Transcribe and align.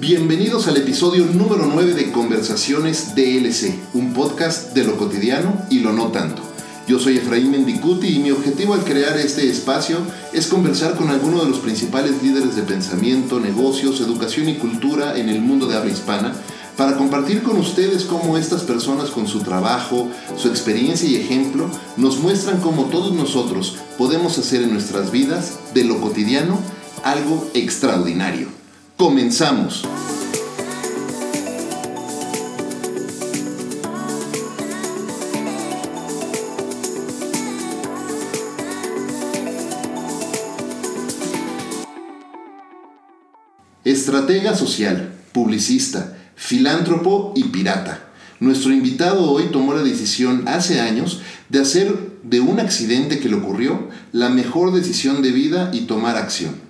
Bienvenidos 0.00 0.68
al 0.68 0.76
episodio 0.76 1.26
número 1.26 1.66
9 1.66 1.92
de 1.92 2.12
Conversaciones 2.12 3.16
DLC, 3.16 3.74
un 3.94 4.12
podcast 4.12 4.72
de 4.72 4.84
lo 4.84 4.96
cotidiano 4.96 5.66
y 5.70 5.80
lo 5.80 5.92
no 5.92 6.12
tanto. 6.12 6.40
Yo 6.86 7.00
soy 7.00 7.16
Efraín 7.16 7.50
Mendicuti 7.50 8.06
y 8.06 8.20
mi 8.20 8.30
objetivo 8.30 8.74
al 8.74 8.84
crear 8.84 9.18
este 9.18 9.50
espacio 9.50 9.98
es 10.32 10.46
conversar 10.46 10.94
con 10.94 11.10
algunos 11.10 11.42
de 11.42 11.50
los 11.50 11.58
principales 11.58 12.22
líderes 12.22 12.54
de 12.54 12.62
pensamiento, 12.62 13.40
negocios, 13.40 14.00
educación 14.00 14.48
y 14.48 14.54
cultura 14.54 15.18
en 15.18 15.30
el 15.30 15.40
mundo 15.40 15.66
de 15.66 15.76
habla 15.76 15.90
hispana 15.90 16.32
para 16.76 16.96
compartir 16.96 17.42
con 17.42 17.56
ustedes 17.56 18.04
cómo 18.04 18.38
estas 18.38 18.62
personas 18.62 19.10
con 19.10 19.26
su 19.26 19.40
trabajo, 19.40 20.08
su 20.36 20.46
experiencia 20.46 21.08
y 21.08 21.16
ejemplo 21.16 21.68
nos 21.96 22.20
muestran 22.20 22.60
cómo 22.60 22.84
todos 22.84 23.12
nosotros 23.14 23.78
podemos 23.98 24.38
hacer 24.38 24.62
en 24.62 24.72
nuestras 24.74 25.10
vidas 25.10 25.58
de 25.74 25.82
lo 25.82 26.00
cotidiano 26.00 26.60
algo 27.02 27.50
extraordinario. 27.52 28.57
Comenzamos. 28.98 29.84
Estratega 43.84 44.56
social, 44.56 45.14
publicista, 45.30 46.18
filántropo 46.34 47.34
y 47.36 47.44
pirata. 47.44 48.00
Nuestro 48.40 48.72
invitado 48.72 49.30
hoy 49.30 49.44
tomó 49.52 49.74
la 49.74 49.84
decisión 49.84 50.48
hace 50.48 50.80
años 50.80 51.20
de 51.48 51.60
hacer 51.60 52.18
de 52.24 52.40
un 52.40 52.58
accidente 52.58 53.20
que 53.20 53.28
le 53.28 53.36
ocurrió 53.36 53.90
la 54.10 54.28
mejor 54.28 54.72
decisión 54.72 55.22
de 55.22 55.30
vida 55.30 55.70
y 55.72 55.82
tomar 55.82 56.16
acción. 56.16 56.67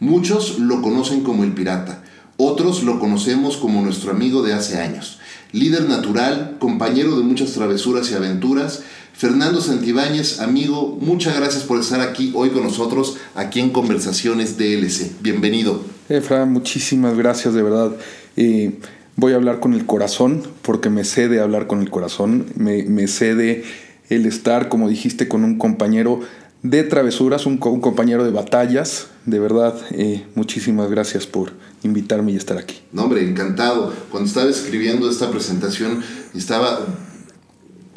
Muchos 0.00 0.58
lo 0.58 0.82
conocen 0.82 1.22
como 1.22 1.44
el 1.44 1.52
pirata, 1.52 2.02
otros 2.36 2.82
lo 2.82 2.98
conocemos 2.98 3.56
como 3.56 3.80
nuestro 3.82 4.10
amigo 4.10 4.42
de 4.42 4.52
hace 4.52 4.78
años. 4.78 5.20
Líder 5.52 5.88
natural, 5.88 6.56
compañero 6.58 7.16
de 7.16 7.22
muchas 7.22 7.52
travesuras 7.52 8.10
y 8.10 8.14
aventuras, 8.14 8.82
Fernando 9.16 9.60
Santibáñez, 9.60 10.40
amigo, 10.40 10.98
muchas 11.00 11.36
gracias 11.36 11.62
por 11.62 11.78
estar 11.78 12.00
aquí 12.00 12.32
hoy 12.34 12.50
con 12.50 12.64
nosotros, 12.64 13.16
aquí 13.36 13.60
en 13.60 13.70
Conversaciones 13.70 14.58
DLC. 14.58 15.12
Bienvenido. 15.20 15.84
Efra, 16.08 16.44
muchísimas 16.44 17.16
gracias, 17.16 17.54
de 17.54 17.62
verdad. 17.62 17.92
Eh, 18.36 18.72
voy 19.14 19.32
a 19.32 19.36
hablar 19.36 19.60
con 19.60 19.72
el 19.74 19.86
corazón, 19.86 20.42
porque 20.62 20.90
me 20.90 21.04
cede 21.04 21.40
hablar 21.40 21.68
con 21.68 21.80
el 21.80 21.90
corazón, 21.90 22.46
me, 22.56 22.82
me 22.82 23.06
cede 23.06 23.62
el 24.10 24.26
estar, 24.26 24.68
como 24.68 24.88
dijiste, 24.88 25.28
con 25.28 25.44
un 25.44 25.58
compañero 25.58 26.20
de 26.64 26.82
travesuras, 26.82 27.44
un, 27.44 27.58
compañero 27.58 28.24
de 28.24 28.30
batallas. 28.30 29.08
De 29.26 29.38
verdad, 29.38 29.76
eh, 29.90 30.26
muchísimas 30.34 30.90
gracias 30.90 31.26
por 31.26 31.52
invitarme 31.82 32.32
y 32.32 32.36
estar 32.36 32.56
aquí. 32.56 32.80
No, 32.90 33.04
hombre, 33.04 33.22
encantado. 33.22 33.92
Cuando 34.10 34.26
estaba 34.26 34.48
escribiendo 34.48 35.08
esta 35.10 35.30
presentación, 35.30 36.02
estaba, 36.34 36.80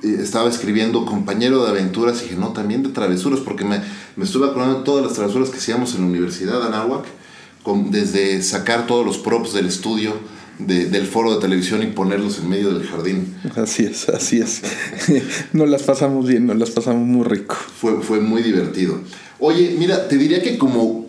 eh, 0.04 0.18
estaba 0.20 0.50
escribiendo 0.50 1.06
compañero 1.06 1.64
de 1.64 1.70
aventuras 1.70 2.20
y 2.20 2.24
dije, 2.24 2.36
no, 2.36 2.50
también 2.50 2.84
de 2.84 2.90
travesuras, 2.90 3.40
porque 3.40 3.64
me, 3.64 3.82
me 4.18 4.26
estuve 4.26 4.48
acordando 4.48 4.80
de 4.80 4.84
todas 4.84 5.06
las 5.06 5.14
travesuras 5.14 5.50
que 5.50 5.58
hacíamos 5.58 5.96
en 5.96 6.02
la 6.02 6.08
Universidad 6.08 6.60
de 6.60 6.68
Anáhuac, 6.68 7.06
desde 7.90 8.42
sacar 8.44 8.86
todos 8.86 9.06
los 9.06 9.18
props 9.18 9.54
del 9.54 9.68
estudio, 9.68 10.14
del 10.60 11.06
foro 11.06 11.36
de 11.36 11.42
televisión 11.42 11.84
y 11.84 11.88
ponerlos 11.88 12.40
en 12.40 12.50
medio 12.50 12.74
del 12.74 12.88
jardín. 12.88 13.36
Así 13.56 13.84
es, 13.84 14.10
así 14.10 14.40
es. 14.40 14.62
nos 15.54 15.70
las 15.70 15.84
pasamos 15.84 16.28
bien, 16.28 16.48
nos 16.48 16.58
las 16.58 16.72
pasamos 16.72 17.08
muy 17.08 17.24
rico. 17.24 17.56
Fue, 17.56 18.02
fue 18.02 18.20
muy 18.20 18.42
divertido. 18.42 19.00
Oye, 19.40 19.76
mira, 19.78 20.08
te 20.08 20.18
diría 20.18 20.42
que 20.42 20.58
como 20.58 21.06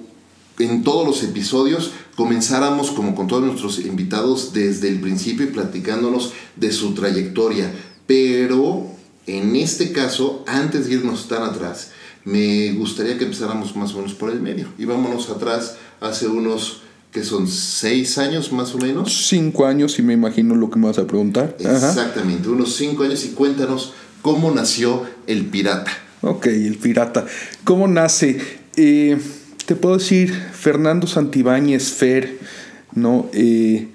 en 0.58 0.82
todos 0.82 1.06
los 1.06 1.22
episodios 1.22 1.92
comenzáramos 2.16 2.90
como 2.90 3.14
con 3.14 3.26
todos 3.26 3.44
nuestros 3.44 3.78
invitados 3.78 4.52
desde 4.52 4.88
el 4.88 5.00
principio 5.00 5.46
y 5.46 5.50
platicándonos 5.50 6.32
de 6.56 6.72
su 6.72 6.94
trayectoria. 6.94 7.72
Pero 8.06 8.86
en 9.26 9.56
este 9.56 9.92
caso, 9.92 10.44
antes 10.46 10.88
de 10.88 10.94
irnos 10.94 11.28
tan 11.28 11.42
atrás, 11.42 11.92
me 12.24 12.72
gustaría 12.72 13.16
que 13.16 13.24
empezáramos 13.24 13.76
más 13.76 13.94
o 13.94 13.98
menos 13.98 14.14
por 14.14 14.30
el 14.30 14.40
medio. 14.40 14.68
Y 14.78 14.84
vámonos 14.84 15.30
atrás 15.30 15.76
hace 16.00 16.26
unos 16.26 16.82
que 17.12 17.24
son 17.24 17.48
seis 17.48 18.18
años 18.18 18.52
más 18.52 18.74
o 18.74 18.78
menos. 18.78 19.28
Cinco 19.28 19.66
años 19.66 19.98
y 19.98 20.02
me 20.02 20.14
imagino 20.14 20.54
lo 20.54 20.70
que 20.70 20.78
me 20.78 20.86
vas 20.86 20.98
a 20.98 21.06
preguntar. 21.06 21.56
Exactamente, 21.58 22.48
unos 22.48 22.76
cinco 22.76 23.04
años 23.04 23.24
y 23.24 23.30
cuéntanos 23.30 23.94
cómo 24.22 24.50
nació 24.50 25.04
el 25.26 25.46
pirata. 25.46 25.90
Ok, 26.20 26.46
el 26.46 26.76
pirata. 26.76 27.26
¿Cómo 27.64 27.88
nace? 27.88 28.40
Eh, 28.76 29.18
te 29.66 29.76
puedo 29.76 29.96
decir, 29.96 30.32
Fernando 30.52 31.06
Santibáñez 31.06 31.92
Fer, 31.92 32.38
¿no? 32.94 33.28
Eh, 33.32 33.88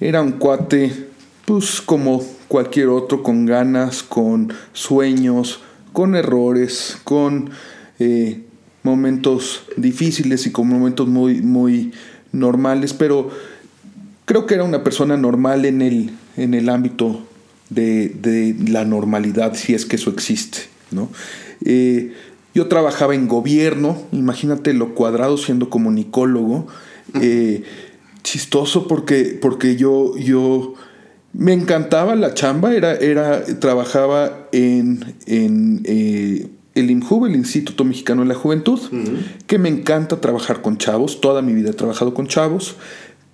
era 0.00 0.22
un 0.22 0.32
cuate, 0.32 1.08
pues 1.44 1.80
como 1.80 2.24
cualquier 2.48 2.88
otro, 2.88 3.22
con 3.22 3.46
ganas, 3.46 4.02
con 4.02 4.52
sueños, 4.72 5.60
con 5.92 6.14
errores, 6.14 6.98
con 7.04 7.50
eh, 7.98 8.42
momentos 8.82 9.62
difíciles 9.76 10.46
y 10.46 10.52
con 10.52 10.68
momentos 10.68 11.08
muy, 11.08 11.42
muy 11.42 11.92
normales, 12.36 12.92
pero 12.92 13.30
creo 14.24 14.46
que 14.46 14.54
era 14.54 14.64
una 14.64 14.84
persona 14.84 15.16
normal 15.16 15.64
en 15.64 15.82
el, 15.82 16.10
en 16.36 16.54
el 16.54 16.68
ámbito 16.68 17.26
de, 17.70 18.54
la 18.68 18.84
normalidad, 18.84 19.54
si 19.54 19.74
es 19.74 19.86
que 19.86 19.96
eso 19.96 20.10
existe. 20.10 20.58
¿no? 20.90 21.08
Eh, 21.64 22.12
yo 22.54 22.68
trabajaba 22.68 23.14
en 23.14 23.28
gobierno, 23.28 24.00
imagínate 24.12 24.72
lo 24.72 24.94
cuadrado 24.94 25.36
siendo 25.36 25.70
comunicólogo. 25.70 26.66
Eh, 27.20 27.62
chistoso 28.22 28.88
porque, 28.88 29.38
porque 29.40 29.76
yo, 29.76 30.16
yo 30.16 30.74
me 31.32 31.52
encantaba 31.52 32.16
la 32.16 32.34
chamba, 32.34 32.74
era, 32.74 32.94
era, 32.96 33.44
trabajaba 33.60 34.48
en, 34.52 35.14
en 35.26 35.82
eh, 35.84 36.48
el 36.76 36.90
IMJUV, 36.90 37.26
el 37.26 37.34
Instituto 37.34 37.84
Mexicano 37.84 38.22
de 38.22 38.28
la 38.28 38.34
Juventud, 38.34 38.78
que 39.46 39.58
me 39.58 39.68
encanta 39.68 40.20
trabajar 40.20 40.62
con 40.62 40.76
chavos, 40.76 41.20
toda 41.20 41.42
mi 41.42 41.54
vida 41.54 41.70
he 41.70 41.74
trabajado 41.74 42.14
con 42.14 42.28
chavos, 42.28 42.76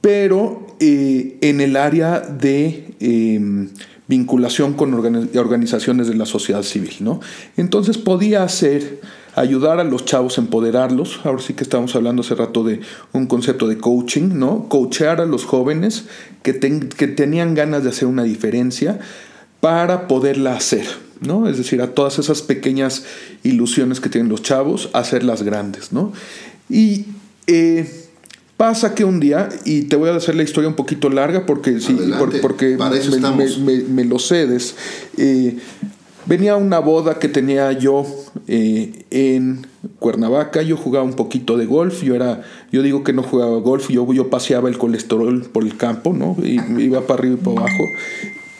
pero 0.00 0.66
eh, 0.80 1.38
en 1.42 1.60
el 1.60 1.76
área 1.76 2.20
de 2.20 2.94
em, 3.00 3.68
vinculación 4.06 4.74
con 4.74 4.94
organizaciones 4.94 6.06
de 6.06 6.14
la 6.14 6.24
sociedad 6.26 6.62
civil, 6.62 6.94
¿no? 7.00 7.20
Entonces 7.56 7.98
podía 7.98 8.44
hacer, 8.44 9.00
ayudar 9.34 9.80
a 9.80 9.84
los 9.84 10.04
chavos, 10.04 10.38
empoderarlos, 10.38 11.20
ahora 11.24 11.42
sí 11.42 11.54
que 11.54 11.64
estábamos 11.64 11.96
hablando 11.96 12.22
hace 12.22 12.34
rato 12.34 12.62
de 12.62 12.80
un 13.12 13.26
concepto 13.26 13.66
de 13.66 13.78
coaching, 13.78 14.30
¿no? 14.34 14.68
Coachear 14.68 15.20
a 15.20 15.26
los 15.26 15.44
jóvenes 15.44 16.04
que, 16.42 16.58
que 16.60 17.08
tenían 17.08 17.54
ganas 17.54 17.82
de 17.82 17.90
hacer 17.90 18.06
una 18.06 18.22
diferencia 18.22 19.00
para 19.60 20.08
poderla 20.08 20.56
hacer, 20.56 20.86
¿no? 21.22 21.48
Es 21.48 21.58
decir, 21.58 21.80
a 21.82 21.94
todas 21.94 22.18
esas 22.18 22.42
pequeñas 22.42 23.04
ilusiones 23.42 24.00
que 24.00 24.08
tienen 24.08 24.28
los 24.28 24.42
chavos, 24.42 24.90
hacerlas 24.92 25.42
grandes, 25.42 25.92
¿no? 25.92 26.12
Y 26.68 27.06
eh, 27.46 27.88
pasa 28.56 28.94
que 28.94 29.04
un 29.04 29.20
día, 29.20 29.48
y 29.64 29.82
te 29.82 29.96
voy 29.96 30.10
a 30.10 30.14
hacer 30.14 30.34
la 30.34 30.42
historia 30.42 30.68
un 30.68 30.76
poquito 30.76 31.08
larga 31.08 31.46
porque, 31.46 31.80
sí, 31.80 31.96
porque 32.40 32.78
me, 33.88 34.04
lo 34.04 34.18
cedes, 34.18 34.76
eh, 35.16 35.58
venía 36.26 36.56
una 36.56 36.78
boda 36.78 37.18
que 37.18 37.28
tenía 37.28 37.72
yo 37.72 38.06
eh, 38.46 39.04
en 39.10 39.66
Cuernavaca, 39.98 40.62
yo 40.62 40.76
jugaba 40.76 41.04
un 41.04 41.14
poquito 41.14 41.56
de 41.56 41.66
golf, 41.66 42.02
yo 42.02 42.14
era, 42.14 42.42
yo 42.70 42.82
digo 42.82 43.02
que 43.02 43.12
no 43.12 43.22
jugaba 43.22 43.58
golf, 43.58 43.88
yo, 43.88 44.10
yo 44.12 44.30
paseaba 44.30 44.68
el 44.68 44.78
colesterol 44.78 45.42
por 45.52 45.64
el 45.64 45.76
campo, 45.76 46.12
¿no? 46.12 46.36
Y 46.42 46.60
iba 46.82 47.00
para 47.02 47.18
arriba 47.18 47.34
y 47.40 47.44
para 47.44 47.60
abajo. 47.62 47.84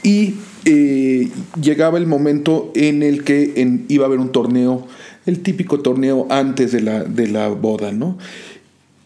Y 0.03 0.35
eh, 0.65 1.29
llegaba 1.61 1.99
el 1.99 2.07
momento 2.07 2.71
en 2.75 3.03
el 3.03 3.25
que 3.25 3.53
iba 3.89 4.05
a 4.05 4.07
haber 4.07 4.21
un 4.21 4.33
torneo, 4.33 4.87
el 5.27 5.41
típico 5.41 5.81
torneo 5.81 6.27
antes 6.31 6.73
de 6.73 6.81
la, 6.83 7.05
de 7.05 7.29
la 7.29 7.49
boda, 7.49 7.93
¿no? 7.93 8.19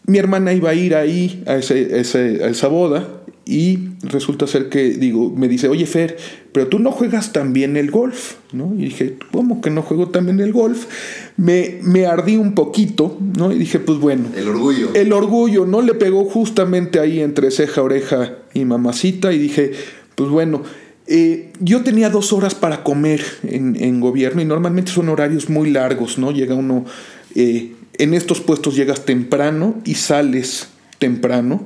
Mi 0.05 0.19
hermana 0.19 0.53
iba 0.53 0.69
a 0.69 0.73
ir 0.73 0.95
ahí 0.95 1.43
a, 1.47 1.57
ese, 1.57 2.43
a 2.43 2.47
esa 2.47 2.67
boda 2.67 3.07
y 3.47 3.79
resulta 4.03 4.45
ser 4.45 4.67
que, 4.67 4.91
digo, 4.91 5.31
me 5.31 5.47
dice, 5.47 5.69
oye 5.69 5.85
Fer, 5.85 6.17
pero 6.51 6.67
tú 6.67 6.79
no 6.79 6.91
juegas 6.91 7.31
también 7.31 7.77
el 7.77 7.91
golf, 7.91 8.35
¿no? 8.51 8.73
Y 8.75 8.85
dije, 8.85 9.15
¿cómo 9.31 9.61
que 9.61 9.69
no 9.69 9.81
juego 9.81 10.09
también 10.09 10.39
el 10.41 10.51
golf? 10.51 10.85
Me, 11.37 11.79
me 11.81 12.05
ardí 12.05 12.35
un 12.35 12.55
poquito, 12.55 13.17
¿no? 13.37 13.53
Y 13.53 13.57
dije, 13.57 13.79
pues 13.79 13.99
bueno. 13.99 14.25
El 14.35 14.49
orgullo. 14.49 14.89
El 14.93 15.13
orgullo, 15.13 15.65
¿no? 15.65 15.81
Le 15.81 15.93
pegó 15.93 16.25
justamente 16.25 16.99
ahí 16.99 17.21
entre 17.21 17.51
ceja, 17.51 17.81
oreja 17.81 18.33
y 18.53 18.65
mamacita 18.65 19.31
y 19.31 19.39
dije, 19.39 19.71
pues 20.15 20.29
bueno, 20.29 20.63
eh, 21.07 21.53
yo 21.61 21.83
tenía 21.83 22.09
dos 22.09 22.33
horas 22.33 22.53
para 22.53 22.83
comer 22.83 23.23
en, 23.43 23.99
gobierno 24.01 24.41
y 24.41 24.45
normalmente 24.45 24.91
son 24.91 25.07
horarios 25.07 25.49
muy 25.49 25.71
largos, 25.71 26.17
¿no? 26.17 26.31
Llega 26.31 26.53
uno, 26.53 26.85
eh, 27.33 27.71
en 27.97 28.13
estos 28.13 28.41
puestos 28.41 28.75
llegas 28.75 29.05
temprano 29.05 29.75
y 29.85 29.95
sales 29.95 30.67
temprano, 30.99 31.65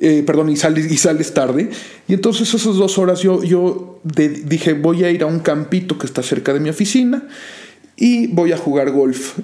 eh, 0.00 0.22
perdón, 0.26 0.48
y 0.48 0.56
sales, 0.56 0.90
y 0.90 0.96
sales 0.96 1.34
tarde. 1.34 1.68
Y 2.08 2.14
entonces 2.14 2.52
esas 2.54 2.76
dos 2.76 2.96
horas 2.96 3.20
yo, 3.20 3.44
yo 3.44 4.00
dije, 4.04 4.72
voy 4.72 5.04
a 5.04 5.10
ir 5.10 5.22
a 5.22 5.26
un 5.26 5.40
campito 5.40 5.98
que 5.98 6.06
está 6.06 6.22
cerca 6.22 6.54
de 6.54 6.60
mi 6.60 6.70
oficina 6.70 7.28
y 7.94 8.28
voy 8.28 8.52
a 8.52 8.56
jugar 8.56 8.90
golf 8.90 9.38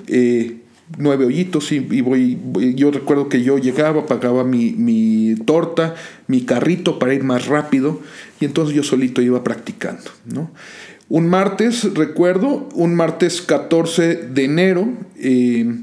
nueve 0.99 1.25
hoyitos 1.25 1.73
y, 1.73 1.81
voy, 1.81 2.39
yo 2.75 2.91
recuerdo 2.91 3.29
que 3.29 3.43
yo 3.43 3.59
llegaba, 3.59 4.07
pagaba 4.07 4.45
mi, 4.45 4.73
mi, 4.73 5.35
torta, 5.47 5.95
mi 6.27 6.43
carrito 6.43 6.99
para 6.99 7.15
ir 7.15 7.25
más 7.25 7.47
rápido 7.47 8.01
y 8.41 8.45
entonces 8.45 8.75
yo 8.75 8.83
solito 8.83 9.23
iba 9.23 9.45
practicando, 9.45 10.11
¿no? 10.25 10.51
Un 11.09 11.29
martes, 11.29 11.93
recuerdo, 11.95 12.69
un 12.75 12.95
martes 12.95 13.43
14 13.43 14.17
de 14.17 14.45
enero, 14.45 14.89
eh, 15.19 15.81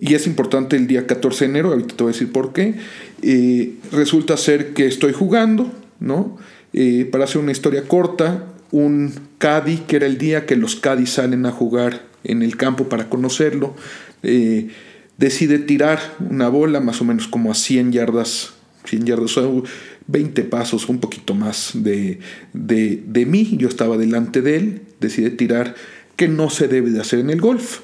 y 0.00 0.14
es 0.14 0.26
importante 0.26 0.76
el 0.76 0.86
día 0.86 1.06
14 1.06 1.44
de 1.44 1.50
enero, 1.50 1.70
ahorita 1.70 1.96
te 1.96 2.04
voy 2.04 2.10
a 2.10 2.12
decir 2.12 2.30
por 2.30 2.52
qué, 2.52 2.74
eh, 3.22 3.74
resulta 3.90 4.36
ser 4.36 4.72
que 4.72 4.86
estoy 4.86 5.12
jugando, 5.12 5.72
¿no? 5.98 6.38
Eh, 6.72 7.08
para 7.10 7.24
hacer 7.24 7.38
una 7.38 7.52
historia 7.52 7.88
corta, 7.88 8.44
un 8.70 9.12
Cadi, 9.38 9.78
que 9.78 9.96
era 9.96 10.06
el 10.06 10.16
día 10.16 10.46
que 10.46 10.56
los 10.56 10.76
Cadi 10.76 11.06
salen 11.06 11.44
a 11.46 11.50
jugar 11.50 12.04
en 12.24 12.42
el 12.42 12.56
campo 12.56 12.88
para 12.88 13.08
conocerlo, 13.08 13.74
decide 15.18 15.58
tirar 15.60 16.00
una 16.18 16.48
bola 16.48 16.80
más 16.80 17.00
o 17.00 17.04
menos 17.04 17.28
como 17.28 17.52
a 17.52 17.54
100 17.54 17.92
yardas, 17.92 18.54
100 18.84 19.04
yardas, 19.06 19.38
20 20.08 20.42
pasos, 20.44 20.88
un 20.88 20.98
poquito 20.98 21.34
más 21.34 21.72
de, 21.74 22.20
de, 22.52 23.26
mí. 23.26 23.56
Yo 23.58 23.68
estaba 23.68 23.96
delante 23.96 24.42
de 24.42 24.56
él, 24.56 24.82
decide 25.00 25.30
tirar, 25.30 25.74
que 26.16 26.28
no 26.28 26.50
se 26.50 26.68
debe 26.68 26.90
de 26.90 27.00
hacer 27.00 27.18
en 27.18 27.30
el 27.30 27.40
golf. 27.40 27.80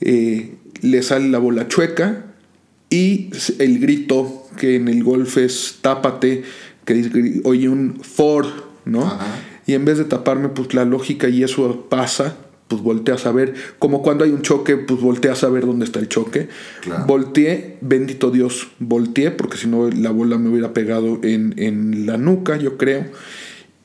Eh, 0.00 0.54
le 0.82 1.02
sale 1.02 1.28
la 1.28 1.38
bola 1.38 1.68
chueca 1.68 2.26
y 2.90 3.30
el 3.58 3.78
grito 3.78 4.46
que 4.58 4.76
en 4.76 4.88
el 4.88 5.02
golf 5.02 5.38
es 5.38 5.78
tápate, 5.80 6.42
que 6.84 7.40
oye 7.44 7.68
un 7.68 7.98
for, 8.02 8.46
¿no? 8.84 9.18
Y 9.66 9.72
en 9.72 9.84
vez 9.84 9.98
de 9.98 10.04
taparme, 10.04 10.50
pues 10.50 10.74
la 10.74 10.84
lógica 10.84 11.28
y 11.28 11.42
eso 11.42 11.86
pasa, 11.88 12.36
pues 12.74 12.82
volteas 12.82 13.24
a 13.26 13.32
ver, 13.32 13.54
como 13.78 14.02
cuando 14.02 14.24
hay 14.24 14.30
un 14.32 14.42
choque, 14.42 14.76
pues 14.76 15.00
volteas 15.00 15.44
a 15.44 15.48
ver 15.48 15.64
dónde 15.64 15.84
está 15.84 16.00
el 16.00 16.08
choque. 16.08 16.48
Volteé, 17.06 17.78
bendito 17.80 18.32
Dios, 18.32 18.68
volteé, 18.80 19.30
porque 19.30 19.56
si 19.56 19.68
no 19.68 19.88
la 19.90 20.10
bola 20.10 20.38
me 20.38 20.48
hubiera 20.48 20.72
pegado 20.72 21.20
en, 21.22 21.54
en, 21.56 22.06
la 22.06 22.16
nuca, 22.16 22.56
yo 22.56 22.76
creo. 22.76 23.06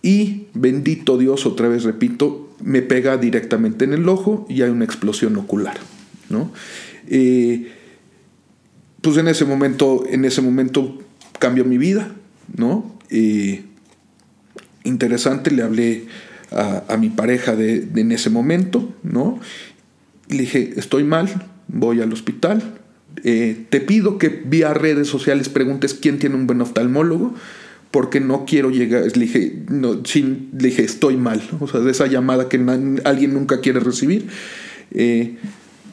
Y 0.02 0.48
bendito 0.56 1.20
Dios, 1.20 1.46
otra 1.46 1.68
vez 1.68 1.84
repito, 1.84 2.50
me 2.64 2.82
pega 2.82 3.18
directamente 3.18 3.86
en 3.86 3.94
el 3.94 4.10
ojo 4.10 4.48
y 4.50 4.64
hay 4.64 4.72
una 4.72 4.86
explosión 4.86 5.38
ocular. 5.38 5.78
¿no? 6.30 6.52
Eh, 7.08 7.72
pues 9.02 9.18
en 9.18 9.28
ese 9.28 9.46
momento, 9.46 10.04
en 10.10 10.26
ese 10.26 10.42
momento 10.42 10.98
cambió 11.38 11.64
mi 11.64 11.78
vida, 11.78 12.12
¿no? 12.56 12.98
Eh, 13.12 13.64
interesante, 14.84 15.52
le 15.52 15.62
hablé 15.62 16.06
a, 16.52 16.98
mi 16.98 17.10
pareja 17.10 17.56
de, 17.56 17.88
en 17.96 18.12
ese 18.12 18.30
momento, 18.30 18.94
¿no? 19.04 19.40
Le 20.28 20.40
dije, 20.40 20.74
estoy 20.78 21.04
mal, 21.04 21.30
voy 21.68 22.02
al 22.02 22.12
hospital, 22.14 22.62
eh, 23.24 23.66
te 23.70 23.82
pido 23.82 24.18
que 24.18 24.30
vía 24.30 24.74
redes 24.74 25.08
sociales 25.08 25.50
preguntes 25.50 25.94
quién 25.94 26.20
tiene 26.20 26.36
un 26.36 26.48
buen 26.48 26.62
oftalmólogo, 26.62 27.34
porque 27.92 28.20
no 28.20 28.46
quiero 28.46 28.70
llegar, 28.70 29.04
le 29.04 29.26
dije, 29.26 29.64
no, 29.70 30.06
sin, 30.06 30.50
le 30.58 30.70
dije, 30.70 30.84
estoy 30.84 31.18
mal, 31.18 31.42
o 31.60 31.68
sea, 31.68 31.80
de 31.80 31.92
esa 31.92 32.08
llamada 32.08 32.48
que 32.50 32.58
alguien 33.04 33.34
nunca 33.34 33.62
quiere 33.62 33.80
recibir. 33.80 34.28
Eh, 34.92 35.38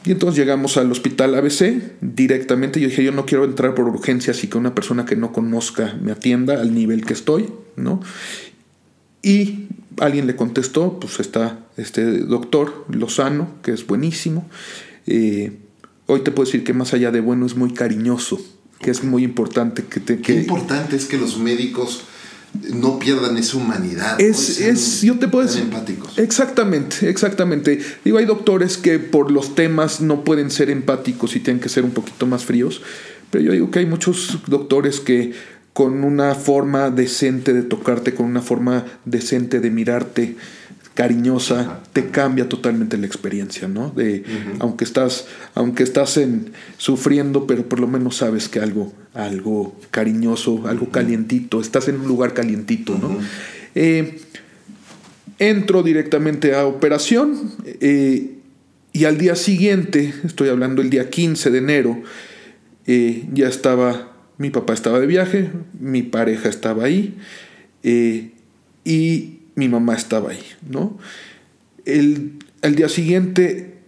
y 0.05 0.11
entonces 0.11 0.37
llegamos 0.39 0.77
al 0.77 0.89
hospital 0.89 1.35
ABC 1.35 1.81
directamente. 1.99 2.79
Yo 2.79 2.87
dije, 2.87 3.03
yo 3.03 3.11
no 3.11 3.25
quiero 3.25 3.43
entrar 3.43 3.75
por 3.75 3.87
urgencias 3.87 4.41
y 4.43 4.47
que 4.47 4.57
una 4.57 4.73
persona 4.73 5.05
que 5.05 5.17
no 5.17 5.33
conozca 5.33 5.97
me 6.01 6.13
atienda 6.13 6.61
al 6.61 6.73
nivel 6.73 7.05
que 7.05 7.11
estoy, 7.11 7.49
¿no? 7.75 7.99
Y 9.21 9.67
alguien 9.99 10.27
le 10.27 10.35
contestó, 10.35 10.99
pues 10.99 11.19
está 11.19 11.59
este 11.77 12.19
doctor 12.19 12.85
Lozano, 12.89 13.49
que 13.63 13.71
es 13.71 13.85
buenísimo. 13.85 14.49
Eh, 15.05 15.57
hoy 16.05 16.21
te 16.21 16.31
puedo 16.31 16.45
decir 16.45 16.63
que 16.63 16.73
más 16.73 16.93
allá 16.93 17.11
de 17.11 17.19
bueno 17.19 17.45
es 17.45 17.55
muy 17.55 17.73
cariñoso, 17.73 18.39
que 18.79 18.91
es 18.91 19.03
muy 19.03 19.23
importante 19.23 19.83
que 19.83 19.99
te... 19.99 20.19
Qué 20.19 20.35
importante 20.35 20.95
es 20.95 21.05
que 21.05 21.17
los 21.17 21.37
médicos 21.37 22.03
no 22.73 22.99
pierdan 22.99 23.37
esa 23.37 23.57
humanidad. 23.57 24.19
Es, 24.19 24.59
es 24.59 25.01
yo 25.01 25.19
te 25.19 25.27
puedo 25.27 25.45
decir... 25.45 25.63
empáticos. 25.63 26.17
Exactamente, 26.17 27.09
exactamente. 27.09 27.79
Digo, 28.03 28.17
hay 28.17 28.25
doctores 28.25 28.77
que 28.77 28.99
por 28.99 29.31
los 29.31 29.55
temas 29.55 30.01
no 30.01 30.23
pueden 30.23 30.51
ser 30.51 30.69
empáticos 30.69 31.35
y 31.35 31.39
tienen 31.39 31.61
que 31.61 31.69
ser 31.69 31.83
un 31.83 31.91
poquito 31.91 32.25
más 32.25 32.45
fríos, 32.45 32.81
pero 33.31 33.43
yo 33.43 33.51
digo 33.51 33.71
que 33.71 33.79
hay 33.79 33.85
muchos 33.85 34.39
doctores 34.47 34.99
que 34.99 35.33
con 35.77 36.03
una 36.03 36.33
forma 36.33 36.89
decente 36.89 37.53
de 37.53 37.61
tocarte, 37.61 38.15
con 38.15 38.25
una 38.25 38.41
forma 38.41 38.83
decente 39.05 39.59
de 39.59 39.69
mirarte, 39.69 40.35
cariñosa, 40.95 41.83
te 41.93 42.07
cambia 42.07 42.49
totalmente 42.49 42.97
la 42.97 43.05
experiencia, 43.05 43.67
¿no? 43.67 43.91
De, 43.91 44.23
aunque 44.57 44.85
estás, 44.85 45.27
aunque 45.53 45.83
estás 45.83 46.17
en, 46.17 46.51
sufriendo, 46.79 47.45
pero 47.45 47.69
por 47.69 47.79
lo 47.79 47.85
menos 47.85 48.17
sabes 48.17 48.49
que 48.49 48.59
algo, 48.59 48.91
algo 49.13 49.79
cariñoso, 49.91 50.65
algo 50.65 50.89
calientito, 50.89 51.61
estás 51.61 51.87
en 51.89 51.99
un 51.99 52.07
lugar 52.07 52.33
calientito, 52.33 52.97
¿no? 52.97 53.15
Eh, 53.75 54.19
entro 55.37 55.83
directamente 55.83 56.55
a 56.55 56.65
operación 56.65 57.51
eh, 57.65 58.31
y 58.93 59.05
al 59.05 59.19
día 59.19 59.35
siguiente, 59.35 60.11
estoy 60.23 60.49
hablando 60.49 60.81
el 60.81 60.89
día 60.89 61.11
15 61.11 61.51
de 61.51 61.57
enero, 61.59 62.01
eh, 62.87 63.27
ya 63.31 63.47
estaba 63.47 64.16
mi 64.37 64.49
papá 64.49 64.73
estaba 64.73 64.99
de 64.99 65.07
viaje, 65.07 65.49
mi 65.79 66.03
pareja 66.03 66.49
estaba 66.49 66.85
ahí 66.85 67.17
eh, 67.83 68.31
y 68.83 69.39
mi 69.55 69.69
mamá 69.69 69.95
estaba 69.95 70.31
ahí, 70.31 70.43
¿no? 70.69 70.97
El, 71.85 72.39
día 72.75 72.89
siguiente 72.89 73.79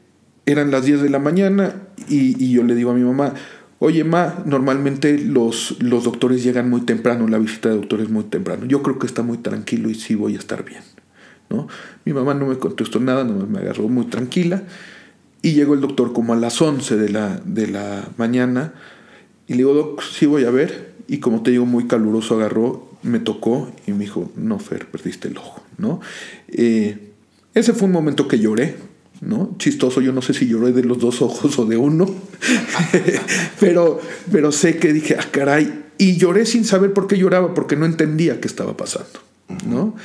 eran 0.46 0.72
las 0.72 0.86
10 0.86 1.02
de 1.02 1.10
la 1.10 1.20
mañana 1.20 1.76
y, 2.08 2.52
yo 2.52 2.64
le 2.64 2.74
digo 2.74 2.92
a 2.92 2.94
mi 2.94 3.04
mamá, 3.04 3.34
oye, 3.78 4.04
ma, 4.04 4.42
normalmente 4.46 5.20
los, 5.20 5.78
los 5.82 6.06
doctores 6.06 6.44
llegan 6.44 6.70
muy 6.70 6.82
temprano, 6.82 7.28
la 7.28 7.38
visita 7.38 7.70
de 7.70 7.76
doctores 7.76 8.10
muy 8.10 8.24
temprano. 8.24 8.66
Yo 8.66 8.82
creo 8.82 8.98
que 8.98 9.06
está 9.06 9.22
muy 9.22 9.38
tranquilo 9.38 9.90
y 9.90 9.96
sí 9.96 10.16
voy 10.16 10.36
a 10.36 10.40
estar 10.40 10.64
bien, 10.64 10.82
¿no? 11.50 11.68
Mi 12.06 12.14
mamá 12.14 12.34
no 12.34 12.48
me 12.48 12.58
contestó 12.58 13.00
nada, 13.00 13.24
no 13.24 13.46
me 13.46 13.60
agarró 13.60 13.88
muy 13.90 14.06
tranquila 14.06 14.64
y 15.42 15.54
llegó 15.54 15.74
el 15.74 15.82
doctor 15.82 16.14
como 16.14 16.34
a 16.34 16.38
las 16.38 16.62
11 16.62 16.98
de 16.98 17.10
la, 17.10 17.42
de 17.46 17.68
la 17.68 18.10
mañana 18.18 18.74
y 19.50 19.54
le 19.54 19.58
digo, 19.58 19.74
Doc, 19.74 20.04
sí 20.04 20.28
voy 20.28 20.46
a 20.46 20.52
ver. 20.52 20.94
Y 21.08 21.18
como 21.18 21.42
te 21.42 21.50
digo, 21.50 21.66
muy 21.66 21.88
caluroso 21.88 22.36
agarró, 22.36 22.88
me 23.02 23.20
tocó 23.20 23.72
y 23.88 23.92
me 23.92 24.02
dijo, 24.02 24.32
no, 24.36 24.60
Fer, 24.60 24.86
perdiste 24.86 25.28
el 25.28 25.38
ojo, 25.38 25.64
¿no? 25.80 26.02
Eh, 26.50 27.10
ese 27.56 27.74
fue 27.74 27.88
un 27.88 27.94
momento 27.94 28.28
que 28.28 28.38
lloré, 28.38 28.76
¿no? 29.22 29.56
Chistoso, 29.58 30.02
yo 30.02 30.14
no 30.14 30.22
sé 30.22 30.36
si 30.36 30.48
lloré 30.48 30.72
de 30.72 30.84
los 30.84 31.00
dos 31.00 31.24
ojos 31.24 31.58
o 31.58 31.66
de 31.66 31.78
uno, 31.78 32.08
pero, 33.60 34.00
pero 34.32 34.52
sé 34.52 34.78
que 34.78 34.94
dije, 34.94 35.18
ah, 35.20 35.28
caray, 35.32 35.86
y 35.98 36.16
lloré 36.18 36.46
sin 36.46 36.64
saber 36.64 36.94
por 36.94 37.08
qué 37.08 37.18
lloraba, 37.18 37.56
porque 37.56 37.76
no 37.76 37.88
entendía 37.88 38.40
qué 38.40 38.48
estaba 38.48 38.78
pasando, 38.78 39.20
¿no? 39.68 39.96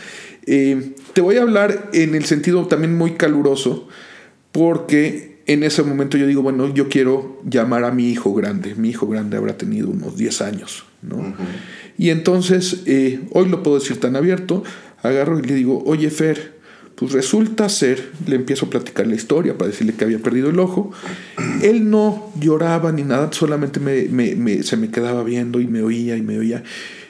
Eh, 0.46 0.94
te 1.12 1.20
voy 1.20 1.36
a 1.36 1.42
hablar 1.42 1.90
en 1.92 2.14
el 2.14 2.24
sentido 2.24 2.66
también 2.66 2.96
muy 2.96 3.12
caluroso, 3.12 3.88
porque 4.52 5.33
en 5.46 5.62
ese 5.62 5.82
momento 5.82 6.16
yo 6.16 6.26
digo, 6.26 6.42
bueno, 6.42 6.72
yo 6.72 6.88
quiero 6.88 7.40
llamar 7.48 7.84
a 7.84 7.90
mi 7.90 8.08
hijo 8.10 8.32
grande. 8.34 8.74
Mi 8.74 8.90
hijo 8.90 9.06
grande 9.06 9.36
habrá 9.36 9.56
tenido 9.56 9.90
unos 9.90 10.16
10 10.16 10.40
años, 10.42 10.84
¿no? 11.02 11.34
Y 11.98 12.10
entonces, 12.10 12.82
eh, 12.86 13.20
hoy 13.32 13.48
lo 13.48 13.62
puedo 13.62 13.78
decir 13.78 14.00
tan 14.00 14.16
abierto, 14.16 14.64
agarro 15.02 15.38
y 15.38 15.42
le 15.42 15.54
digo, 15.54 15.82
oye 15.86 16.10
Fer, 16.10 16.54
pues 16.94 17.12
resulta 17.12 17.68
ser, 17.68 18.10
le 18.26 18.36
empiezo 18.36 18.66
a 18.66 18.70
platicar 18.70 19.06
la 19.06 19.14
historia 19.14 19.58
para 19.58 19.70
decirle 19.70 19.94
que 19.94 20.04
había 20.04 20.18
perdido 20.18 20.48
el 20.48 20.58
ojo. 20.58 20.92
Él 21.62 21.90
no 21.90 22.32
lloraba 22.40 22.92
ni 22.92 23.02
nada, 23.02 23.30
solamente 23.32 23.80
me, 23.80 24.62
se 24.62 24.76
me 24.76 24.90
quedaba 24.90 25.24
viendo 25.24 25.60
y 25.60 25.66
me 25.66 25.82
oía 25.82 26.16
y 26.16 26.22
me 26.22 26.38
oía. 26.38 26.62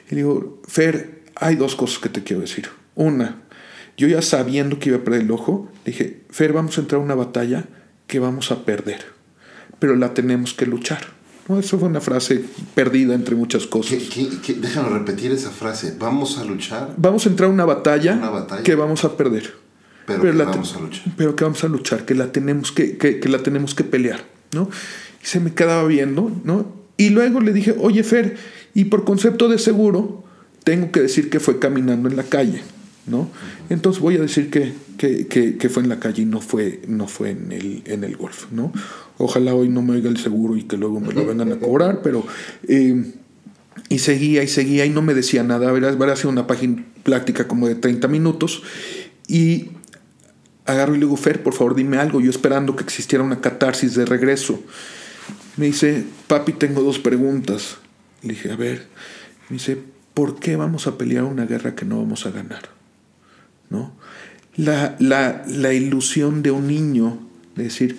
Y 0.09 0.15
le 0.15 0.17
digo, 0.17 0.61
Fer, 0.67 1.21
hay 1.35 1.55
dos 1.55 1.75
cosas 1.75 1.99
que 1.99 2.09
te 2.09 2.23
quiero 2.23 2.41
decir. 2.41 2.67
Una, 2.95 3.43
yo 3.95 4.07
ya 4.07 4.21
sabiendo 4.21 4.79
que 4.79 4.89
iba 4.89 4.97
a 4.97 5.03
perder 5.03 5.21
el 5.21 5.31
ojo, 5.31 5.71
dije, 5.85 6.21
Fer, 6.29 6.51
vamos 6.51 6.77
a 6.77 6.81
entrar 6.81 6.99
a 6.99 7.03
una 7.03 7.15
batalla 7.15 7.65
que 8.07 8.19
vamos 8.19 8.51
a 8.51 8.65
perder, 8.65 9.05
pero 9.79 9.95
la 9.95 10.13
tenemos 10.13 10.53
que 10.53 10.65
luchar. 10.65 11.07
¿no? 11.47 11.59
Eso 11.59 11.77
fue 11.77 11.87
una 11.87 12.01
frase 12.01 12.43
perdida 12.73 13.13
entre 13.13 13.35
muchas 13.35 13.67
cosas. 13.67 13.97
déjame 14.59 14.89
repetir 14.89 15.31
esa 15.31 15.51
frase. 15.51 15.95
Vamos 15.99 16.37
a 16.37 16.43
luchar. 16.43 16.93
Vamos 16.97 17.25
a 17.25 17.29
entrar 17.29 17.49
a 17.49 17.53
una 17.53 17.65
batalla, 17.65 18.19
que 18.63 18.75
vamos 18.75 19.03
a 19.03 19.15
perder. 19.17 19.53
Pero, 20.05 20.21
que 20.21 20.31
vamos 20.31 20.75
a 20.75 20.79
luchar. 20.79 21.13
Pero 21.17 21.35
que 21.35 21.43
vamos 21.43 21.63
a 21.63 21.67
luchar, 21.67 22.05
que 22.05 22.13
la 22.13 22.31
tenemos 22.31 22.71
que, 22.71 22.97
que, 22.97 23.19
que, 23.19 23.29
la 23.29 23.39
tenemos 23.39 23.73
que 23.73 23.83
pelear. 23.83 24.23
¿no? 24.51 24.69
Y 25.21 25.25
se 25.25 25.39
me 25.39 25.53
quedaba 25.53 25.83
viendo, 25.85 26.31
¿no? 26.43 26.85
Y 26.97 27.09
luego 27.09 27.41
le 27.41 27.51
dije, 27.51 27.75
oye 27.79 28.03
Fer, 28.03 28.37
y 28.73 28.85
por 28.85 29.03
concepto 29.03 29.49
de 29.49 29.57
seguro, 29.57 30.23
tengo 30.63 30.91
que 30.91 31.01
decir 31.01 31.29
que 31.29 31.39
fue 31.39 31.59
caminando 31.59 32.09
en 32.09 32.15
la 32.15 32.23
calle. 32.23 32.61
¿No? 33.07 33.29
Entonces 33.69 34.01
voy 34.01 34.17
a 34.17 34.21
decir 34.21 34.49
que, 34.49 34.73
que, 34.97 35.69
fue 35.69 35.83
en 35.83 35.89
la 35.89 35.99
calle 35.99 36.23
y 36.23 36.25
no 36.25 36.41
fue, 36.41 36.81
no 36.87 37.07
fue 37.07 37.31
en, 37.31 37.51
el, 37.51 37.83
en 37.85 38.03
el 38.03 38.17
golf, 38.17 38.51
¿no? 38.51 38.71
Ojalá 39.17 39.53
hoy 39.53 39.69
no 39.69 39.81
me 39.81 39.93
oiga 39.93 40.09
el 40.09 40.17
seguro 40.17 40.57
y 40.57 40.63
que 40.63 40.77
luego 40.77 40.99
me 40.99 41.13
lo 41.13 41.25
vengan 41.25 41.51
a 41.51 41.59
cobrar, 41.59 42.01
pero... 42.01 42.25
Eh, 42.67 43.13
y 43.89 43.99
seguía 43.99 44.41
y 44.43 44.47
seguía 44.47 44.85
y 44.85 44.89
no 44.89 45.01
me 45.01 45.13
decía 45.13 45.43
nada. 45.43 45.71
Verás, 45.71 45.95
hacer 46.11 46.27
una 46.27 46.47
página 46.47 46.83
práctica 47.03 47.47
como 47.47 47.67
de 47.67 47.75
30 47.75 48.07
minutos. 48.07 48.63
Y 49.27 49.69
agarro 50.65 50.95
y 50.95 50.99
le 50.99 51.05
digo, 51.05 51.17
Fer, 51.17 51.43
por 51.43 51.53
favor 51.53 51.75
dime 51.75 51.97
algo, 51.97 52.21
yo 52.21 52.29
esperando 52.29 52.75
que 52.75 52.83
existiera 52.83 53.23
una 53.23 53.41
catarsis 53.41 53.95
de 53.95 54.05
regreso. 54.05 54.59
Me 55.57 55.67
dice, 55.67 56.03
papi, 56.27 56.53
tengo 56.53 56.81
dos 56.81 56.99
preguntas. 56.99 57.77
Le 58.23 58.29
dije, 58.29 58.51
a 58.51 58.55
ver, 58.55 58.87
me 59.49 59.57
dice, 59.57 59.77
¿por 60.13 60.39
qué 60.39 60.55
vamos 60.55 60.87
a 60.87 60.97
pelear 60.97 61.23
una 61.23 61.45
guerra 61.45 61.75
que 61.75 61.85
no 61.85 61.97
vamos 61.97 62.25
a 62.25 62.31
ganar? 62.31 62.74
¿No? 63.69 63.91
La, 64.55 64.95
la, 64.99 65.43
la 65.47 65.73
ilusión 65.73 66.41
de 66.43 66.51
un 66.51 66.67
niño 66.67 67.17
de 67.55 67.63
decir, 67.63 67.97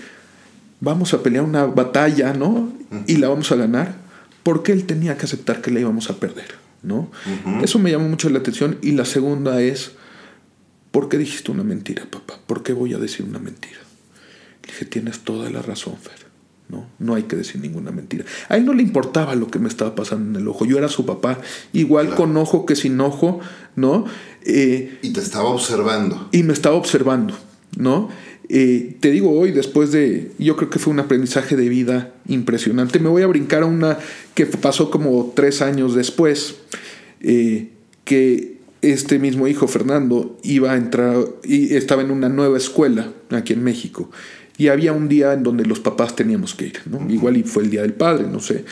vamos 0.80 1.14
a 1.14 1.22
pelear 1.22 1.44
una 1.44 1.66
batalla, 1.66 2.32
¿no? 2.32 2.72
Y 3.06 3.16
la 3.16 3.28
vamos 3.28 3.50
a 3.52 3.56
ganar, 3.56 3.96
porque 4.42 4.72
él 4.72 4.84
tenía 4.84 5.16
que 5.16 5.26
aceptar 5.26 5.60
que 5.60 5.70
la 5.70 5.80
íbamos 5.80 6.08
a 6.08 6.18
perder, 6.20 6.54
¿no? 6.82 7.10
Eso 7.62 7.78
me 7.78 7.90
llamó 7.90 8.08
mucho 8.08 8.30
la 8.30 8.38
atención. 8.38 8.78
Y 8.80 8.92
la 8.92 9.04
segunda 9.04 9.60
es, 9.60 9.92
¿por 10.92 11.08
qué 11.08 11.18
dijiste 11.18 11.50
una 11.50 11.64
mentira, 11.64 12.06
papá? 12.10 12.38
¿Por 12.46 12.62
qué 12.62 12.72
voy 12.72 12.94
a 12.94 12.98
decir 12.98 13.26
una 13.26 13.38
mentira? 13.38 13.78
Le 14.62 14.72
dije, 14.72 14.84
tienes 14.84 15.20
toda 15.20 15.50
la 15.50 15.62
razón, 15.62 15.96
Fer. 15.96 16.25
¿No? 16.68 16.86
No 16.98 17.14
hay 17.14 17.24
que 17.24 17.36
decir 17.36 17.60
ninguna 17.60 17.90
mentira. 17.92 18.24
A 18.48 18.56
él 18.56 18.64
no 18.64 18.74
le 18.74 18.82
importaba 18.82 19.34
lo 19.34 19.48
que 19.48 19.58
me 19.58 19.68
estaba 19.68 19.94
pasando 19.94 20.30
en 20.30 20.42
el 20.42 20.48
ojo. 20.48 20.64
Yo 20.64 20.78
era 20.78 20.88
su 20.88 21.06
papá, 21.06 21.38
igual 21.72 22.14
con 22.14 22.36
ojo 22.36 22.66
que 22.66 22.76
sin 22.76 23.00
ojo, 23.00 23.40
¿no? 23.76 24.04
Eh, 24.42 24.98
y 25.02 25.10
te 25.12 25.20
estaba 25.20 25.48
observando. 25.48 26.28
Y 26.32 26.42
me 26.42 26.52
estaba 26.52 26.76
observando, 26.76 27.34
¿no? 27.76 28.08
Eh, 28.48 28.96
te 29.00 29.10
digo 29.10 29.30
hoy, 29.32 29.50
después 29.50 29.90
de, 29.90 30.30
yo 30.38 30.56
creo 30.56 30.70
que 30.70 30.78
fue 30.78 30.92
un 30.92 31.00
aprendizaje 31.00 31.56
de 31.56 31.68
vida 31.68 32.12
impresionante, 32.28 33.00
me 33.00 33.08
voy 33.08 33.22
a 33.22 33.26
brincar 33.26 33.62
a 33.62 33.66
una 33.66 33.98
que 34.34 34.46
pasó 34.46 34.90
como 34.90 35.32
tres 35.34 35.62
años 35.62 35.94
después, 35.94 36.56
eh, 37.20 37.70
que 38.04 38.56
este 38.82 39.18
mismo 39.18 39.48
hijo, 39.48 39.66
Fernando, 39.66 40.38
iba 40.44 40.72
a 40.72 40.76
entrar 40.76 41.16
y 41.42 41.74
estaba 41.74 42.02
en 42.02 42.12
una 42.12 42.28
nueva 42.28 42.56
escuela 42.56 43.12
aquí 43.30 43.52
en 43.52 43.64
México. 43.64 44.10
Y 44.58 44.68
había 44.68 44.92
un 44.92 45.08
día 45.08 45.32
en 45.32 45.42
donde 45.42 45.66
los 45.66 45.80
papás 45.80 46.16
teníamos 46.16 46.54
que 46.54 46.66
ir, 46.66 46.80
¿no? 46.86 47.10
Igual 47.10 47.36
y 47.36 47.42
fue 47.42 47.62
el 47.64 47.70
día 47.70 47.82
del 47.82 47.92
padre, 47.92 48.26
no 48.26 48.40
sé. 48.40 48.64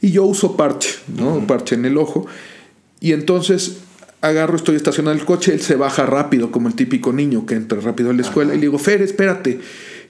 Y 0.00 0.12
yo 0.12 0.24
uso 0.24 0.56
parche, 0.56 0.90
¿no? 1.16 1.46
Parche 1.46 1.74
en 1.74 1.84
el 1.84 1.96
ojo. 1.96 2.26
Y 3.00 3.12
entonces 3.12 3.78
agarro, 4.22 4.56
estoy 4.56 4.76
estacionado 4.76 5.16
el 5.16 5.24
coche, 5.24 5.52
él 5.52 5.60
se 5.60 5.74
baja 5.74 6.06
rápido, 6.06 6.52
como 6.52 6.68
el 6.68 6.74
típico 6.74 7.12
niño 7.12 7.44
que 7.44 7.56
entra 7.56 7.80
rápido 7.80 8.10
a 8.10 8.12
la 8.12 8.22
escuela, 8.22 8.54
y 8.54 8.56
le 8.56 8.62
digo, 8.62 8.78
Fer, 8.78 9.02
espérate. 9.02 9.60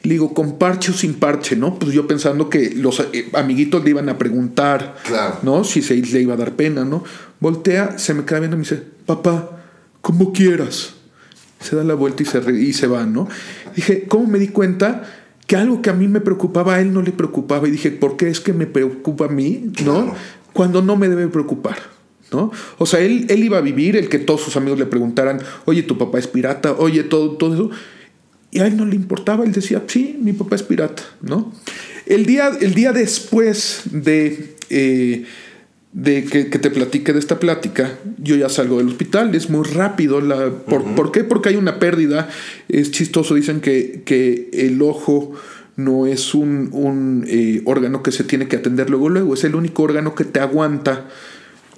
Le 0.04 0.14
digo, 0.14 0.34
¿con 0.34 0.58
parche 0.58 0.90
o 0.90 0.94
sin 0.94 1.14
parche? 1.14 1.54
¿No? 1.54 1.78
Pues 1.78 1.92
yo 1.92 2.08
pensando 2.08 2.50
que 2.50 2.72
los 2.74 3.00
eh, 3.12 3.28
amiguitos 3.34 3.84
le 3.84 3.90
iban 3.90 4.08
a 4.08 4.18
preguntar, 4.18 4.96
¿no? 5.42 5.62
Si 5.62 5.80
se 5.80 5.94
le 5.94 6.20
iba 6.20 6.34
a 6.34 6.36
dar 6.36 6.56
pena, 6.56 6.84
¿no? 6.84 7.04
Voltea, 7.38 7.98
se 7.98 8.12
me 8.12 8.24
queda 8.24 8.40
viendo 8.40 8.56
y 8.56 8.58
me 8.58 8.64
dice, 8.64 8.82
papá, 9.06 9.62
como 10.00 10.32
quieras. 10.32 10.94
Se 11.60 11.76
da 11.76 11.84
la 11.84 11.94
vuelta 11.94 12.24
y 12.24 12.26
se, 12.26 12.52
y 12.52 12.72
se 12.72 12.88
va, 12.88 13.06
¿no? 13.06 13.28
Dije, 13.76 14.06
¿cómo 14.08 14.26
me 14.26 14.40
di 14.40 14.48
cuenta? 14.48 15.21
Que 15.46 15.56
algo 15.56 15.82
que 15.82 15.90
a 15.90 15.92
mí 15.92 16.08
me 16.08 16.20
preocupaba, 16.20 16.76
a 16.76 16.80
él 16.80 16.92
no 16.92 17.02
le 17.02 17.12
preocupaba. 17.12 17.68
Y 17.68 17.70
dije, 17.70 17.90
¿por 17.90 18.16
qué 18.16 18.28
es 18.28 18.40
que 18.40 18.52
me 18.52 18.66
preocupa 18.66 19.26
a 19.26 19.28
mí? 19.28 19.72
¿No? 19.84 20.14
Cuando 20.52 20.82
no 20.82 20.96
me 20.96 21.08
debe 21.08 21.28
preocupar. 21.28 21.76
¿no? 22.32 22.50
O 22.78 22.86
sea, 22.86 23.00
él, 23.00 23.26
él 23.28 23.44
iba 23.44 23.58
a 23.58 23.60
vivir 23.60 23.96
el 23.96 24.08
que 24.08 24.18
todos 24.18 24.40
sus 24.40 24.56
amigos 24.56 24.78
le 24.78 24.86
preguntaran, 24.86 25.40
oye, 25.66 25.82
tu 25.82 25.98
papá 25.98 26.18
es 26.18 26.26
pirata, 26.26 26.72
oye, 26.72 27.02
todo, 27.02 27.32
todo 27.32 27.54
eso. 27.54 27.70
Y 28.50 28.60
a 28.60 28.66
él 28.66 28.76
no 28.76 28.84
le 28.84 28.96
importaba, 28.96 29.44
él 29.44 29.52
decía, 29.52 29.82
sí, 29.86 30.18
mi 30.20 30.32
papá 30.32 30.56
es 30.56 30.62
pirata, 30.62 31.02
¿no? 31.20 31.52
El 32.06 32.26
día, 32.26 32.50
el 32.60 32.74
día 32.74 32.92
después 32.92 33.82
de, 33.90 34.56
eh, 34.70 35.24
de 35.92 36.24
que, 36.24 36.44
te 36.44 36.70
platique 36.70 37.12
de 37.12 37.18
esta 37.18 37.38
plática, 37.38 37.98
yo 38.18 38.34
ya 38.36 38.48
salgo 38.48 38.78
del 38.78 38.88
hospital, 38.88 39.34
es 39.34 39.50
muy 39.50 39.64
rápido. 39.64 40.20
La, 40.20 40.50
por, 40.50 41.12
qué? 41.12 41.22
Porque 41.22 41.50
hay 41.50 41.56
una 41.56 41.78
pérdida. 41.78 42.28
Es 42.68 42.90
chistoso, 42.90 43.34
dicen 43.34 43.60
que, 43.60 44.02
que 44.04 44.48
el 44.52 44.80
ojo 44.80 45.32
no 45.76 46.06
es 46.06 46.34
un, 46.34 46.70
un 46.72 47.24
eh, 47.28 47.62
órgano 47.64 48.02
que 48.02 48.12
se 48.12 48.24
tiene 48.24 48.48
que 48.48 48.56
atender 48.56 48.90
luego, 48.90 49.08
luego, 49.08 49.34
es 49.34 49.44
el 49.44 49.54
único 49.54 49.82
órgano 49.82 50.14
que 50.14 50.24
te 50.24 50.40
aguanta 50.40 51.08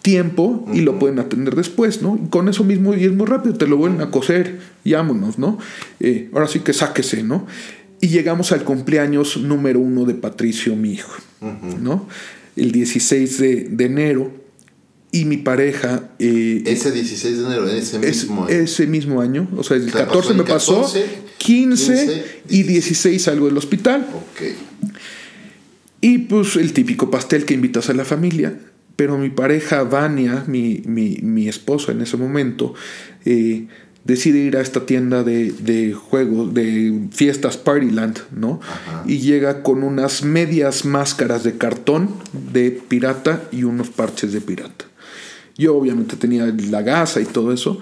tiempo 0.03 0.67
y 0.73 0.81
lo 0.81 0.99
pueden 0.99 1.19
atender 1.19 1.55
después, 1.55 2.03
¿no? 2.03 2.19
con 2.29 2.49
eso 2.49 2.63
mismo, 2.63 2.95
y 2.95 3.05
es 3.05 3.13
muy 3.13 3.27
rápido, 3.27 3.55
te 3.55 3.67
lo 3.67 3.77
vuelven 3.79 4.03
a 4.03 4.11
coser 4.11 4.61
y 4.85 4.93
vámonos, 4.93 5.39
¿no? 5.39 5.59
Eh, 5.99 6.29
ahora 6.35 6.47
sí 6.47 6.61
que 6.61 6.75
sáquese, 6.75 7.23
¿no? 7.23 7.47
Y 8.03 8.09
llegamos 8.09 8.53
al 8.53 8.65
cumpleaños 8.65 9.39
número 9.39 9.81
uno 9.81 10.05
de 10.05 10.13
Patricio, 10.13 10.77
mi 10.77 10.93
hijo, 10.93 11.13
¿no? 11.81 12.07
El 12.57 12.73
16 12.73 13.39
de, 13.39 13.85
enero 13.85 14.33
y 15.11 15.25
mi 15.25 15.39
pareja... 15.39 16.11
Eh, 16.19 16.63
ese 16.67 16.93
16 16.93 17.39
de 17.39 17.45
enero, 17.45 17.69
ese 17.69 17.99
mismo 17.99 18.45
año. 18.45 18.55
Ese 18.55 18.87
mismo 18.87 19.21
año, 19.21 19.49
o 19.57 19.63
sea, 19.63 19.77
el 19.77 19.91
14 19.91 20.35
me 20.35 20.45
pasó, 20.45 20.93
15, 21.39 22.25
y 22.49 22.63
16 22.63 23.23
salgo 23.23 23.47
del 23.47 23.57
hospital. 23.57 24.07
Ok. 24.15 24.47
Y 26.01 26.19
pues 26.19 26.57
el 26.57 26.73
típico 26.73 27.11
pastel 27.11 27.45
que 27.45 27.55
invitas 27.55 27.89
a 27.91 27.95
la 27.95 28.05
familia 28.05 28.59
pero 28.97 29.19
mi 29.19 29.31
pareja, 29.31 29.83
Vania, 29.83 30.45
mi, 30.47 30.83
mi, 30.87 31.49
esposa 31.49 31.93
en 31.93 32.03
ese 32.03 32.17
momento, 32.17 32.75
eh, 33.25 33.67
decide 34.05 34.39
ir 34.39 34.57
a 34.57 34.61
esta 34.61 34.87
tienda 34.87 35.23
de, 35.23 35.95
juegos, 35.95 36.53
de 36.55 37.09
fiestas 37.11 37.57
Partyland, 37.57 38.19
¿no? 38.31 38.61
Y 39.07 39.19
llega 39.19 39.63
con 39.63 39.83
unas 39.83 40.23
medias 40.23 40.85
máscaras 40.85 41.43
de 41.43 41.57
cartón 41.57 42.11
de 42.53 42.71
pirata 42.71 43.43
y 43.51 43.65
unos 43.65 43.89
parches 43.89 44.33
de 44.33 44.41
pirata. 44.41 44.85
Yo 45.57 45.77
obviamente 45.77 46.17
tenía 46.17 46.53
la 46.71 46.83
gasa 46.83 47.21
y 47.21 47.25
todo 47.25 47.53
eso. 47.53 47.79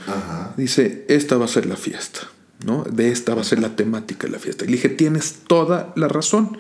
Dice, 0.56 1.04
esta 1.08 1.36
va 1.36 1.46
a 1.46 1.48
ser 1.48 1.66
la 1.66 1.76
fiesta, 1.76 2.20
¿no? 2.64 2.84
De 2.84 3.10
esta 3.10 3.34
va 3.34 3.40
a 3.40 3.44
ser 3.44 3.60
la 3.60 3.74
temática 3.74 4.26
de 4.26 4.32
la 4.32 4.38
fiesta. 4.38 4.64
Y 4.64 4.68
le 4.68 4.74
dije, 4.74 4.90
tienes 4.90 5.40
toda 5.46 5.92
la 5.96 6.08
razón. 6.08 6.58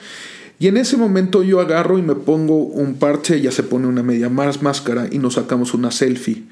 Y 0.58 0.68
en 0.68 0.76
ese 0.76 0.96
momento 0.96 1.42
yo 1.42 1.60
agarro 1.60 1.98
y 1.98 2.02
me 2.02 2.14
pongo 2.14 2.58
un 2.58 2.94
parche, 2.94 3.36
ella 3.36 3.50
se 3.50 3.62
pone 3.62 3.86
una 3.86 4.02
media 4.02 4.28
más 4.28 4.62
máscara 4.62 5.08
y 5.10 5.18
nos 5.18 5.34
sacamos 5.34 5.74
una 5.74 5.90
selfie, 5.90 6.44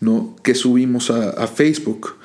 ¿no? 0.00 0.36
Que 0.42 0.54
subimos 0.54 1.10
a, 1.10 1.46
Facebook 1.46 2.16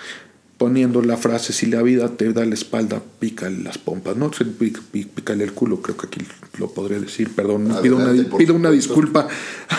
poniendo 0.57 1.01
la 1.01 1.17
frase, 1.17 1.51
si 1.51 1.65
la 1.65 1.81
vida 1.81 2.09
te 2.15 2.31
da 2.31 2.45
la 2.45 2.53
espalda, 2.53 3.01
pícale 3.19 3.63
las 3.63 3.77
pompas, 3.77 4.15
¿no? 4.15 4.31
Pícale 4.31 5.43
el 5.43 5.53
culo, 5.53 5.81
creo 5.81 5.97
que 5.97 6.07
aquí 6.07 6.19
lo 6.57 6.71
podría 6.71 6.99
decir, 6.99 7.29
perdón, 7.35 7.75
pido 7.81 7.97
una, 7.97 8.37
pido 8.37 8.53
una 8.53 8.71
disculpa 8.71 9.27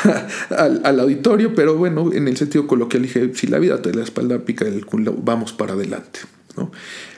al, 0.51 0.83
al, 0.85 1.01
auditorio, 1.01 1.55
pero 1.55 1.77
bueno, 1.77 2.13
en 2.13 2.29
el 2.29 2.37
sentido 2.37 2.67
coloquial 2.67 3.03
dije, 3.03 3.33
si 3.35 3.47
la 3.47 3.59
vida 3.59 3.81
te 3.81 3.91
da 3.91 3.99
la 3.99 4.05
espalda, 4.05 4.41
pícale 4.41 4.75
el 4.75 4.85
culo, 4.85 5.15
vamos 5.15 5.53
para 5.53 5.73
adelante, 5.73 6.21
¿no? 6.57 6.71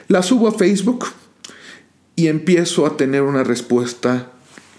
La 0.07 0.23
subo 0.23 0.47
a 0.47 0.53
Facebook, 0.53 1.05
y 2.17 2.27
empiezo 2.27 2.87
a 2.87 2.97
tener 2.97 3.21
una 3.21 3.43
respuesta 3.43 4.31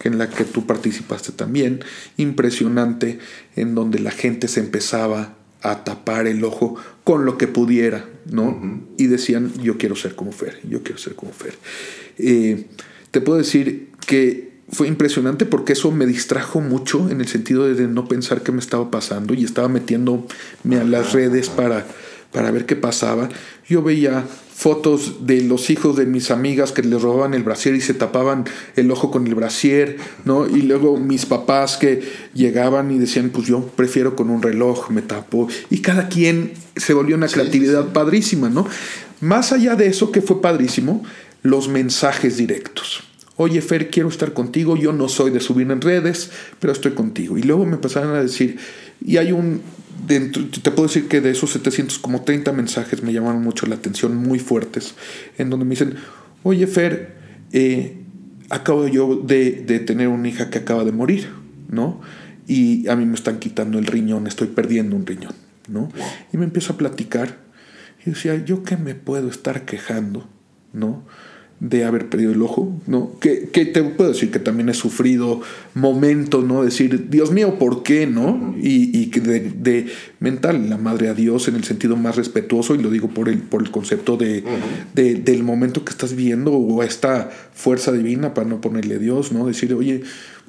en 0.03 0.17
la 0.17 0.29
que 0.29 0.43
tú 0.43 0.67
participaste 0.67 1.31
también, 1.31 1.83
impresionante, 2.17 3.19
en 3.55 3.75
donde 3.75 3.99
la 3.99 4.11
gente 4.11 4.49
se 4.49 4.59
empezaba 4.59 5.37
a 5.61 5.83
tapar 5.83 6.27
el 6.27 6.43
ojo 6.43 6.75
con 7.03 7.25
lo 7.25 7.37
que 7.37 7.47
pudiera, 7.47 8.05
¿no? 8.29 8.81
Y 8.97 9.07
decían, 9.07 9.51
yo 9.61 9.77
quiero 9.77 9.95
ser 9.95 10.15
como 10.15 10.31
Fer, 10.31 10.59
yo 10.67 10.83
quiero 10.83 10.97
ser 10.97 11.15
como 11.15 11.31
Fer. 11.31 11.55
Eh, 12.17 12.67
te 13.11 13.21
puedo 13.21 13.37
decir 13.37 13.89
que 14.05 14.49
fue 14.71 14.87
impresionante 14.87 15.45
porque 15.45 15.73
eso 15.73 15.91
me 15.91 16.05
distrajo 16.05 16.61
mucho 16.61 17.09
en 17.09 17.21
el 17.21 17.27
sentido 17.27 17.73
de 17.73 17.87
no 17.87 18.07
pensar 18.07 18.43
qué 18.43 18.51
me 18.51 18.59
estaba 18.59 18.91
pasando 18.91 19.33
y 19.33 19.43
estaba 19.43 19.67
metiéndome 19.67 20.27
a 20.79 20.83
las 20.83 21.13
redes 21.13 21.49
para, 21.49 21.85
para 22.31 22.51
ver 22.51 22.65
qué 22.65 22.75
pasaba. 22.75 23.29
Yo 23.67 23.81
veía 23.81 24.25
fotos 24.59 25.25
de 25.25 25.41
los 25.41 25.69
hijos 25.69 25.95
de 25.95 26.05
mis 26.05 26.31
amigas 26.31 26.73
que 26.73 26.81
les 26.81 27.01
robaban 27.01 27.33
el 27.33 27.43
brasier 27.43 27.75
y 27.75 27.81
se 27.81 27.93
tapaban 27.93 28.43
el 28.75 28.91
ojo 28.91 29.09
con 29.09 29.25
el 29.25 29.33
brasier, 29.33 29.95
¿no? 30.25 30.47
Y 30.47 30.63
luego 30.63 30.97
mis 30.97 31.25
papás 31.25 31.77
que 31.77 32.01
llegaban 32.33 32.91
y 32.91 32.97
decían, 32.97 33.29
pues 33.29 33.47
yo 33.47 33.65
prefiero 33.65 34.17
con 34.17 34.29
un 34.29 34.41
reloj, 34.41 34.89
me 34.89 35.01
tapo. 35.01 35.47
Y 35.69 35.77
cada 35.77 36.09
quien 36.09 36.51
se 36.75 36.93
volvió 36.93 37.15
una 37.15 37.29
creatividad 37.29 37.93
padrísima, 37.93 38.49
¿no? 38.49 38.67
Más 39.21 39.53
allá 39.53 39.77
de 39.77 39.87
eso 39.87 40.11
que 40.11 40.21
fue 40.21 40.41
padrísimo, 40.41 41.05
los 41.41 41.69
mensajes 41.69 42.35
directos. 42.35 43.08
Oye, 43.41 43.61
Fer, 43.61 43.89
quiero 43.89 44.09
estar 44.09 44.33
contigo, 44.33 44.75
yo 44.75 44.91
no 44.91 45.07
soy 45.07 45.31
de 45.31 45.39
subir 45.39 45.71
en 45.71 45.79
redes, 45.79 46.29
pero 46.59 46.73
estoy 46.73 46.91
contigo. 46.91 47.37
Y 47.37 47.43
luego 47.43 47.65
me 47.65 47.75
empezaron 47.75 48.13
a 48.13 48.21
decir, 48.21 48.57
y 48.99 49.15
hay 49.15 49.31
un, 49.31 49.61
te 50.07 50.71
puedo 50.71 50.89
decir 50.89 51.07
que 51.07 51.21
de 51.21 51.31
esos 51.31 51.51
700, 51.51 51.99
como 51.99 52.23
30 52.23 52.51
mensajes 52.51 53.01
me 53.01 53.13
llamaron 53.13 53.41
mucho 53.41 53.65
la 53.65 53.75
atención, 53.75 54.13
muy 54.13 54.39
fuertes, 54.39 54.93
en 55.37 55.49
donde 55.49 55.63
me 55.63 55.69
dicen, 55.69 55.95
oye 56.43 56.67
Fer, 56.67 57.15
eh, 57.53 58.03
acabo 58.49 58.89
yo 58.89 59.15
de, 59.15 59.51
tener 59.87 60.09
una 60.09 60.27
hija 60.27 60.49
que 60.49 60.57
acaba 60.57 60.83
de 60.83 60.91
morir, 60.91 61.29
¿no? 61.69 62.01
Y 62.45 62.89
a 62.89 62.97
mí 62.97 63.05
me 63.05 63.15
están 63.15 63.39
quitando 63.39 63.79
el 63.79 63.85
riñón, 63.85 64.27
estoy 64.27 64.47
perdiendo 64.47 64.97
un 64.97 65.05
riñón, 65.05 65.35
¿no? 65.69 65.89
Y 66.33 66.37
me 66.37 66.43
empiezo 66.43 66.73
a 66.73 66.77
platicar 66.77 67.37
y 68.05 68.09
decía, 68.09 68.35
¿yo 68.43 68.63
qué 68.63 68.75
me 68.75 68.95
puedo 68.95 69.29
estar 69.29 69.63
quejando, 69.63 70.27
¿no? 70.73 71.05
De 71.59 71.83
haber 71.83 72.07
perdido 72.07 72.31
el 72.31 72.41
ojo, 72.41 72.81
¿no? 72.87 73.11
Que, 73.19 73.49
que, 73.49 73.65
te 73.65 73.83
puedo 73.83 74.11
decir 74.11 74.31
que 74.31 74.39
también 74.39 74.69
he 74.69 74.73
sufrido 74.73 75.41
momentos, 75.73 76.45
¿no? 76.45 76.63
Decir, 76.63 77.09
Dios 77.09 77.31
mío, 77.31 77.59
¿por 77.59 77.83
qué, 77.83 78.07
no? 78.07 78.55
Y, 78.57 78.97
y 78.97 79.07
que 79.07 79.19
de, 79.19 79.41
de, 79.41 79.87
mental, 80.21 80.69
la 80.69 80.77
madre 80.77 81.09
a 81.09 81.13
Dios 81.13 81.49
en 81.49 81.55
el 81.55 81.65
sentido 81.65 81.97
más 81.97 82.15
respetuoso, 82.15 82.75
y 82.75 82.77
lo 82.81 82.89
digo 82.89 83.09
por 83.09 83.27
el, 83.27 83.39
por 83.39 83.61
el 83.61 83.71
concepto 83.71 84.15
de, 84.15 84.43
de, 84.93 85.15
del 85.15 85.43
momento 85.43 85.83
que 85.83 85.91
estás 85.91 86.15
viendo 86.15 86.53
o 86.53 86.81
esta 86.81 87.29
fuerza 87.53 87.91
divina, 87.91 88.33
para 88.33 88.47
no 88.47 88.61
ponerle 88.61 88.97
Dios, 88.97 89.33
¿no? 89.33 89.45
Decir, 89.45 89.73
oye, 89.73 90.03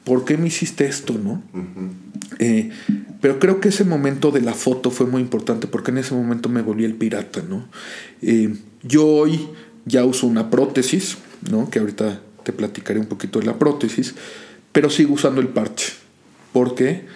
¿por 0.04 0.24
qué 0.24 0.36
me 0.36 0.46
hiciste 0.46 0.86
esto, 0.86 1.18
no? 1.22 1.42
eh, 2.38 2.70
pero 3.20 3.38
creo 3.40 3.60
que 3.60 3.68
ese 3.70 3.84
momento 3.84 4.30
de 4.30 4.42
la 4.42 4.54
foto 4.54 4.90
fue 4.90 5.06
muy 5.06 5.20
importante 5.20 5.66
porque 5.66 5.90
en 5.90 5.98
ese 5.98 6.14
momento 6.14 6.48
me 6.48 6.62
volví 6.62 6.84
el 6.84 6.94
pirata, 6.94 7.42
¿no? 7.46 7.68
Eh, 8.22 8.54
yo 8.82 9.06
hoy 9.06 9.48
ya 9.90 10.04
uso 10.04 10.26
una 10.26 10.50
prótesis, 10.50 11.18
¿no? 11.50 11.70
que 11.70 11.78
ahorita 11.78 12.20
te 12.42 12.52
platicaré 12.52 13.00
un 13.00 13.06
poquito 13.06 13.38
de 13.38 13.46
la 13.46 13.58
prótesis, 13.58 14.14
pero 14.72 14.90
sigo 14.90 15.14
usando 15.14 15.40
el 15.40 15.48
parche. 15.48 15.92
¿Por 16.52 16.74
qué? 16.74 17.06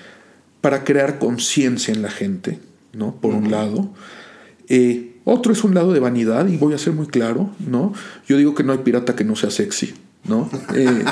Para 0.61 0.85
crear 0.85 1.19
conciencia 1.19 1.95
en 1.95 2.03
la 2.03 2.11
gente, 2.11 2.59
¿no? 2.93 3.15
por 3.17 3.35
un 3.35 3.51
lado. 3.51 3.91
Eh, 4.69 5.17
otro 5.25 5.53
es 5.53 5.65
un 5.65 5.75
lado 5.75 5.93
de 5.93 6.01
vanidad, 6.01 6.47
y 6.49 6.57
voy 6.57 6.75
a 6.75 6.79
ser 6.79 6.93
muy 6.93 7.07
claro, 7.07 7.51
¿no? 7.59 7.95
Yo 8.29 8.37
digo 8.37 8.55
que 8.55 8.63
no 8.63 8.73
hay 8.73 8.79
pirata 8.79 9.17
que 9.17 9.25
no 9.25 9.37
sea 9.37 9.51
sexy. 9.51 9.95
¿No? 10.27 10.49
Eh, 10.75 11.05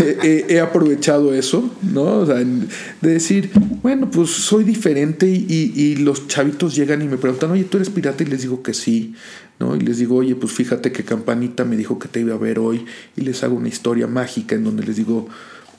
eh, 0.22 0.46
he 0.48 0.60
aprovechado 0.60 1.34
eso, 1.34 1.74
¿no? 1.82 2.20
O 2.20 2.26
sea, 2.26 2.36
de 2.36 2.66
decir, 3.00 3.50
bueno, 3.82 4.10
pues 4.10 4.30
soy 4.30 4.64
diferente 4.64 5.26
y, 5.26 5.72
y, 5.74 5.96
los 5.96 6.28
chavitos 6.28 6.74
llegan 6.74 7.02
y 7.02 7.08
me 7.08 7.16
preguntan, 7.16 7.50
oye, 7.50 7.64
¿tú 7.64 7.78
eres 7.78 7.90
pirata? 7.90 8.22
Y 8.22 8.26
les 8.26 8.42
digo 8.42 8.62
que 8.62 8.74
sí, 8.74 9.14
¿no? 9.58 9.74
Y 9.76 9.80
les 9.80 9.98
digo, 9.98 10.16
oye, 10.16 10.36
pues 10.36 10.52
fíjate 10.52 10.92
que 10.92 11.04
Campanita 11.04 11.64
me 11.64 11.76
dijo 11.76 11.98
que 11.98 12.08
te 12.08 12.20
iba 12.20 12.34
a 12.34 12.38
ver 12.38 12.58
hoy 12.58 12.84
y 13.16 13.22
les 13.22 13.42
hago 13.42 13.56
una 13.56 13.68
historia 13.68 14.06
mágica 14.06 14.54
en 14.54 14.64
donde 14.64 14.84
les 14.84 14.96
digo, 14.96 15.28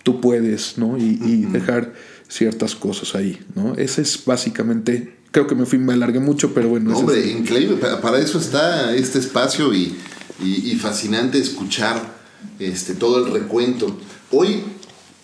tú 0.03 0.20
puedes, 0.20 0.77
¿no? 0.77 0.98
Y, 0.98 1.20
y 1.24 1.46
dejar 1.46 1.94
ciertas 2.27 2.75
cosas 2.75 3.15
ahí, 3.15 3.39
¿no? 3.55 3.75
Ese 3.75 4.01
es 4.01 4.25
básicamente, 4.25 5.15
creo 5.32 5.48
que 5.48 5.55
me 5.55 5.65
fui, 5.65 5.79
me 5.79 5.94
alargué 5.94 6.20
mucho, 6.20 6.53
pero 6.53 6.70
bueno. 6.70 6.91
No, 6.91 6.98
hombre, 6.98 7.20
es... 7.20 7.38
increíble, 7.38 7.77
para 7.77 8.20
eso 8.20 8.38
está 8.38 8.94
este 8.94 9.20
espacio 9.20 9.74
y, 9.74 9.96
y 10.44 10.75
fascinante 10.75 11.38
escuchar 11.38 12.15
este, 12.60 12.96
todo 12.96 13.25
el 13.25 13.32
recuento. 13.32 13.98
Hoy 14.32 14.64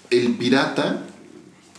el 0.09 0.35
pirata, 0.37 1.05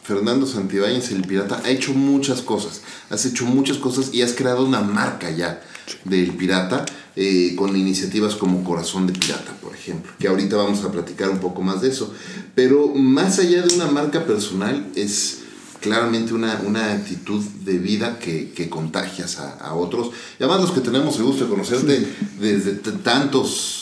Fernando 0.03 0.47
Santibáñez, 0.47 1.11
el 1.11 1.23
pirata, 1.23 1.61
ha 1.65 1.71
hecho 1.71 1.93
muchas 1.93 2.43
cosas. 2.43 2.83
Has 3.11 3.25
hecho 3.27 3.45
muchas 3.45 3.77
cosas 3.77 4.13
y 4.13 4.23
has 4.23 4.33
creado 4.33 4.65
una 4.65 4.81
marca 4.81 5.31
ya 5.31 5.63
del 6.05 6.31
pirata 6.31 6.85
eh, 7.15 7.55
con 7.57 7.77
iniciativas 7.77 8.35
como 8.35 8.65
Corazón 8.65 9.07
de 9.07 9.13
Pirata, 9.13 9.53
por 9.61 9.75
ejemplo, 9.75 10.13
que 10.19 10.29
ahorita 10.29 10.57
vamos 10.57 10.83
a 10.83 10.91
platicar 10.91 11.29
un 11.29 11.39
poco 11.39 11.61
más 11.61 11.83
de 11.83 11.89
eso. 11.89 12.13
Pero 12.55 12.89
más 12.89 13.39
allá 13.39 13.63
de 13.63 13.75
una 13.75 13.87
marca 13.87 14.25
personal, 14.25 14.87
es 14.95 15.41
claramente 15.81 16.33
una, 16.33 16.63
una 16.65 16.93
actitud 16.93 17.43
de 17.65 17.77
vida 17.77 18.19
que, 18.19 18.53
que 18.53 18.71
contagias 18.71 19.39
a, 19.39 19.59
a, 19.59 19.75
otros. 19.75 20.11
Y 20.39 20.43
además 20.43 20.63
los 20.63 20.73
que 20.73 20.81
tenemos 20.81 21.17
el 21.19 21.25
gusto 21.25 21.45
de 21.45 21.51
conocerte 21.51 22.07
desde 22.41 22.73
tantos 22.75 23.82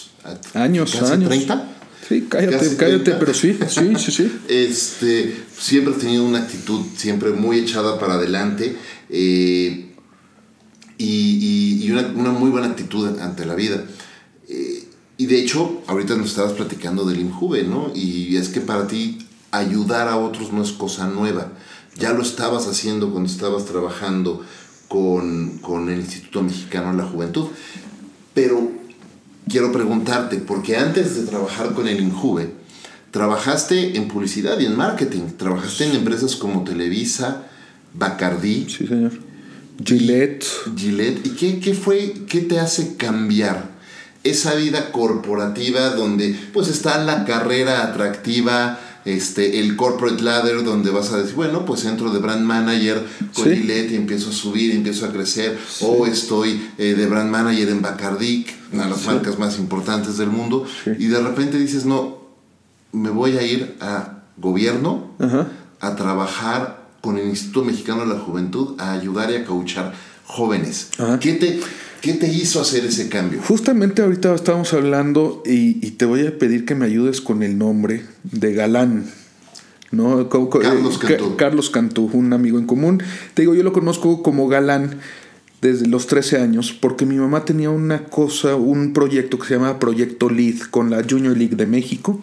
años, 0.54 0.92
casi 0.92 1.12
años. 1.12 1.28
30. 1.28 1.68
Sí, 2.08 2.26
cállate, 2.28 2.56
Casi 2.56 2.76
cállate, 2.76 3.04
30. 3.04 3.18
pero 3.18 3.34
sí, 3.34 3.58
sí, 3.68 3.92
sí, 3.96 4.10
sí. 4.10 4.40
Este, 4.48 5.44
siempre 5.56 5.94
has 5.94 6.00
tenido 6.00 6.24
una 6.24 6.38
actitud 6.38 6.80
siempre 6.96 7.30
muy 7.30 7.58
echada 7.60 7.98
para 7.98 8.14
adelante 8.14 8.76
eh, 9.08 9.94
y, 10.98 11.04
y, 11.04 11.84
y 11.84 11.90
una, 11.92 12.06
una, 12.08 12.30
muy 12.30 12.50
buena 12.50 12.66
actitud 12.66 13.18
ante 13.20 13.46
la 13.46 13.54
vida. 13.54 13.84
Eh, 14.48 14.84
y 15.16 15.26
de 15.26 15.38
hecho, 15.38 15.82
ahorita 15.86 16.16
nos 16.16 16.30
estabas 16.30 16.52
platicando 16.54 17.04
del 17.04 17.20
INJUVE, 17.20 17.64
¿no? 17.64 17.92
Y 17.94 18.36
es 18.36 18.48
que 18.48 18.60
para 18.60 18.86
ti 18.86 19.18
ayudar 19.50 20.08
a 20.08 20.16
otros 20.16 20.52
no 20.52 20.62
es 20.62 20.72
cosa 20.72 21.06
nueva. 21.08 21.52
Ya 21.98 22.12
lo 22.12 22.22
estabas 22.22 22.66
haciendo 22.66 23.10
cuando 23.10 23.30
estabas 23.30 23.66
trabajando 23.66 24.44
con, 24.88 25.58
con 25.58 25.88
el 25.90 26.00
Instituto 26.00 26.42
Mexicano 26.42 26.92
de 26.92 26.98
la 27.02 27.08
Juventud. 27.08 27.48
Pero 28.34 28.79
quiero 29.50 29.72
preguntarte, 29.72 30.36
porque 30.36 30.76
antes 30.76 31.16
de 31.16 31.26
trabajar 31.26 31.74
con 31.74 31.88
el 31.88 32.00
INJUVE, 32.00 32.54
trabajaste 33.10 33.96
en 33.96 34.08
publicidad 34.08 34.58
y 34.60 34.66
en 34.66 34.76
marketing, 34.76 35.22
trabajaste 35.36 35.86
en 35.86 35.96
empresas 35.96 36.36
como 36.36 36.64
Televisa, 36.64 37.46
Bacardí. 37.92 38.66
Sí, 38.68 38.86
señor. 38.86 39.12
Gillette. 39.84 40.44
Gillette. 40.76 41.26
¿Y 41.26 41.30
qué, 41.30 41.58
qué 41.58 41.74
fue, 41.74 42.14
qué 42.28 42.40
te 42.42 42.60
hace 42.60 42.96
cambiar 42.96 43.70
esa 44.22 44.54
vida 44.54 44.92
corporativa 44.92 45.90
donde 45.90 46.38
pues 46.52 46.68
está 46.68 47.02
la 47.02 47.24
carrera 47.24 47.82
atractiva, 47.84 48.78
este, 49.04 49.60
el 49.60 49.76
corporate 49.76 50.22
ladder 50.22 50.62
donde 50.64 50.90
vas 50.90 51.12
a 51.12 51.18
decir, 51.18 51.34
bueno, 51.34 51.64
pues 51.64 51.84
entro 51.84 52.10
de 52.12 52.18
brand 52.18 52.42
manager 52.44 53.06
con 53.34 53.44
Sí. 53.44 53.56
Gillette 53.56 53.92
y 53.92 53.96
empiezo 53.96 54.30
a 54.30 54.32
subir, 54.32 54.72
empiezo 54.72 55.06
a 55.06 55.12
crecer, 55.12 55.58
o 55.80 56.06
estoy 56.06 56.68
eh, 56.78 56.94
de 56.94 57.06
brand 57.06 57.30
manager 57.30 57.68
en 57.70 57.80
Bacardi, 57.82 58.46
una 58.72 58.84
de 58.84 58.90
las 58.90 59.00
Sí. 59.00 59.06
marcas 59.06 59.38
más 59.38 59.58
importantes 59.58 60.16
del 60.18 60.28
mundo, 60.30 60.66
y 60.98 61.06
de 61.06 61.20
repente 61.20 61.58
dices, 61.58 61.84
no, 61.86 62.18
me 62.92 63.10
voy 63.10 63.36
a 63.38 63.42
ir 63.42 63.76
a 63.80 64.18
gobierno 64.36 65.12
Ajá. 65.18 65.48
a 65.80 65.96
trabajar 65.96 66.80
con 67.00 67.16
el 67.16 67.28
Instituto 67.28 67.64
Mexicano 67.64 68.00
de 68.06 68.14
la 68.14 68.20
Juventud 68.20 68.74
a 68.78 68.92
ayudar 68.92 69.30
y 69.30 69.36
a 69.36 69.44
cauchar 69.44 69.94
jóvenes. 70.26 70.90
Ajá. 70.98 71.18
¿Qué 71.18 71.32
te, 71.34 71.60
¿Qué 72.00 72.14
te 72.14 72.28
hizo 72.28 72.60
hacer 72.60 72.84
ese 72.86 73.08
cambio? 73.08 73.40
Justamente 73.46 74.02
ahorita 74.02 74.34
estábamos 74.34 74.72
hablando 74.72 75.42
y, 75.44 75.84
y 75.86 75.90
te 75.92 76.04
voy 76.06 76.26
a 76.26 76.38
pedir 76.38 76.64
que 76.64 76.74
me 76.74 76.86
ayudes 76.86 77.20
con 77.20 77.42
el 77.42 77.58
nombre 77.58 78.02
de 78.24 78.54
Galán. 78.54 79.04
¿no? 79.92 80.28
Co- 80.28 80.48
Carlos 80.50 80.96
eh, 80.96 81.06
Cantú. 81.06 81.30
Ca- 81.30 81.36
Carlos 81.36 81.70
Cantú, 81.70 82.10
un 82.12 82.32
amigo 82.32 82.58
en 82.58 82.66
común. 82.66 83.02
Te 83.34 83.42
digo, 83.42 83.54
yo 83.54 83.62
lo 83.62 83.72
conozco 83.72 84.22
como 84.22 84.48
Galán 84.48 84.98
desde 85.60 85.86
los 85.88 86.06
13 86.06 86.38
años 86.38 86.72
porque 86.72 87.04
mi 87.04 87.16
mamá 87.16 87.44
tenía 87.44 87.68
una 87.70 88.04
cosa, 88.04 88.54
un 88.56 88.92
proyecto 88.94 89.38
que 89.38 89.46
se 89.48 89.54
llama 89.54 89.78
Proyecto 89.78 90.30
Lead 90.30 90.58
con 90.70 90.88
la 90.90 91.02
Junior 91.08 91.36
League 91.36 91.56
de 91.56 91.66
México, 91.66 92.22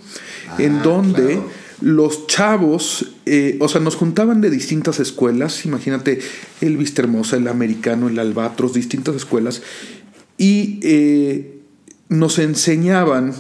en 0.57 0.77
Ah, 0.77 0.81
donde 0.83 1.23
claro. 1.25 1.49
Los 1.81 2.27
chavos, 2.27 3.11
eh, 3.25 3.57
o 3.59 3.67
sea, 3.67 3.81
nos 3.81 3.95
juntaban 3.95 4.41
de 4.41 4.49
distintas 4.49 4.99
escuelas, 4.99 5.65
imagínate 5.65 6.19
el 6.61 6.77
Vista 6.77 7.01
Hermosa, 7.01 7.37
el 7.37 7.47
Americano, 7.47 8.07
el 8.07 8.17
Albatros, 8.19 8.73
distintas 8.73 9.15
escuelas, 9.15 9.61
y 10.37 10.79
eh, 10.81 11.59
nos 12.09 12.39
enseñaban, 12.39 13.33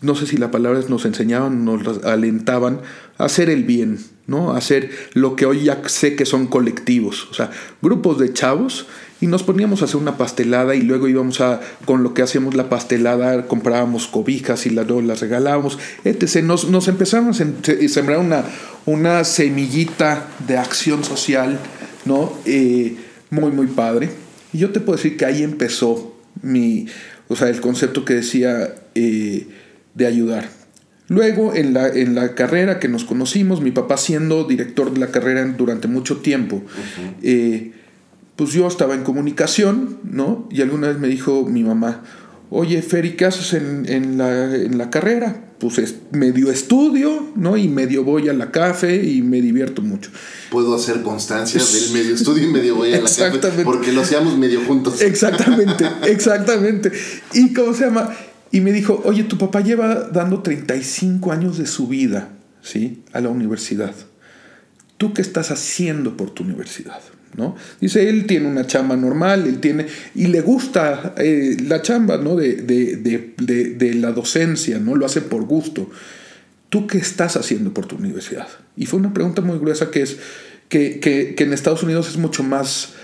no 0.00 0.14
sé 0.14 0.26
si 0.26 0.36
la 0.36 0.50
palabra 0.50 0.80
es 0.80 0.88
nos 0.88 1.04
enseñaban, 1.04 1.64
nos 1.64 2.04
alentaban 2.04 2.80
a 3.18 3.24
hacer 3.24 3.48
el 3.50 3.64
bien, 3.64 3.98
¿no? 4.26 4.52
A 4.52 4.58
hacer 4.58 4.90
lo 5.14 5.36
que 5.36 5.46
hoy 5.46 5.64
ya 5.64 5.82
sé 5.88 6.16
que 6.16 6.26
son 6.26 6.48
colectivos, 6.48 7.28
o 7.30 7.34
sea, 7.34 7.50
grupos 7.80 8.18
de 8.18 8.32
chavos 8.32 8.86
y 9.20 9.26
nos 9.28 9.42
poníamos 9.42 9.80
a 9.80 9.86
hacer 9.86 9.96
una 9.96 10.18
pastelada 10.18 10.74
y 10.74 10.82
luego 10.82 11.08
íbamos 11.08 11.40
a, 11.40 11.60
con 11.86 12.02
lo 12.02 12.12
que 12.14 12.22
hacíamos 12.22 12.54
la 12.54 12.68
pastelada, 12.68 13.46
comprábamos 13.46 14.06
cobijas 14.08 14.66
y 14.66 14.70
la- 14.70 14.82
luego 14.84 15.00
las 15.02 15.20
regalábamos, 15.20 15.78
etc. 16.04 16.42
Nos, 16.42 16.68
nos 16.68 16.88
empezaron 16.88 17.28
a 17.28 17.32
sem- 17.32 17.88
sembrar 17.88 18.18
una, 18.18 18.44
una 18.84 19.24
semillita 19.24 20.28
de 20.46 20.58
acción 20.58 21.02
social, 21.04 21.58
¿no? 22.04 22.32
Eh, 22.44 22.96
muy, 23.30 23.50
muy 23.52 23.66
padre. 23.68 24.10
Y 24.52 24.58
yo 24.58 24.70
te 24.70 24.80
puedo 24.80 24.96
decir 24.96 25.16
que 25.16 25.24
ahí 25.24 25.42
empezó 25.42 26.14
mi, 26.42 26.86
o 27.28 27.36
sea, 27.36 27.48
el 27.48 27.60
concepto 27.60 28.04
que 28.04 28.14
decía 28.14 28.74
eh, 28.94 29.46
de 29.94 30.06
ayudar. 30.06 30.48
Luego, 31.08 31.54
en 31.54 31.72
la, 31.72 31.88
en 31.88 32.14
la 32.16 32.34
carrera 32.34 32.78
que 32.80 32.88
nos 32.88 33.04
conocimos, 33.04 33.60
mi 33.60 33.70
papá 33.70 33.96
siendo 33.96 34.44
director 34.44 34.92
de 34.92 34.98
la 35.00 35.06
carrera 35.08 35.44
durante 35.56 35.86
mucho 35.88 36.16
tiempo, 36.18 36.62
eh, 37.22 37.72
pues 38.36 38.52
yo 38.52 38.68
estaba 38.68 38.94
en 38.94 39.02
comunicación, 39.02 39.98
¿no? 40.04 40.46
Y 40.50 40.60
alguna 40.60 40.88
vez 40.88 40.98
me 40.98 41.08
dijo 41.08 41.44
mi 41.44 41.64
mamá, 41.64 42.02
oye, 42.50 42.80
Fer, 42.82 43.06
¿y 43.06 43.16
qué 43.16 43.24
haces 43.24 43.54
en, 43.54 43.86
en 43.88 44.18
la, 44.18 44.54
en 44.54 44.78
la 44.78 44.90
carrera? 44.90 45.42
Pues 45.58 45.78
es, 45.78 45.94
medio 46.12 46.50
estudio, 46.50 47.32
¿no? 47.34 47.56
Y 47.56 47.68
medio 47.68 48.04
voy 48.04 48.28
a 48.28 48.34
la 48.34 48.50
café 48.50 49.02
y 49.02 49.22
me 49.22 49.40
divierto 49.40 49.80
mucho. 49.80 50.10
Puedo 50.50 50.74
hacer 50.74 51.02
constancia 51.02 51.62
del 51.64 51.92
medio 51.92 52.14
estudio 52.14 52.46
y 52.46 52.52
medio 52.52 52.76
voy 52.76 52.92
a 52.92 53.00
la 53.00 53.02
café 53.04 53.26
Exactamente. 53.26 53.64
porque 53.64 53.92
lo 53.92 54.02
hacíamos 54.02 54.36
medio 54.36 54.60
juntos. 54.66 55.00
Exactamente, 55.00 55.88
exactamente. 56.06 56.92
¿Y 57.32 57.54
cómo 57.54 57.72
se 57.72 57.86
llama? 57.86 58.14
Y 58.52 58.60
me 58.60 58.72
dijo, 58.72 59.00
oye, 59.06 59.24
tu 59.24 59.38
papá 59.38 59.62
lleva 59.62 60.08
dando 60.12 60.42
35 60.42 61.32
años 61.32 61.56
de 61.56 61.66
su 61.66 61.88
vida, 61.88 62.36
¿sí? 62.62 63.02
A 63.12 63.20
la 63.20 63.30
universidad. 63.30 63.94
¿Tú 64.98 65.14
qué 65.14 65.22
estás 65.22 65.50
haciendo 65.50 66.16
por 66.18 66.30
tu 66.30 66.42
universidad? 66.42 67.00
¿No? 67.36 67.54
Dice, 67.80 68.08
él 68.08 68.26
tiene 68.26 68.48
una 68.48 68.66
chamba 68.66 68.96
normal, 68.96 69.46
él 69.46 69.60
tiene, 69.60 69.86
y 70.14 70.28
le 70.28 70.40
gusta 70.40 71.14
eh, 71.18 71.56
la 71.68 71.82
chamba, 71.82 72.16
¿no? 72.16 72.34
De, 72.34 72.54
de, 72.54 72.96
de, 72.96 73.74
de, 73.74 73.94
la 73.94 74.12
docencia, 74.12 74.78
¿no? 74.78 74.96
Lo 74.96 75.04
hace 75.04 75.20
por 75.20 75.44
gusto. 75.44 75.90
¿Tú 76.70 76.86
qué 76.86 76.96
estás 76.96 77.36
haciendo 77.36 77.74
por 77.74 77.84
tu 77.84 77.96
universidad? 77.96 78.48
Y 78.74 78.86
fue 78.86 78.98
una 78.98 79.12
pregunta 79.12 79.42
muy 79.42 79.58
gruesa 79.58 79.90
que 79.90 80.02
es 80.02 80.16
que, 80.68 80.98
que, 80.98 81.34
que 81.34 81.44
en 81.44 81.52
Estados 81.52 81.82
Unidos 81.82 82.08
es 82.08 82.16
mucho 82.16 82.42
más 82.42 82.94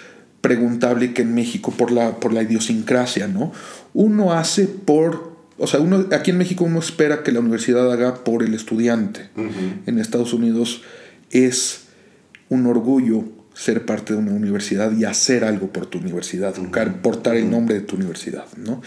preguntable 0.42 1.14
que 1.14 1.23
en 1.23 1.35
México 1.35 1.73
por 1.73 1.92
la, 1.92 2.18
por 2.18 2.33
la 2.33 2.42
idiosincrasia, 2.42 3.29
¿no? 3.29 3.53
Uno 3.95 4.33
hace 4.33 4.66
por, 4.66 5.37
o 5.57 5.66
sea, 5.66 5.81
uno, 5.81 6.07
aquí 6.12 6.31
en 6.31 6.38
México 6.38 6.64
uno 6.64 6.81
espera 6.81 7.23
que 7.23 7.33
la 7.33 7.40
universidad 7.40 7.90
haga 7.90 8.25
por 8.25 8.42
el 8.42 8.53
estudiante. 8.53 9.31
En 9.87 9.99
Estados 9.99 10.33
Unidos 10.33 10.83
es 11.31 11.85
un 12.49 12.66
orgullo 12.66 13.25
ser 13.62 13.87
parte 13.87 14.14
de 14.14 14.18
una 14.18 14.33
universidad 14.33 14.90
y 14.96 15.05
hacer 15.05 15.44
algo 15.44 15.68
por 15.68 15.87
tu 15.87 15.98
universidad, 15.98 16.55
portar 17.01 17.37
el 17.37 17.48
nombre 17.48 17.77
de 17.77 17.81
tu 17.83 17.94
universidad, 17.94 18.46
¿no? 18.57 18.83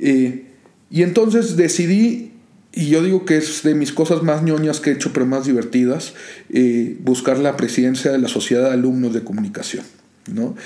Eh, 0.00 0.46
y 0.90 1.02
entonces 1.02 1.56
decidí, 1.56 2.32
y 2.72 2.88
yo 2.88 3.02
digo 3.02 3.24
que 3.24 3.36
es 3.36 3.62
de 3.62 3.74
mis 3.74 3.92
cosas 3.92 4.24
más 4.24 4.42
ñoñas 4.42 4.80
que 4.80 4.90
he 4.90 4.92
hecho, 4.94 5.12
pero 5.12 5.24
más 5.24 5.46
divertidas, 5.46 6.14
eh, 6.50 6.96
buscar 7.00 7.38
la 7.38 7.56
presidencia 7.56 8.10
de 8.10 8.18
la 8.18 8.28
Sociedad 8.28 8.64
de 8.64 8.70
Alumnos 8.70 9.14
de 9.14 9.22
Comunicación, 9.22 9.84
¿no? 10.26 10.56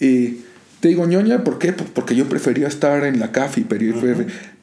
Eh, 0.00 0.36
te 0.80 0.88
digo 0.88 1.06
ñoña, 1.06 1.44
¿por 1.44 1.58
qué? 1.58 1.72
Porque 1.72 2.14
yo 2.14 2.28
prefería 2.28 2.68
estar 2.68 3.04
en 3.04 3.18
la 3.18 3.32
CAFI, 3.32 3.64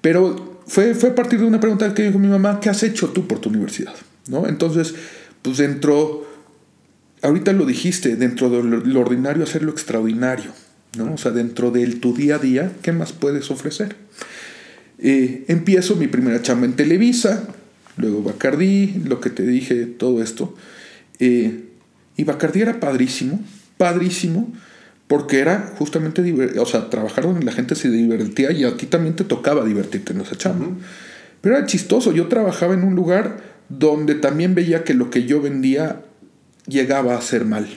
pero, 0.01 0.59
fue, 0.67 0.93
fue 0.93 1.09
a 1.09 1.15
partir 1.15 1.39
de 1.39 1.45
una 1.45 1.59
pregunta 1.59 1.93
que 1.93 2.03
dijo 2.03 2.19
mi 2.19 2.27
mamá, 2.27 2.59
¿qué 2.59 2.69
has 2.69 2.83
hecho 2.83 3.09
tú 3.09 3.27
por 3.27 3.39
tu 3.39 3.49
universidad? 3.49 3.95
¿No? 4.27 4.47
Entonces, 4.47 4.93
pues 5.41 5.57
dentro, 5.57 6.24
ahorita 7.25 7.53
lo 7.53 7.65
dijiste, 7.65 8.15
dentro 8.15 8.49
de 8.49 8.63
lo 8.63 8.99
ordinario 8.99 9.43
hacer 9.43 9.63
lo 9.63 9.71
extraordinario, 9.71 10.51
¿no? 10.97 11.13
O 11.13 11.17
sea, 11.17 11.31
dentro 11.31 11.71
de 11.71 11.87
tu 11.95 12.13
día 12.13 12.35
a 12.35 12.39
día, 12.39 12.71
¿qué 12.81 12.91
más 12.91 13.13
puedes 13.13 13.49
ofrecer? 13.51 13.95
Eh, 14.99 15.43
empiezo 15.47 15.95
mi 15.95 16.07
primera 16.07 16.41
chamba 16.41 16.65
en 16.65 16.73
Televisa, 16.73 17.47
luego 17.97 18.21
Bacardí, 18.21 19.01
lo 19.05 19.19
que 19.21 19.29
te 19.29 19.43
dije, 19.43 19.85
todo 19.85 20.21
esto. 20.21 20.55
Eh, 21.19 21.65
y 22.15 22.23
Bacardí 22.23 22.61
era 22.61 22.79
padrísimo, 22.79 23.41
padrísimo, 23.77 24.53
porque 25.07 25.39
era 25.39 25.73
justamente, 25.77 26.21
o 26.59 26.65
sea, 26.65 26.89
trabajar 26.89 27.25
donde 27.25 27.45
la 27.45 27.51
gente 27.51 27.75
se 27.75 27.89
divertía 27.89 28.51
y 28.51 28.63
a 28.63 28.77
ti 28.77 28.85
también 28.85 29.15
te 29.15 29.23
tocaba 29.23 29.65
divertirte 29.65 30.13
en 30.13 30.21
esa 30.21 30.37
chamba. 30.37 30.67
Pero 31.41 31.57
era 31.57 31.65
chistoso, 31.65 32.11
yo 32.11 32.27
trabajaba 32.27 32.73
en 32.73 32.83
un 32.83 32.95
lugar 32.95 33.55
donde 33.69 34.15
también 34.15 34.55
veía 34.55 34.83
que 34.83 34.93
lo 34.93 35.09
que 35.09 35.25
yo 35.25 35.41
vendía 35.41 36.01
llegaba 36.67 37.15
a 37.15 37.21
ser 37.21 37.45
mal. 37.45 37.67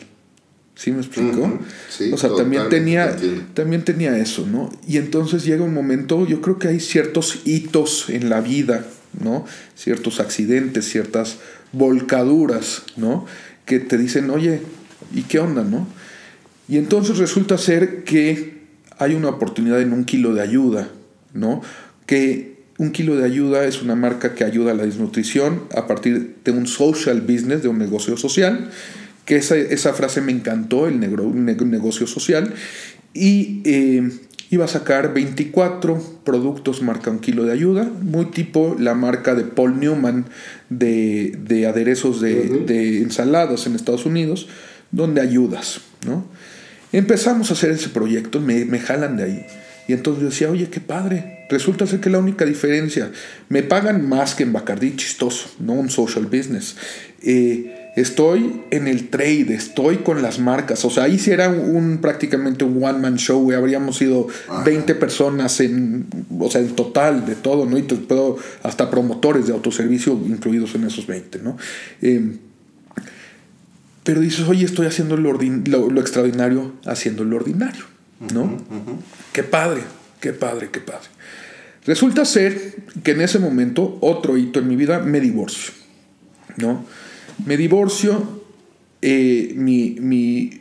¿Sí 0.75 0.93
me 0.93 0.99
explico? 0.99 1.59
o 2.13 2.17
sea, 2.17 2.31
también 2.37 2.69
tenía, 2.69 3.17
también 3.55 3.85
tenía 3.85 4.17
eso, 4.17 4.47
¿no? 4.47 4.71
Y 4.87 4.99
entonces 4.99 5.45
llega 5.45 5.65
un 5.65 5.75
momento, 5.75 6.25
yo 6.25 6.41
creo 6.41 6.61
que 6.61 6.69
hay 6.69 6.79
ciertos 6.79 7.41
hitos 7.45 8.09
en 8.11 8.31
la 8.31 8.41
vida, 8.41 8.87
¿no? 9.21 9.45
Ciertos 9.75 10.21
accidentes, 10.21 10.89
ciertas 10.89 11.39
volcaduras, 11.73 12.85
¿no? 12.97 13.27
Que 13.65 13.81
te 13.81 13.99
dicen, 13.99 14.31
oye, 14.31 14.61
¿y 15.13 15.23
qué 15.23 15.41
onda, 15.41 15.65
no? 15.65 15.89
Y 16.69 16.77
entonces 16.77 17.19
resulta 17.19 17.59
ser 17.59 18.05
que 18.05 18.59
hay 18.99 19.15
una 19.15 19.31
oportunidad 19.31 19.81
en 19.81 19.93
un 19.93 20.05
kilo 20.05 20.33
de 20.33 20.43
ayuda, 20.43 20.91
¿no? 21.33 21.61
Que 22.07 22.58
un 22.79 22.93
kilo 22.93 23.17
de 23.17 23.25
ayuda 23.25 23.65
es 23.65 23.83
una 23.83 23.97
marca 23.97 24.35
que 24.35 24.45
ayuda 24.45 24.71
a 24.71 24.75
la 24.75 24.85
desnutrición 24.85 25.65
a 25.77 25.87
partir 25.87 26.37
de 26.45 26.53
un 26.53 26.67
social 26.67 27.21
business, 27.21 27.63
de 27.63 27.69
un 27.69 27.79
negocio 27.79 28.17
social, 28.17 28.71
que 29.25 29.37
esa, 29.37 29.57
esa 29.57 29.93
frase 29.93 30.21
me 30.21 30.33
encantó, 30.33 30.87
el 30.87 31.01
negro, 31.01 31.31
negocio 31.35 32.07
social, 32.07 32.55
y 33.13 33.63
eh, 33.65 34.09
iba 34.51 34.65
a 34.65 34.69
sacar 34.69 35.13
24 35.13 36.21
productos 36.25 36.81
marca 36.81 37.11
un 37.11 37.19
kilo 37.19 37.45
de 37.45 37.53
ayuda, 37.53 37.83
muy 37.85 38.27
tipo 38.27 38.77
la 38.79 38.95
marca 38.95 39.35
de 39.35 39.43
Paul 39.43 39.81
Newman 39.81 40.27
de, 40.71 41.67
aderezos 41.69 42.21
de, 42.21 42.65
de 42.65 42.99
ensaladas 43.03 43.67
en 43.67 43.75
Estados 43.75 44.07
Unidos, 44.07 44.49
donde 44.93 45.21
ayudas, 45.21 45.81
¿no? 46.07 46.25
Empezamos 46.93 47.51
a 47.51 47.55
hacer 47.55 47.73
ese 47.73 47.91
proyecto, 47.91 48.41
me, 48.41 48.65
me 48.65 48.79
jalan 48.79 49.17
de 49.19 49.25
ahí. 49.25 49.47
Y 49.89 49.95
entonces 49.95 50.23
yo 50.23 50.29
decía, 50.29 50.51
oye, 50.51 50.69
qué 50.69 50.81
padre. 50.81 51.47
Resulta 51.49 51.87
ser 51.87 52.01
que 52.01 52.11
la 52.11 52.19
única 52.19 52.45
diferencia, 52.45 53.11
me 53.49 53.63
pagan 53.63 54.07
más 54.07 54.35
que 54.35 54.43
en 54.43 54.53
Bacardí, 54.53 54.95
chistoso, 54.97 55.49
no 55.59 55.73
un 55.73 55.89
social 55.89 56.27
business. 56.27 56.77
Eh, 57.23 57.93
estoy 57.97 58.61
en 58.71 58.87
el 58.87 59.09
trade, 59.09 59.55
estoy 59.55 59.99
con 59.99 60.21
las 60.21 60.39
marcas. 60.39 60.85
O 60.85 60.91
sea, 60.91 61.05
ahí 61.05 61.19
sí 61.19 61.31
era 61.31 61.49
un, 61.49 61.99
prácticamente 62.03 62.65
un 62.65 62.85
one-man 62.85 63.17
show, 63.17 63.51
habríamos 63.53 63.97
sido 63.97 64.29
20 64.63 64.95
personas 64.95 65.59
en, 65.61 66.07
o 66.39 66.51
sea, 66.51 66.61
en 66.61 66.77
total 66.77 67.25
de 67.25 67.35
todo, 67.35 67.65
¿no? 67.65 67.79
Y 67.79 67.83
te 67.83 67.97
puedo, 67.97 68.37
hasta 68.63 68.91
promotores 68.91 69.47
de 69.47 69.55
autoservicio 69.55 70.13
incluidos 70.27 70.75
en 70.75 70.85
esos 70.85 71.07
20, 71.07 71.39
¿no? 71.39 71.57
Eh, 72.03 72.37
pero 74.05 74.21
dices, 74.21 74.47
oye, 74.49 74.67
estoy 74.67 74.87
haciendo 74.87 75.17
lo, 75.17 75.33
lo, 75.33 76.01
extraordinario 76.01 76.75
haciendo 76.85 77.25
lo 77.25 77.37
ordinario, 77.37 77.85
¿no? 78.35 78.59
Qué 79.39 79.45
padre, 79.45 79.85
qué 80.21 80.33
padre, 80.33 80.69
qué 80.73 80.81
padre. 80.81 81.07
Resulta 81.87 82.25
ser 82.25 82.75
que 83.05 83.13
en 83.13 83.21
ese 83.21 83.39
momento, 83.39 83.97
otro 84.01 84.37
hito 84.37 84.59
en 84.59 84.67
mi 84.67 84.75
vida, 84.75 84.99
me 84.99 85.21
divorcio, 85.21 85.75
¿no? 86.57 86.85
Me 87.47 87.57
divorcio, 87.57 88.43
eh, 89.01 89.53
mi, 89.55 89.95
mi, 90.01 90.61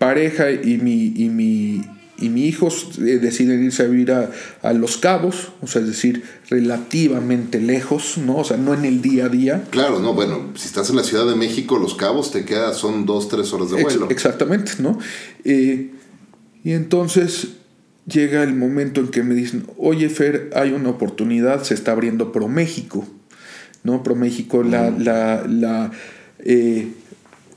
pareja 0.00 0.50
y 0.50 0.78
mi, 0.78 1.12
y 1.14 1.28
mi 1.28 1.84
y 2.18 2.30
mis 2.30 2.48
hijos 2.48 2.98
eh, 2.98 3.20
deciden 3.20 3.62
irse 3.62 3.84
a 3.84 3.86
vivir 3.86 4.10
a, 4.10 4.72
Los 4.72 4.96
Cabos, 4.96 5.52
o 5.62 5.68
sea, 5.68 5.80
es 5.80 5.86
decir, 5.86 6.24
relativamente 6.48 7.60
lejos, 7.60 8.18
¿no? 8.18 8.38
O 8.38 8.44
sea, 8.44 8.56
no 8.56 8.74
en 8.74 8.84
el 8.84 9.02
día 9.02 9.26
a 9.26 9.28
día. 9.28 9.64
Claro, 9.70 10.00
no, 10.00 10.14
bueno, 10.14 10.50
si 10.56 10.66
estás 10.66 10.90
en 10.90 10.96
la 10.96 11.04
Ciudad 11.04 11.26
de 11.26 11.36
México, 11.36 11.78
Los 11.78 11.94
Cabos 11.94 12.32
te 12.32 12.44
queda, 12.44 12.74
son 12.74 13.06
dos, 13.06 13.28
tres 13.28 13.52
horas 13.52 13.70
de 13.70 13.84
vuelo. 13.84 14.08
exactamente, 14.10 14.72
¿no? 14.80 14.98
Eh, 15.44 15.92
y 16.64 16.72
entonces 16.72 17.59
llega 18.06 18.42
el 18.42 18.54
momento 18.54 19.00
en 19.00 19.08
que 19.08 19.22
me 19.22 19.34
dicen, 19.34 19.66
oye 19.76 20.08
Fer, 20.08 20.50
hay 20.54 20.72
una 20.72 20.90
oportunidad, 20.90 21.62
se 21.62 21.74
está 21.74 21.92
abriendo 21.92 22.32
Pro 22.32 22.48
México, 22.48 23.06
¿no? 23.82 24.02
Pro 24.02 24.14
México, 24.14 24.62
la, 24.62 24.90
la, 24.90 25.44
la 25.46 25.90
eh, 26.44 26.88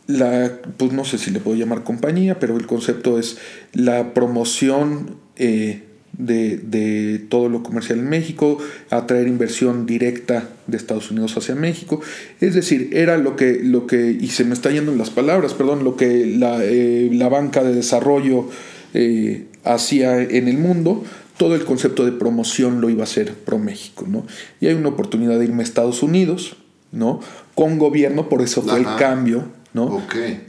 la, 0.08 0.60
pues 0.78 0.92
no 0.92 1.06
sé 1.06 1.18
si 1.18 1.32
le 1.32 1.40
puedo 1.40 1.58
llamar 1.58 1.84
compañía, 1.84 2.40
pero 2.40 2.58
el 2.58 2.68
concepto 2.68 3.20
es 3.20 3.38
la 3.74 4.14
promoción 4.14 5.16
eh, 5.38 5.84
de, 6.18 7.26
todo 7.30 7.50
lo 7.50 7.64
comercial 7.64 8.00
en 8.00 8.10
México, 8.10 8.58
atraer 8.90 9.28
inversión 9.28 9.86
directa 9.86 10.50
de 10.68 10.78
Estados 10.78 11.10
Unidos 11.10 11.36
hacia 11.38 11.56
México. 11.56 12.02
Es 12.40 12.54
decir, 12.54 12.90
era 12.94 13.18
lo 13.18 13.36
que, 13.36 13.62
lo 13.64 13.88
que 13.88 14.12
y 14.12 14.28
se 14.28 14.44
me 14.44 14.54
está 14.54 14.70
yendo 14.70 14.92
en 14.92 14.98
las 14.98 15.10
palabras, 15.10 15.54
perdón, 15.54 15.84
lo 15.84 15.96
que 15.96 16.26
la, 16.26 16.64
eh, 16.64 17.10
banca 17.32 17.64
de 17.64 17.74
desarrollo 17.74 18.50
eh, 18.94 19.48
hacía 19.64 20.22
en 20.22 20.48
el 20.48 20.58
mundo, 20.58 21.04
todo 21.38 21.56
el 21.56 21.66
concepto 21.66 22.06
de 22.06 22.12
promoción 22.12 22.82
lo 22.82 22.90
iba 22.90 23.02
a 23.02 23.06
hacer 23.06 23.34
Pro 23.34 23.60
México, 23.60 24.06
¿no? 24.08 24.26
Y 24.60 24.68
hay 24.68 24.74
una 24.74 24.90
oportunidad 24.90 25.40
de 25.40 25.46
irme 25.46 25.64
a 25.64 25.66
Estados 25.66 26.04
Unidos, 26.04 26.58
¿no? 26.92 27.20
Con 27.56 27.80
gobierno, 27.80 28.30
por 28.30 28.42
eso 28.42 28.62
fue 28.62 28.80
el 28.80 28.86
cambio 28.98 29.46
¿no? 29.74 30.02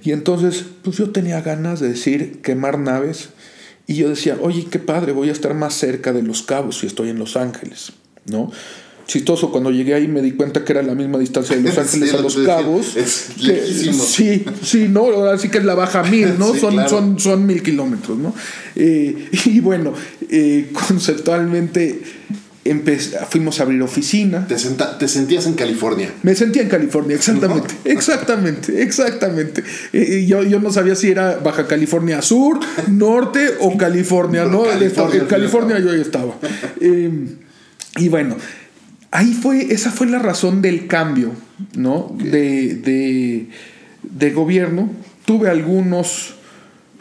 Y 0.03 0.13
entonces, 0.13 0.65
pues 0.83 0.99
yo 0.99 1.11
tenía 1.11 1.41
ganas 1.41 1.81
de 1.81 1.89
decir 1.89 2.41
quemar 2.43 2.79
naves 2.79 3.31
y 3.87 3.97
yo 3.97 4.09
decía, 4.09 4.39
oye, 4.41 4.67
qué 4.71 4.79
padre, 4.79 5.13
voy 5.13 5.31
a 5.31 5.33
estar 5.33 5.55
más 5.55 5.75
cerca 5.75 6.13
de 6.13 6.23
Los 6.23 6.43
Cabos 6.43 6.79
si 6.79 6.87
estoy 6.87 7.09
en 7.09 7.19
Los 7.19 7.37
Ángeles, 7.37 7.93
¿no? 8.27 8.51
Chistoso, 9.07 9.51
cuando 9.51 9.71
llegué 9.71 9.95
ahí 9.95 10.09
me 10.09 10.23
di 10.23 10.33
cuenta 10.33 10.65
que 10.65 10.73
era 10.73 10.83
la 10.83 10.95
misma 10.95 11.19
distancia 11.19 11.57
de 11.57 11.63
Los 11.63 11.77
Ángeles 11.79 12.15
a 12.15 12.21
Los 12.21 12.37
Cabos. 12.39 12.97
Es 12.97 13.33
sí, 13.37 14.45
sí, 14.63 14.89
¿no? 14.89 15.25
Así 15.27 15.49
que 15.49 15.59
es 15.59 15.65
la 15.65 15.75
baja 15.75 16.03
mil, 16.05 16.39
¿no? 16.39 16.55
son, 16.61 16.89
son, 16.89 17.19
son 17.19 17.47
mil 17.47 17.63
kilómetros, 17.63 18.19
¿no? 18.19 18.35
Eh, 18.77 19.29
y 19.45 19.61
bueno, 19.61 19.93
eh, 20.31 20.71
conceptualmente 20.89 22.01
fuimos 23.29 23.61
a 23.61 23.65
abrir 23.65 23.83
oficina. 23.83 24.47
Te, 24.47 24.55
te, 24.55 25.07
sentías 25.07 25.45
en 25.47 25.53
California. 25.53 26.11
Me 26.23 26.35
sentía 26.35 26.63
en 26.63 26.71
California, 26.71 27.15
exactamente, 27.15 27.75
exactamente, 27.85 28.83
exactamente. 28.83 29.63
yo, 30.27 30.43
yo, 30.43 30.61
no 30.61 30.73
sabía 30.73 30.95
si 30.95 31.11
era 31.11 31.37
Baja 31.45 31.67
California 31.67 32.23
Sur, 32.23 32.59
Norte 32.89 33.51
o 33.61 33.77
California, 33.77 34.47
¿no? 34.47 34.63
California, 34.63 35.21
en 35.21 35.27
California 35.27 35.79
yo 35.79 35.95
ya 35.95 36.01
estaba. 36.01 36.39
Y 37.97 38.09
bueno, 38.09 38.37
ahí 39.15 39.33
fue, 39.33 39.73
esa 39.73 39.93
fue 39.93 40.09
la 40.09 40.19
razón 40.19 40.61
del 40.61 40.89
cambio, 40.89 41.31
¿no? 41.77 42.15
De, 42.19 42.75
de, 42.75 43.47
de 44.03 44.31
gobierno. 44.33 44.91
Tuve 45.25 45.49
algunos 45.49 46.35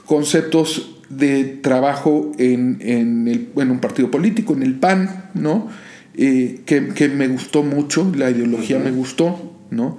conceptos 0.05 0.95
de 1.09 1.43
trabajo 1.43 2.31
en, 2.37 2.77
en, 2.81 3.27
el, 3.27 3.49
en, 3.55 3.71
un 3.71 3.79
partido 3.79 4.11
político, 4.11 4.53
en 4.53 4.61
el 4.61 4.75
PAN, 4.75 5.31
¿no? 5.33 5.69
Eh, 6.15 6.61
que, 6.67 6.89
que, 6.89 7.09
me 7.09 7.27
gustó 7.27 7.63
mucho, 7.63 8.11
la 8.15 8.29
ideología 8.29 8.77
me 8.79 8.91
gustó, 8.91 9.51
¿no? 9.69 9.97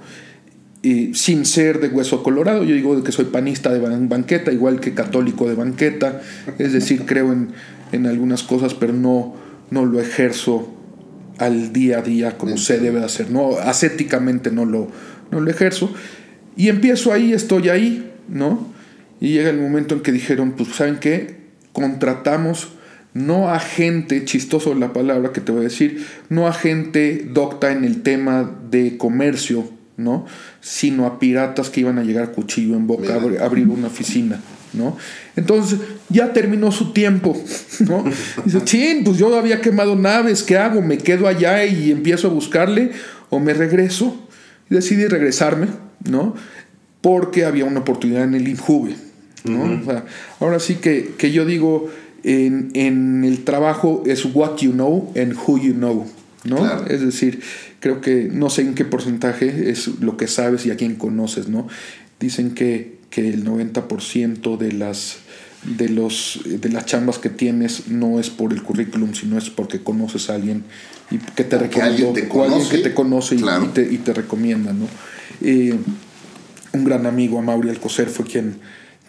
sin 1.13 1.45
ser 1.47 1.79
de 1.79 1.87
hueso 1.87 2.21
colorado, 2.21 2.63
yo 2.63 2.75
digo 2.75 3.03
que 3.03 3.11
soy 3.11 3.25
panista 3.25 3.73
de 3.73 3.79
banqueta, 3.79 4.51
igual 4.51 4.79
que 4.79 4.93
católico 4.93 5.49
de 5.49 5.55
banqueta, 5.55 6.21
es 6.59 6.73
decir, 6.73 7.01
creo 7.07 7.33
en, 7.33 7.47
en 7.91 8.05
algunas 8.05 8.43
cosas, 8.43 8.75
pero 8.75 8.93
no, 8.93 9.33
no 9.71 9.83
lo 9.87 9.99
ejerzo 9.99 10.74
al 11.37 11.73
día 11.73 11.99
a 11.99 12.01
día 12.01 12.37
como 12.37 12.57
se 12.57 12.79
debe 12.79 13.03
hacer, 13.03 13.29
¿no? 13.29 13.57
Ascéticamente 13.57 14.51
no 14.51 14.65
lo, 14.65 14.89
no 15.31 15.39
lo 15.39 15.51
ejerzo. 15.51 15.93
Y 16.55 16.69
empiezo 16.69 17.11
ahí, 17.11 17.33
estoy 17.33 17.69
ahí, 17.69 18.11
¿no? 18.27 18.73
Y 19.19 19.29
llega 19.29 19.49
el 19.49 19.59
momento 19.59 19.95
en 19.95 20.01
que 20.01 20.11
dijeron, 20.11 20.53
pues 20.53 20.69
¿saben 20.75 20.97
qué? 20.99 21.37
Contratamos 21.73 22.69
no 23.15 23.49
a 23.49 23.59
gente, 23.59 24.25
chistoso 24.25 24.75
la 24.75 24.91
palabra 24.91 25.31
que 25.31 25.39
te 25.39 25.53
voy 25.53 25.61
a 25.61 25.63
decir, 25.63 26.05
no 26.27 26.47
a 26.47 26.53
gente 26.53 27.25
docta 27.31 27.71
en 27.71 27.85
el 27.85 28.01
tema 28.01 28.59
de 28.69 28.97
comercio, 28.97 29.69
¿no? 29.95 30.25
Sino 30.59 31.05
a 31.05 31.17
piratas 31.17 31.69
que 31.69 31.79
iban 31.79 31.97
a 31.97 32.03
llegar 32.03 32.33
cuchillo 32.33 32.75
en 32.75 32.87
boca 32.87 33.13
a 33.13 33.45
abrir 33.45 33.69
una 33.69 33.87
oficina, 33.87 34.41
¿no? 34.75 34.97
Entonces 35.35 35.79
ya 36.09 36.33
terminó 36.33 36.71
su 36.71 36.91
tiempo, 36.91 37.35
¿no? 37.79 38.03
Dice, 38.43 38.63
chin, 38.63 39.03
pues 39.03 39.17
yo 39.17 39.35
había 39.37 39.61
quemado 39.61 39.95
naves, 39.95 40.43
¿qué 40.43 40.57
hago? 40.57 40.81
¿Me 40.81 40.97
quedo 40.97 41.27
allá 41.27 41.65
y 41.65 41.91
empiezo 41.91 42.27
a 42.27 42.31
buscarle 42.31 42.91
o 43.29 43.39
me 43.39 43.53
regreso? 43.53 44.27
Y 44.69 44.75
decidí 44.75 45.05
regresarme, 45.07 45.67
¿no? 46.09 46.35
Porque 47.01 47.45
había 47.45 47.65
una 47.65 47.81
oportunidad 47.81 48.23
en 48.23 48.35
el 48.35 48.47
INJUVE, 48.47 48.95
¿no? 49.45 49.81
ahora 50.39 50.59
sí 50.59 50.75
que, 50.75 51.13
que 51.17 51.31
yo 51.31 51.45
digo, 51.45 51.89
en, 52.23 52.71
en, 52.73 53.23
el 53.23 53.43
trabajo 53.43 54.01
es 54.07 54.25
what 54.25 54.57
you 54.57 54.71
know 54.71 55.13
and 55.15 55.35
who 55.35 55.59
you 55.59 55.73
know, 55.73 56.07
¿no? 56.43 56.85
Es 56.87 57.01
decir, 57.01 57.41
creo 57.79 58.01
que 58.01 58.29
no 58.31 58.49
sé 58.49 58.63
en 58.63 58.73
qué 58.73 58.83
porcentaje 58.85 59.69
es 59.69 59.99
lo 59.99 60.17
que 60.17 60.25
sabes 60.25 60.65
y 60.65 60.71
a 60.71 60.75
quién 60.75 60.95
conoces, 60.95 61.47
¿no? 61.47 61.67
Dicen 62.19 62.55
que, 62.55 62.94
que 63.15 63.29
el 63.29 63.45
90% 63.45 64.57
de 64.57 64.73
las 64.73 65.19
de 65.63 65.87
los 65.87 66.41
de 66.43 66.67
las 66.67 66.85
chambas 66.85 67.17
que 67.17 67.29
tienes 67.29 67.87
no 67.87 68.19
es 68.19 68.29
por 68.29 68.51
el 68.51 68.61
currículum, 68.61 69.13
sino 69.13 69.37
es 69.37 69.49
porque 69.49 69.79
conoces 69.81 70.29
a 70.29 70.35
alguien 70.35 70.65
y 71.09 71.17
que 71.17 71.45
te 71.45 71.57
recomienda, 71.57 71.87
alguien 71.87 72.13
que 72.13 72.79
te 72.79 72.93
conoce 72.93 73.35
y, 73.35 73.41
te, 73.73 73.81
y, 73.93 73.97
te, 73.99 74.13
recomienda, 74.13 74.73
¿no? 74.73 74.85
Eh, 75.41 75.73
un 76.73 76.83
gran 76.83 77.05
amigo, 77.05 77.39
Amaury 77.39 77.69
Alcocer, 77.69 78.09
fue 78.09 78.25
quien, 78.25 78.57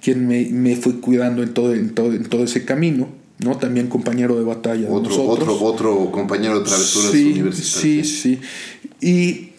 quien 0.00 0.28
me, 0.28 0.44
me, 0.52 0.76
fue 0.76 1.00
cuidando 1.00 1.42
en 1.42 1.52
todo, 1.52 1.74
en 1.74 1.92
todo, 1.92 2.12
en 2.12 2.26
todo 2.26 2.44
ese 2.44 2.64
camino, 2.64 3.08
¿no? 3.40 3.56
También 3.56 3.88
compañero 3.88 4.38
de 4.38 4.44
batalla. 4.44 4.88
Otro, 4.88 5.20
otro, 5.24 5.60
otro 5.60 6.12
compañero 6.12 6.60
de 6.60 6.64
travesuras 6.64 7.10
sí, 7.10 7.32
universitarias. 7.32 8.06
Sí, 8.06 8.38
sí. 8.40 8.40
Y, 9.00 9.55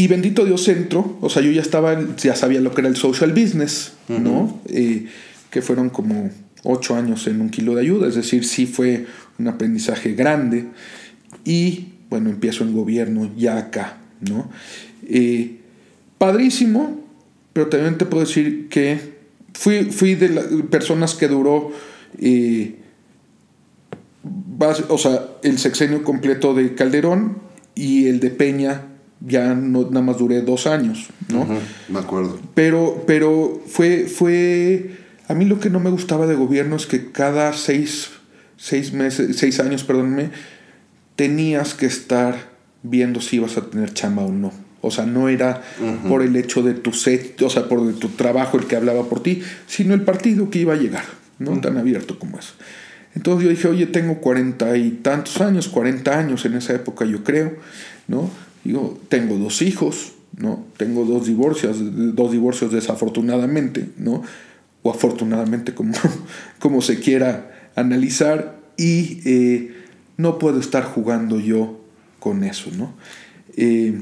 y 0.00 0.08
bendito 0.08 0.46
Dios 0.46 0.64
centro, 0.64 1.18
o 1.20 1.28
sea, 1.28 1.42
yo 1.42 1.50
ya 1.50 1.60
estaba, 1.60 2.00
ya 2.16 2.34
sabía 2.34 2.62
lo 2.62 2.72
que 2.72 2.80
era 2.80 2.88
el 2.88 2.96
social 2.96 3.32
business, 3.32 3.92
¿no? 4.08 4.58
Eh, 4.64 5.08
que 5.50 5.60
fueron 5.60 5.90
como 5.90 6.30
ocho 6.62 6.96
años 6.96 7.26
en 7.26 7.42
un 7.42 7.50
kilo 7.50 7.74
de 7.74 7.82
ayuda, 7.82 8.08
es 8.08 8.14
decir, 8.14 8.46
sí 8.46 8.64
fue 8.64 9.04
un 9.38 9.48
aprendizaje 9.48 10.14
grande. 10.14 10.68
Y 11.44 11.88
bueno, 12.08 12.30
empiezo 12.30 12.64
en 12.64 12.72
gobierno 12.72 13.30
ya 13.36 13.58
acá, 13.58 13.98
¿no? 14.22 14.50
Eh, 15.06 15.58
padrísimo, 16.16 16.98
pero 17.52 17.66
también 17.66 17.98
te 17.98 18.06
puedo 18.06 18.24
decir 18.24 18.70
que 18.70 18.98
fui, 19.52 19.84
fui 19.90 20.14
de 20.14 20.30
las 20.30 20.46
personas 20.70 21.14
que 21.14 21.28
duró, 21.28 21.72
eh, 22.18 22.76
o 24.88 24.96
sea, 24.96 25.26
el 25.42 25.58
sexenio 25.58 26.02
completo 26.04 26.54
de 26.54 26.74
Calderón 26.74 27.36
y 27.74 28.06
el 28.06 28.18
de 28.20 28.30
Peña 28.30 28.86
ya 29.20 29.54
no, 29.54 29.82
nada 29.84 30.02
más 30.02 30.18
duré 30.18 30.42
dos 30.42 30.66
años, 30.66 31.08
¿no? 31.28 31.46
me 31.88 31.98
acuerdo. 31.98 32.38
Pero, 32.54 33.04
pero 33.06 33.62
fue, 33.66 34.06
fue, 34.06 34.96
a 35.28 35.34
mí 35.34 35.44
lo 35.44 35.60
que 35.60 35.70
no 35.70 35.80
me 35.80 35.90
gustaba 35.90 36.26
de 36.26 36.34
gobierno 36.34 36.76
es 36.76 36.86
que 36.86 37.10
cada 37.12 37.52
seis, 37.52 38.10
seis 38.56 38.92
meses, 38.92 39.36
seis 39.36 39.60
años, 39.60 39.84
perdónenme, 39.84 40.30
tenías 41.16 41.74
que 41.74 41.86
estar 41.86 42.50
viendo 42.82 43.20
si 43.20 43.36
ibas 43.36 43.56
a 43.56 43.66
tener 43.66 43.92
chamba 43.92 44.22
o 44.22 44.32
no. 44.32 44.52
O 44.82 44.90
sea, 44.90 45.04
no 45.04 45.28
era 45.28 45.62
por 46.08 46.22
el 46.22 46.34
hecho 46.36 46.62
de 46.62 46.72
tu 46.72 46.94
set, 46.94 47.40
o 47.42 47.50
sea, 47.50 47.68
por 47.68 47.92
tu 47.96 48.08
trabajo 48.08 48.56
el 48.56 48.66
que 48.66 48.76
hablaba 48.76 49.10
por 49.10 49.22
ti, 49.22 49.42
sino 49.66 49.92
el 49.92 50.02
partido 50.02 50.48
que 50.48 50.60
iba 50.60 50.72
a 50.72 50.76
llegar, 50.76 51.04
no 51.38 51.60
tan 51.60 51.76
abierto 51.76 52.18
como 52.18 52.38
eso. 52.38 52.54
Entonces 53.14 53.44
yo 53.44 53.50
dije, 53.50 53.68
oye, 53.68 53.86
tengo 53.86 54.20
cuarenta 54.20 54.76
y 54.78 54.90
tantos 54.90 55.38
años, 55.42 55.68
cuarenta 55.68 56.18
años 56.18 56.46
en 56.46 56.54
esa 56.54 56.72
época, 56.72 57.04
yo 57.04 57.22
creo, 57.24 57.56
¿no? 58.08 58.30
Digo, 58.64 58.98
tengo 59.08 59.36
dos 59.36 59.62
hijos, 59.62 60.12
¿no? 60.36 60.64
Tengo 60.76 61.04
dos 61.04 61.26
divorcios, 61.26 61.76
dos 62.14 62.32
divorcios 62.32 62.72
desafortunadamente, 62.72 63.88
¿no? 63.96 64.22
O 64.82 64.90
afortunadamente, 64.90 65.74
como, 65.74 65.94
como 66.58 66.82
se 66.82 67.00
quiera 67.00 67.70
analizar, 67.76 68.60
y 68.76 69.20
eh, 69.26 69.74
no 70.16 70.38
puedo 70.38 70.58
estar 70.58 70.84
jugando 70.84 71.38
yo 71.38 71.80
con 72.18 72.44
eso, 72.44 72.70
¿no? 72.76 72.94
Eh, 73.56 74.00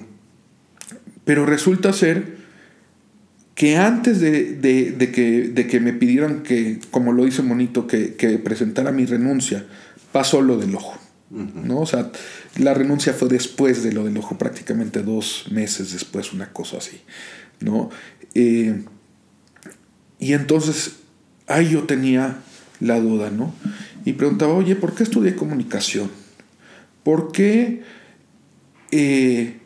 pero 1.25 1.47
resulta 1.47 1.93
ser 1.93 2.39
que 3.55 3.77
antes 3.77 4.21
de, 4.21 4.61
que, 5.13 5.51
de, 5.53 5.67
que, 5.67 5.81
me 5.81 5.93
pidieran 5.93 6.45
que, 6.45 6.79
como 6.93 7.13
lo 7.13 7.25
dice 7.25 7.43
Monito, 7.43 7.89
que, 7.89 8.15
que, 8.15 8.39
presentara 8.39 8.93
mi 8.93 9.05
renuncia, 9.05 9.67
pasó 10.13 10.41
lo 10.43 10.59
del 10.59 10.77
ojo. 10.77 10.97
¿no? 11.31 11.81
O 11.81 11.87
sea, 11.87 12.11
la 12.59 12.75
renuncia 12.75 13.13
fue 13.13 13.29
después 13.29 13.83
de 13.83 13.93
lo 13.93 14.05
del 14.05 14.17
ojo, 14.19 14.37
prácticamente 14.37 15.03
dos 15.03 15.47
meses 15.51 15.93
después, 15.93 16.33
una 16.33 16.53
cosa 16.53 16.79
así. 16.79 17.01
¿no? 17.61 17.91
Eh, 18.35 18.85
y 20.19 20.33
entonces 20.33 20.97
ahí 21.47 21.71
yo 21.71 21.85
tenía 21.85 22.39
la 22.81 23.01
duda, 23.01 23.31
¿no? 23.31 23.53
Y 24.05 24.13
preguntaba, 24.15 24.55
oye, 24.55 24.77
¿por 24.77 24.95
qué 24.95 25.03
estudié 25.03 25.35
comunicación? 25.35 26.11
¿Por 27.03 27.33
qué 27.33 27.83
eh, 28.91 29.58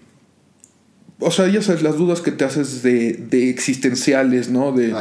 o 1.25 1.31
sea, 1.31 1.49
ya 1.49 1.63
sabes, 1.63 1.83
las 1.83 1.97
dudas 1.97 2.21
que 2.21 2.33
te 2.33 2.45
haces 2.45 2.83
de, 2.83 3.13
de 3.13 3.49
existenciales, 3.49 4.51
¿no? 4.51 4.73
De, 4.73 4.95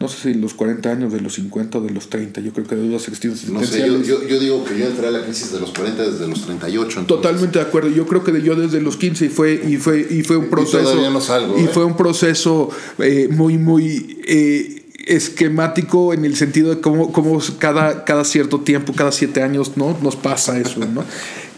no 0.00 0.08
sé 0.08 0.32
si 0.32 0.34
los 0.34 0.54
40 0.54 0.88
años, 0.90 1.12
de 1.12 1.20
los 1.20 1.34
50 1.34 1.78
o 1.78 1.80
de 1.80 1.90
los 1.90 2.08
30, 2.10 2.40
yo 2.40 2.52
creo 2.52 2.66
que 2.66 2.76
de 2.76 2.88
dudas 2.88 3.08
existenciales. 3.08 3.50
No 3.50 3.64
sé, 3.64 3.80
yo, 3.86 4.22
yo, 4.26 4.38
digo 4.38 4.64
que 4.64 4.78
yo 4.78 4.86
entré 4.86 5.08
a 5.08 5.10
la 5.10 5.22
crisis 5.22 5.52
de 5.52 5.60
los 5.60 5.72
40 5.72 6.10
desde 6.10 6.28
los 6.28 6.42
38. 6.46 7.04
Totalmente 7.06 7.58
de 7.58 7.64
acuerdo, 7.64 7.88
yo 7.88 8.06
creo 8.06 8.22
que 8.22 8.40
yo 8.42 8.54
desde 8.54 8.80
los 8.80 8.96
15 8.96 9.26
y 9.26 9.28
fue, 9.28 9.62
y 9.66 9.76
fue, 9.76 10.06
y 10.08 10.22
fue 10.22 10.36
un 10.36 10.48
proceso... 10.48 10.94
Y 10.98 11.12
no 11.12 11.20
salgo, 11.20 11.58
Y 11.58 11.64
¿eh? 11.64 11.68
fue 11.68 11.84
un 11.84 11.96
proceso 11.96 12.70
eh, 12.98 13.28
muy, 13.30 13.58
muy... 13.58 14.18
Eh, 14.26 14.80
esquemático 15.06 16.14
en 16.14 16.24
el 16.24 16.34
sentido 16.34 16.74
de 16.74 16.80
cómo, 16.80 17.12
cómo 17.12 17.38
cada, 17.58 18.04
cada 18.04 18.24
cierto 18.24 18.60
tiempo, 18.60 18.94
cada 18.94 19.12
siete 19.12 19.42
años, 19.42 19.72
¿no? 19.76 19.98
Nos 20.02 20.16
pasa 20.16 20.58
eso, 20.58 20.80
¿no? 20.80 21.04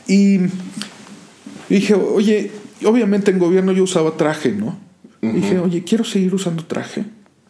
Y 0.09 0.39
dije, 1.69 1.95
oye, 1.95 2.53
obviamente 2.85 3.31
en 3.31 3.39
gobierno 3.39 3.73
yo 3.73 3.85
usaba 3.85 4.17
traje, 4.17 4.53
¿no? 4.53 4.79
Dije, 5.23 5.59
oye, 5.59 5.83
quiero 5.83 6.05
seguir 6.05 6.35
usando 6.35 6.65
traje, 6.65 7.05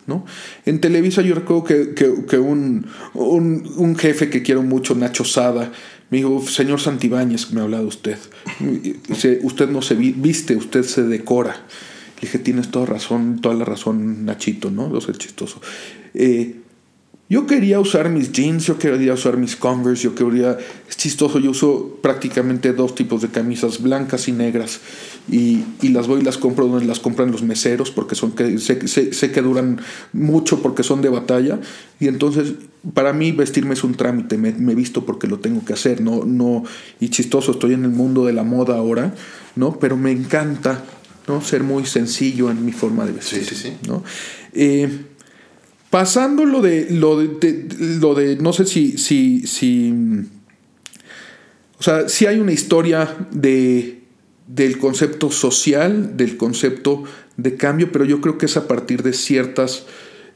¿no? 0.06 0.24
En 0.64 0.80
Televisa 0.80 1.20
yo 1.20 1.34
recuerdo 1.34 1.64
que, 1.64 1.94
que, 1.94 2.38
un, 2.38 2.86
un, 3.12 3.96
jefe 3.96 4.30
que 4.30 4.42
quiero 4.42 4.62
mucho, 4.62 4.94
Nacho 4.94 5.24
Sada, 5.24 5.72
me 6.08 6.18
dijo, 6.18 6.46
señor 6.46 6.80
Santibáñez, 6.80 7.52
me 7.52 7.60
ha 7.60 7.64
hablado 7.64 7.86
usted. 7.86 8.16
usted 9.42 9.68
no 9.68 9.82
se 9.82 9.94
viste, 9.94 10.56
usted 10.56 10.84
se 10.84 11.02
decora. 11.02 11.52
Le 12.16 12.20
dije, 12.22 12.38
tienes 12.38 12.70
toda 12.70 12.86
razón, 12.86 13.40
toda 13.42 13.54
la 13.54 13.64
razón, 13.64 14.24
Nachito, 14.24 14.70
¿no? 14.70 14.88
Lo 14.88 15.00
sé 15.02 15.12
chistoso. 15.12 15.60
Eh, 16.14 16.60
yo 17.28 17.44
quería 17.46 17.80
usar 17.80 18.08
mis 18.08 18.30
jeans, 18.30 18.66
yo 18.66 18.78
quería 18.78 19.12
usar 19.14 19.36
mis 19.36 19.56
Converse, 19.56 20.04
yo 20.04 20.14
quería... 20.14 20.56
Es 20.88 20.96
chistoso, 20.96 21.40
yo 21.40 21.50
uso 21.50 21.98
prácticamente 22.00 22.72
dos 22.72 22.94
tipos 22.94 23.20
de 23.20 23.28
camisas, 23.28 23.82
blancas 23.82 24.28
y 24.28 24.32
negras. 24.32 24.78
Y, 25.28 25.64
y 25.82 25.88
las 25.88 26.06
voy 26.06 26.20
y 26.20 26.22
las 26.22 26.38
compro 26.38 26.68
donde 26.68 26.86
las 26.86 27.00
compran 27.00 27.32
los 27.32 27.42
meseros, 27.42 27.90
porque 27.90 28.14
son 28.14 28.30
que, 28.30 28.58
sé, 28.58 28.86
sé, 28.86 29.32
que 29.32 29.42
duran 29.42 29.80
mucho 30.12 30.62
porque 30.62 30.84
son 30.84 31.02
de 31.02 31.08
batalla. 31.08 31.58
Y 31.98 32.06
entonces, 32.06 32.52
para 32.94 33.12
mí 33.12 33.32
vestirme 33.32 33.74
es 33.74 33.82
un 33.82 33.96
trámite, 33.96 34.38
me, 34.38 34.52
me 34.52 34.76
visto 34.76 35.04
porque 35.04 35.26
lo 35.26 35.40
tengo 35.40 35.64
que 35.64 35.72
hacer, 35.72 36.00
¿no? 36.00 36.24
no 36.24 36.62
Y 37.00 37.08
chistoso, 37.08 37.50
estoy 37.52 37.72
en 37.72 37.82
el 37.82 37.90
mundo 37.90 38.24
de 38.24 38.34
la 38.34 38.44
moda 38.44 38.76
ahora, 38.76 39.12
¿no? 39.56 39.80
Pero 39.80 39.96
me 39.96 40.12
encanta, 40.12 40.84
¿no? 41.26 41.40
Ser 41.40 41.64
muy 41.64 41.86
sencillo 41.86 42.52
en 42.52 42.64
mi 42.64 42.70
forma 42.70 43.04
de 43.04 43.10
vestir, 43.10 43.44
sí, 43.44 43.56
sí, 43.56 43.62
sí. 43.62 43.88
¿no? 43.88 44.04
Eh, 44.52 45.15
Pasando 45.96 46.44
lo 46.44 46.60
de, 46.60 46.88
lo 46.90 47.18
de, 47.18 47.68
lo 47.98 48.14
de 48.14 48.36
no 48.36 48.52
sé 48.52 48.66
si, 48.66 48.98
si, 48.98 49.46
si, 49.46 49.94
o 51.78 51.82
sea, 51.82 52.10
si 52.10 52.26
hay 52.26 52.38
una 52.38 52.52
historia 52.52 53.16
de, 53.30 54.02
del 54.46 54.76
concepto 54.76 55.30
social, 55.30 56.18
del 56.18 56.36
concepto 56.36 57.04
de 57.38 57.56
cambio, 57.56 57.92
pero 57.92 58.04
yo 58.04 58.20
creo 58.20 58.36
que 58.36 58.44
es 58.44 58.58
a 58.58 58.68
partir 58.68 59.02
de 59.02 59.14
ciertas, 59.14 59.86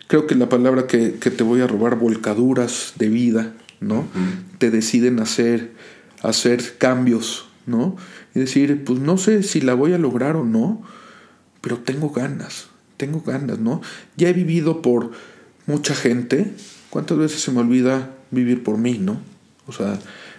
creo 0.06 0.26
que 0.26 0.34
la 0.34 0.48
palabra 0.48 0.86
que, 0.86 1.10
te 1.10 1.42
voy 1.42 1.60
a 1.60 1.66
robar, 1.66 1.98
volcaduras 1.98 2.94
de 2.96 3.10
vida, 3.10 3.52
¿no? 3.80 4.06
Te 4.56 4.70
deciden 4.70 5.20
hacer, 5.20 5.72
hacer 6.22 6.78
cambios, 6.78 7.50
¿no? 7.66 7.98
Y 8.34 8.38
decir, 8.38 8.82
pues 8.82 8.98
no 8.98 9.18
sé 9.18 9.42
si 9.42 9.60
la 9.60 9.74
voy 9.74 9.92
a 9.92 9.98
lograr 9.98 10.36
o 10.36 10.44
no, 10.46 10.80
pero 11.60 11.76
tengo 11.76 12.08
ganas, 12.08 12.68
tengo 12.96 13.20
ganas, 13.20 13.58
¿no? 13.58 13.82
Ya 14.16 14.30
he 14.30 14.32
vivido 14.32 14.80
por 14.80 15.10
mucha 15.70 15.94
gente, 15.94 16.52
¿cuántas 16.90 17.18
veces 17.18 17.40
se 17.40 17.52
me 17.52 17.60
olvida 17.60 18.14
vivir 18.30 18.62
por 18.62 18.78
mí, 18.78 18.98
no? 18.98 19.20
O 19.66 19.72
sea, 19.72 19.98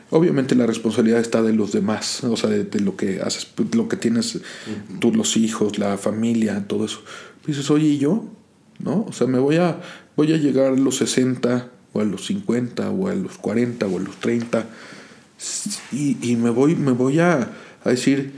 obviamente 0.09 0.55
la 0.55 0.65
responsabilidad 0.65 1.19
está 1.19 1.41
de 1.41 1.53
los 1.53 1.71
demás, 1.71 2.23
o 2.23 2.35
sea, 2.37 2.49
de, 2.49 2.79
lo 2.79 2.95
que 2.95 3.21
haces, 3.21 3.47
lo 3.73 3.87
que 3.87 3.97
tienes, 3.97 4.39
tú, 4.99 5.13
los 5.13 5.37
hijos, 5.37 5.79
la 5.79 5.97
familia, 5.97 6.65
todo 6.67 6.85
eso. 6.85 7.01
dices, 7.45 7.69
oye, 7.71 7.87
¿y 7.87 7.97
yo? 7.97 8.25
¿No? 8.79 9.05
O 9.07 9.13
sea, 9.13 9.27
me 9.27 9.39
voy 9.39 9.57
a, 9.57 9.81
voy 10.15 10.33
a 10.33 10.37
llegar 10.37 10.73
a 10.73 10.75
los 10.75 10.97
60 10.97 11.69
o 11.93 12.01
a 12.01 12.03
los 12.03 12.25
50, 12.25 12.89
o 12.89 13.07
a 13.07 13.15
los 13.15 13.37
40, 13.37 13.85
o 13.85 13.97
a 13.97 14.01
los 14.01 14.19
30. 14.19 14.65
Y, 15.91 16.17
y 16.21 16.35
me 16.35 16.49
voy, 16.49 16.75
me 16.75 16.91
voy 16.91 17.19
a, 17.19 17.51
a 17.83 17.89
decir, 17.89 18.33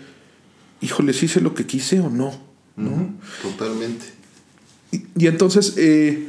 híjole, 0.82 1.14
¿sí 1.14 1.26
hice 1.26 1.42
lo 1.42 1.54
que 1.54 1.66
quise 1.66 2.00
o 2.00 2.10
no? 2.10 2.54
¿no? 2.76 3.14
Totalmente. 3.42 4.06
Y, 4.92 5.04
y 5.18 5.28
entonces, 5.28 5.76
eh, 5.78 6.28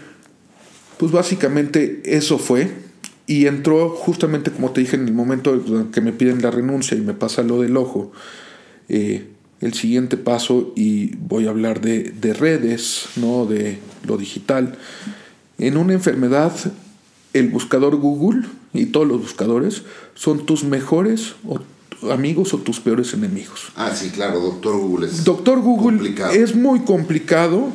pues 0.98 1.12
básicamente 1.12 2.02
eso 2.04 2.38
fue. 2.38 2.70
Y 3.26 3.46
entró 3.46 3.88
justamente, 3.90 4.50
como 4.50 4.70
te 4.70 4.82
dije, 4.82 4.96
en 4.96 5.08
el 5.08 5.14
momento 5.14 5.90
que 5.90 6.00
me 6.00 6.12
piden 6.12 6.42
la 6.42 6.50
renuncia 6.50 6.96
y 6.96 7.00
me 7.00 7.14
pasa 7.14 7.42
lo 7.42 7.62
del 7.62 7.76
ojo. 7.76 8.12
Eh, 8.88 9.28
el 9.60 9.72
siguiente 9.72 10.18
paso, 10.18 10.74
y 10.76 11.16
voy 11.16 11.46
a 11.46 11.50
hablar 11.50 11.80
de, 11.80 12.12
de 12.20 12.34
redes, 12.34 13.06
¿no? 13.16 13.46
de 13.46 13.78
lo 14.06 14.18
digital. 14.18 14.76
En 15.56 15.78
una 15.78 15.94
enfermedad, 15.94 16.52
el 17.32 17.48
buscador 17.48 17.96
Google 17.96 18.42
y 18.74 18.86
todos 18.86 19.06
los 19.06 19.20
buscadores 19.20 19.82
son 20.14 20.44
tus 20.44 20.64
mejores 20.64 21.34
o 21.48 21.60
amigos 22.10 22.52
o 22.54 22.58
tus 22.58 22.80
peores 22.80 23.14
enemigos. 23.14 23.72
Ah, 23.76 23.92
sí, 23.94 24.10
claro, 24.10 24.40
doctor 24.40 24.76
Google 24.76 25.06
es. 25.06 25.24
Doctor 25.24 25.60
Google 25.60 25.96
complicado. 25.96 26.32
es 26.32 26.54
muy 26.54 26.80
complicado 26.80 27.68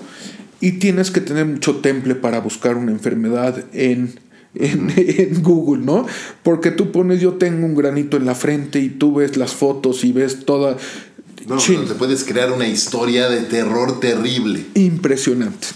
y 0.61 0.73
tienes 0.73 1.11
que 1.11 1.21
tener 1.21 1.45
mucho 1.45 1.77
temple 1.77 2.15
para 2.15 2.39
buscar 2.39 2.75
una 2.75 2.91
enfermedad 2.91 3.65
en, 3.73 4.19
en, 4.55 4.93
en 4.97 5.41
Google, 5.43 5.85
¿no? 5.85 6.05
Porque 6.43 6.71
tú 6.71 6.91
pones 6.91 7.21
yo 7.21 7.33
tengo 7.33 7.65
un 7.65 7.75
granito 7.75 8.17
en 8.17 8.25
la 8.25 8.35
frente 8.35 8.79
y 8.79 8.89
tú 8.89 9.15
ves 9.15 9.37
las 9.37 9.53
fotos 9.53 10.03
y 10.03 10.11
ves 10.11 10.45
toda... 10.45 10.77
No, 11.47 11.57
pero 11.65 11.81
te 11.83 11.95
puedes 11.95 12.25
crear 12.25 12.51
una 12.51 12.67
historia 12.67 13.27
de 13.29 13.41
terror 13.41 13.99
terrible. 13.99 14.65
impresionante. 14.75 15.67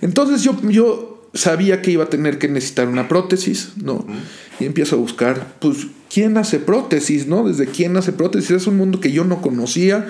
Entonces 0.00 0.42
yo, 0.42 0.56
yo 0.68 1.30
sabía 1.34 1.82
que 1.82 1.90
iba 1.90 2.04
a 2.04 2.10
tener 2.10 2.38
que 2.38 2.48
necesitar 2.48 2.86
una 2.86 3.08
prótesis, 3.08 3.70
¿no? 3.82 4.06
Y 4.60 4.64
empiezo 4.64 4.96
a 4.96 4.98
buscar, 4.98 5.56
pues, 5.58 5.88
¿quién 6.12 6.36
hace 6.36 6.58
prótesis, 6.58 7.26
no? 7.26 7.46
Desde 7.48 7.66
quién 7.66 7.96
hace 7.96 8.12
prótesis. 8.12 8.50
Es 8.50 8.66
un 8.66 8.76
mundo 8.76 9.00
que 9.00 9.10
yo 9.10 9.24
no 9.24 9.42
conocía, 9.42 10.06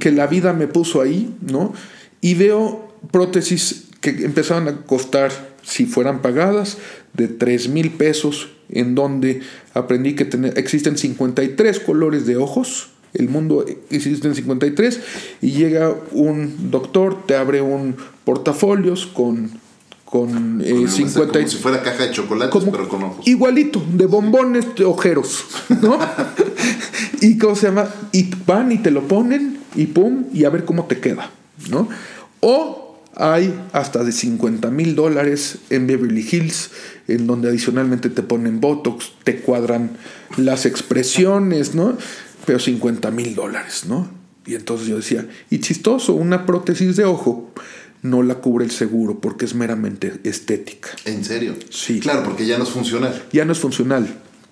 que 0.00 0.12
la 0.12 0.26
vida 0.26 0.52
me 0.52 0.66
puso 0.66 1.00
ahí, 1.00 1.34
¿no? 1.40 1.72
Y 2.20 2.34
veo 2.34 2.87
prótesis 3.10 3.84
que 4.00 4.10
empezaban 4.10 4.68
a 4.68 4.76
costar, 4.82 5.30
si 5.62 5.86
fueran 5.86 6.22
pagadas, 6.22 6.78
de 7.14 7.28
3 7.28 7.68
mil 7.68 7.90
pesos, 7.90 8.48
en 8.70 8.94
donde 8.94 9.40
aprendí 9.74 10.14
que 10.14 10.24
tener- 10.24 10.56
existen 10.58 10.96
53 10.98 11.80
colores 11.80 12.26
de 12.26 12.36
ojos. 12.36 12.90
El 13.14 13.28
mundo 13.28 13.64
existen 13.90 14.34
53 14.34 15.00
y 15.40 15.52
llega 15.52 15.94
un 16.12 16.70
doctor, 16.70 17.26
te 17.26 17.34
abre 17.36 17.62
un 17.62 17.96
portafolios 18.24 19.06
con, 19.06 19.50
con 20.04 20.60
eh, 20.62 20.70
Con 20.70 20.82
el- 20.82 20.88
50 20.90 21.32
como 21.38 21.48
si 21.48 21.56
fuera 21.56 21.82
caja 21.82 22.04
de 22.04 22.10
chocolates, 22.12 22.52
como- 22.52 22.70
pero 22.70 22.88
con 22.88 23.02
ojos. 23.02 23.26
Igualito, 23.26 23.82
de 23.94 24.06
bombones 24.06 24.74
de 24.76 24.84
ojeros, 24.84 25.44
¿no? 25.82 25.98
y 27.22 27.38
cómo 27.38 27.56
se 27.56 27.66
llama, 27.68 27.88
y 28.12 28.30
van 28.46 28.70
y 28.72 28.78
te 28.78 28.90
lo 28.90 29.08
ponen 29.08 29.58
y 29.74 29.86
pum, 29.86 30.24
y 30.32 30.44
a 30.44 30.50
ver 30.50 30.64
cómo 30.64 30.84
te 30.84 31.00
queda, 31.00 31.30
¿no? 31.70 31.88
O 32.40 32.87
hay 33.18 33.54
hasta 33.72 34.04
de 34.04 34.12
50 34.12 34.70
mil 34.70 34.94
dólares 34.94 35.58
en 35.70 35.86
Beverly 35.86 36.26
Hills, 36.30 36.70
en 37.08 37.26
donde 37.26 37.48
adicionalmente 37.48 38.10
te 38.10 38.22
ponen 38.22 38.60
Botox, 38.60 39.12
te 39.24 39.40
cuadran 39.40 39.90
las 40.36 40.66
expresiones, 40.66 41.74
¿no? 41.74 41.98
Pero 42.46 42.58
50 42.58 43.10
mil 43.10 43.34
dólares, 43.34 43.84
¿no? 43.86 44.08
Y 44.46 44.54
entonces 44.54 44.86
yo 44.86 44.96
decía, 44.96 45.28
y 45.50 45.58
chistoso, 45.60 46.14
una 46.14 46.46
prótesis 46.46 46.96
de 46.96 47.04
ojo 47.04 47.52
no 48.02 48.22
la 48.22 48.36
cubre 48.36 48.64
el 48.64 48.70
seguro 48.70 49.20
porque 49.20 49.44
es 49.44 49.56
meramente 49.56 50.20
estética 50.22 50.88
¿En 51.04 51.24
serio? 51.24 51.56
Sí. 51.70 51.98
Claro, 51.98 52.22
porque 52.22 52.46
ya 52.46 52.56
no 52.56 52.64
es 52.64 52.70
funcional. 52.70 53.24
ya 53.32 53.44
no 53.44 53.52
es 53.52 53.58
funcional. 53.58 54.06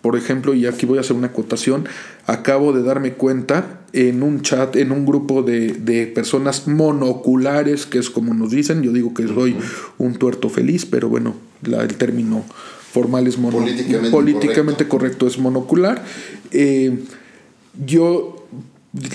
Por 0.06 0.14
ejemplo, 0.14 0.54
y 0.54 0.66
aquí 0.66 0.86
voy 0.86 0.98
a 0.98 1.00
hacer 1.00 1.16
una 1.16 1.26
acotación, 1.26 1.84
acabo 2.26 2.72
de 2.72 2.84
darme 2.84 3.14
cuenta 3.14 3.80
en 3.92 4.22
un 4.22 4.40
chat, 4.40 4.76
en 4.76 4.92
un 4.92 5.04
grupo 5.04 5.42
de, 5.42 5.72
de 5.72 6.06
personas 6.06 6.68
monoculares, 6.68 7.86
que 7.86 7.98
es 7.98 8.08
como 8.08 8.32
nos 8.32 8.52
dicen, 8.52 8.82
yo 8.84 8.92
digo 8.92 9.12
que 9.14 9.26
soy 9.26 9.56
un 9.98 10.14
tuerto 10.14 10.48
feliz, 10.48 10.86
pero 10.86 11.08
bueno, 11.08 11.34
la- 11.64 11.82
el 11.82 11.96
término 11.96 12.44
formal 12.92 13.26
es 13.26 13.36
mono- 13.36 13.58
Políticamente 13.58 14.10
políticamente 14.12 14.86
correcto. 14.86 15.26
es 15.26 15.38
monocular. 15.40 16.04
Eh, 16.52 17.00
yo 17.84 18.46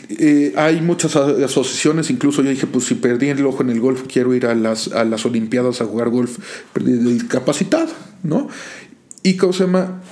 eh, 0.10 0.52
hay 0.58 0.82
muchas 0.82 1.16
asociaciones, 1.16 2.10
incluso 2.10 2.44
yo 2.44 2.50
dije, 2.50 2.68
pues 2.68 2.84
si 2.84 2.96
perdí 2.96 3.30
el 3.30 3.46
ojo 3.46 3.64
en 3.64 3.70
el 3.70 3.80
golf, 3.80 4.04
quiero 4.12 4.36
ir 4.36 4.46
a 4.46 4.56
las, 4.56 4.90
a 4.92 5.06
las 5.06 5.26
Olimpiadas 5.26 5.80
a 5.80 5.86
jugar 5.86 6.10
golf, 6.10 6.38
discapacitado, 6.76 7.88
¿no? 8.24 8.50
Y, 9.24 9.38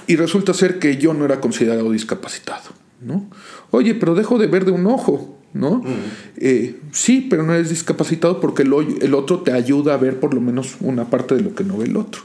y 0.08 0.16
resulta 0.16 0.54
ser 0.54 0.80
que 0.80 0.98
yo 0.98 1.14
no 1.14 1.26
era 1.26 1.40
considerado 1.42 1.92
discapacitado, 1.92 2.70
¿no? 3.02 3.30
Oye, 3.72 3.96
pero 3.96 4.16
dejo 4.16 4.38
de 4.38 4.48
ver 4.48 4.66
de 4.66 4.72
un 4.72 4.86
ojo, 4.88 5.40
¿no? 5.54 5.84
Eh, 6.38 6.80
sí, 6.92 7.26
pero 7.30 7.44
no 7.44 7.54
eres 7.54 7.70
discapacitado 7.70 8.40
porque 8.40 8.64
el, 8.64 9.14
otro 9.14 9.40
te 9.40 9.52
ayuda 9.52 9.96
a 9.96 9.98
ver 9.98 10.20
por 10.20 10.34
lo 10.34 10.42
menos 10.42 10.76
una 10.80 11.10
parte 11.10 11.36
de 11.36 11.42
lo 11.42 11.56
que 11.56 11.64
no 11.64 11.78
ve 11.78 11.86
el 11.86 11.98
otro. 11.98 12.22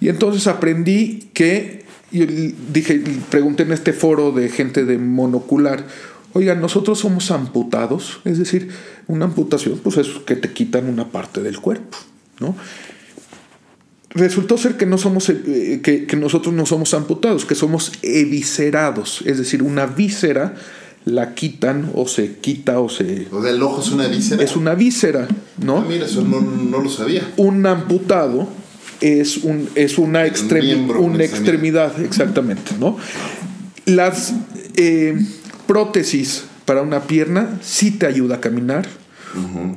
Y 0.00 0.08
entonces 0.08 0.46
aprendí 0.46 1.30
que, 1.32 1.84
y 2.10 2.24
dije, 2.26 3.02
pregunté 3.30 3.62
en 3.62 3.72
este 3.72 3.92
foro 3.92 4.32
de 4.32 4.48
gente 4.48 4.84
de 4.84 4.98
monocular, 4.98 5.86
oigan, 6.34 6.60
nosotros 6.60 6.98
somos 6.98 7.30
amputados, 7.30 8.20
es 8.24 8.38
decir, 8.38 8.68
una 9.06 9.26
amputación, 9.26 9.80
pues 9.82 9.96
es 9.96 10.08
que 10.26 10.36
te 10.36 10.52
quitan 10.52 10.88
una 10.88 11.08
parte 11.08 11.42
del 11.42 11.58
cuerpo, 11.58 11.96
¿no? 12.40 12.54
Resultó 14.14 14.58
ser 14.58 14.76
que 14.76 14.84
no 14.84 14.98
somos, 14.98 15.28
eh, 15.30 15.80
que, 15.82 16.06
que 16.06 16.16
nosotros 16.16 16.54
no 16.54 16.66
somos 16.66 16.92
amputados, 16.92 17.44
que 17.46 17.54
somos 17.54 17.92
eviscerados, 18.02 19.22
es 19.24 19.38
decir, 19.38 19.62
una 19.62 19.86
víscera 19.86 20.54
la 21.04 21.34
quitan 21.34 21.90
o 21.94 22.06
se 22.06 22.36
quita 22.36 22.78
o 22.78 22.88
se... 22.88 23.26
O 23.32 23.42
sea, 23.42 23.50
el 23.50 23.62
ojo 23.62 23.80
es 23.80 23.90
una 23.90 24.06
víscera. 24.06 24.42
Es 24.44 24.54
una 24.54 24.74
víscera, 24.74 25.26
¿no? 25.64 25.78
Ah, 25.78 25.86
mira, 25.88 26.06
eso 26.06 26.22
no, 26.22 26.40
no 26.40 26.80
lo 26.80 26.88
sabía. 26.90 27.32
un 27.36 27.66
amputado 27.66 28.48
es, 29.00 29.38
un, 29.38 29.68
es 29.74 29.98
una, 29.98 30.26
extremi- 30.26 30.62
miembro, 30.62 31.00
una 31.00 31.14
una 31.14 31.24
extremidad, 31.24 32.00
exactamente, 32.02 32.72
¿no? 32.78 32.96
Las 33.84 34.32
eh, 34.76 35.18
prótesis 35.66 36.44
para 36.66 36.82
una 36.82 37.02
pierna 37.02 37.58
sí 37.62 37.90
te 37.90 38.06
ayuda 38.06 38.36
a 38.36 38.40
caminar. 38.40 38.86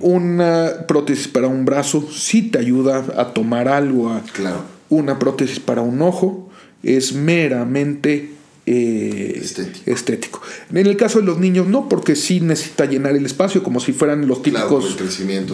Una 0.01 0.85
prótesis 0.87 1.27
para 1.27 1.47
un 1.47 1.65
brazo 1.65 2.07
sí 2.11 2.43
te 2.43 2.59
ayuda 2.59 3.03
a 3.17 3.33
tomar 3.33 3.67
algo. 3.67 4.09
a- 4.09 4.21
Claro. 4.33 4.63
Una 4.89 5.17
prótesis 5.19 5.59
para 5.59 5.81
un 5.81 6.01
ojo 6.01 6.49
es 6.83 7.13
meramente 7.13 8.31
eh, 8.67 9.39
Estético. 9.43 9.91
estético. 9.91 10.41
En 10.73 10.87
el 10.87 10.97
caso 10.97 11.19
de 11.19 11.25
los 11.25 11.37
niños 11.39 11.67
no, 11.67 11.87
porque 11.87 12.15
sí 12.15 12.39
necesita 12.39 12.85
llenar 12.85 13.15
el 13.15 13.23
espacio 13.25 13.61
como 13.61 13.79
si 13.79 13.93
fueran 13.93 14.27
los 14.27 14.41
típicos 14.41 14.97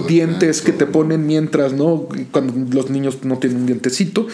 dientes 0.07 0.61
que 0.61 0.71
te 0.71 0.85
ponen 0.85 1.27
mientras, 1.27 1.73
¿no? 1.73 2.07
Cuando 2.31 2.53
los 2.73 2.89
niños 2.89 3.19
no 3.23 3.37
tienen 3.37 3.59
un 3.59 3.65
dientecito. 3.65 4.27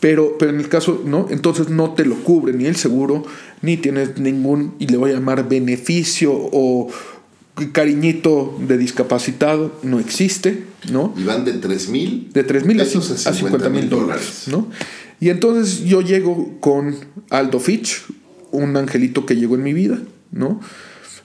Pero, 0.00 0.36
pero 0.36 0.50
en 0.50 0.58
el 0.60 0.68
caso, 0.68 1.00
¿no? 1.06 1.28
Entonces 1.30 1.70
no 1.70 1.94
te 1.94 2.04
lo 2.04 2.16
cubre 2.24 2.52
ni 2.52 2.66
el 2.66 2.76
seguro, 2.76 3.24
ni 3.62 3.76
tienes 3.78 4.18
ningún, 4.18 4.74
y 4.78 4.88
le 4.88 4.98
voy 4.98 5.12
a 5.12 5.14
llamar 5.14 5.48
beneficio 5.48 6.30
o 6.34 6.88
cariñito 7.72 8.56
de 8.66 8.76
discapacitado, 8.78 9.78
no 9.82 10.00
existe, 10.00 10.64
¿no? 10.90 11.14
Y 11.16 11.22
van 11.24 11.44
de 11.44 11.52
3 11.52 11.88
mil 11.88 12.30
De 12.32 12.42
3 12.42 12.64
mil 12.64 12.80
a 12.80 12.84
pesos 12.84 13.10
cin- 13.10 13.28
a 13.30 13.32
50 13.34 13.68
mil 13.68 13.88
dólares, 13.88 14.44
¿no? 14.48 14.68
Y 15.20 15.28
entonces 15.30 15.84
yo 15.84 16.00
llego 16.00 16.58
con 16.60 16.96
Aldo 17.30 17.60
Fitch, 17.60 18.02
un 18.50 18.76
angelito 18.76 19.24
que 19.24 19.36
llegó 19.36 19.54
en 19.54 19.62
mi 19.62 19.72
vida, 19.72 20.00
¿no? 20.32 20.60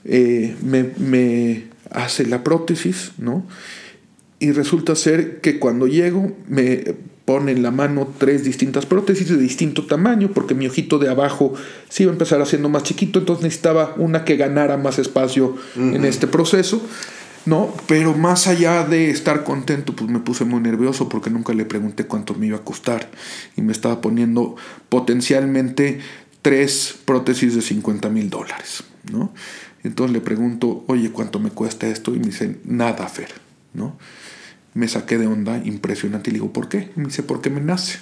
Eh, 0.05 0.55
me, 0.63 0.91
me 0.97 1.65
hace 1.91 2.25
la 2.25 2.43
prótesis, 2.43 3.11
¿no? 3.17 3.45
Y 4.39 4.51
resulta 4.51 4.95
ser 4.95 5.41
que 5.41 5.59
cuando 5.59 5.87
llego 5.87 6.31
me 6.47 6.95
pone 7.29 7.51
en 7.51 7.61
la 7.61 7.69
mano 7.69 8.11
tres 8.17 8.43
distintas 8.43 8.87
prótesis 8.87 9.29
de 9.29 9.37
distinto 9.37 9.85
tamaño, 9.85 10.31
porque 10.33 10.55
mi 10.55 10.65
ojito 10.65 10.97
de 10.97 11.11
abajo 11.11 11.53
se 11.87 12.01
iba 12.01 12.11
a 12.11 12.13
empezar 12.13 12.41
haciendo 12.41 12.69
más 12.69 12.81
chiquito, 12.81 13.19
entonces 13.19 13.43
necesitaba 13.43 13.93
una 13.97 14.25
que 14.25 14.35
ganara 14.35 14.77
más 14.77 14.97
espacio 14.97 15.55
en 15.75 16.05
este 16.05 16.25
proceso. 16.25 16.81
¿no? 17.45 17.71
Pero 17.87 18.15
más 18.15 18.47
allá 18.47 18.83
de 18.83 19.11
estar 19.11 19.43
contento, 19.43 19.95
pues 19.95 20.09
me 20.09 20.17
puse 20.17 20.43
muy 20.43 20.59
nervioso 20.59 21.07
porque 21.07 21.29
nunca 21.29 21.53
le 21.53 21.65
pregunté 21.65 22.05
cuánto 22.07 22.33
me 22.33 22.47
iba 22.47 22.57
a 22.57 22.63
costar 22.63 23.11
y 23.55 23.61
me 23.61 23.73
estaba 23.73 24.01
poniendo 24.01 24.55
potencialmente 24.89 25.99
tres 26.41 26.95
prótesis 27.05 27.53
de 27.53 27.61
50 27.61 28.09
mil 28.09 28.31
dólares, 28.31 28.83
¿no? 29.11 29.31
Entonces 29.83 30.13
le 30.13 30.21
pregunto, 30.21 30.83
oye, 30.87 31.11
¿cuánto 31.11 31.39
me 31.39 31.51
cuesta 31.51 31.85
esto? 31.85 32.15
Y 32.15 32.19
me 32.19 32.25
dice, 32.25 32.57
nada, 32.65 33.07
Fer, 33.07 33.30
¿no? 33.75 33.99
Me 34.74 34.88
saqué 34.88 35.17
de 35.17 35.28
onda 35.28 35.61
impresionante 35.63 36.30
y 36.30 36.34
le 36.34 36.39
digo, 36.39 36.53
¿por 36.53 36.70
qué? 36.70 36.91
Me 36.95 37.05
dice, 37.05 37.24
porque 37.24 37.49
me 37.49 37.61
nace. 37.61 37.99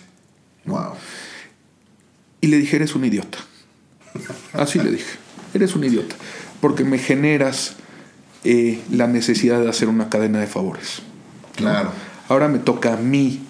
Wow. 0.65 0.93
Y 2.41 2.47
le 2.47 2.57
dije, 2.57 2.75
eres 2.75 2.95
un 2.95 3.05
idiota. 3.05 3.39
Así 4.53 4.79
le 4.79 4.91
dije, 4.91 5.17
eres 5.53 5.75
un 5.75 5.83
idiota, 5.83 6.15
porque 6.61 6.83
me 6.83 6.97
generas 6.97 7.75
eh, 8.43 8.81
la 8.91 9.07
necesidad 9.07 9.61
de 9.61 9.69
hacer 9.69 9.89
una 9.89 10.09
cadena 10.09 10.39
de 10.39 10.47
favores. 10.47 10.99
Claro. 11.55 11.91
Ahora 12.29 12.47
me 12.47 12.59
toca 12.59 12.93
a 12.93 12.97
mí 12.97 13.41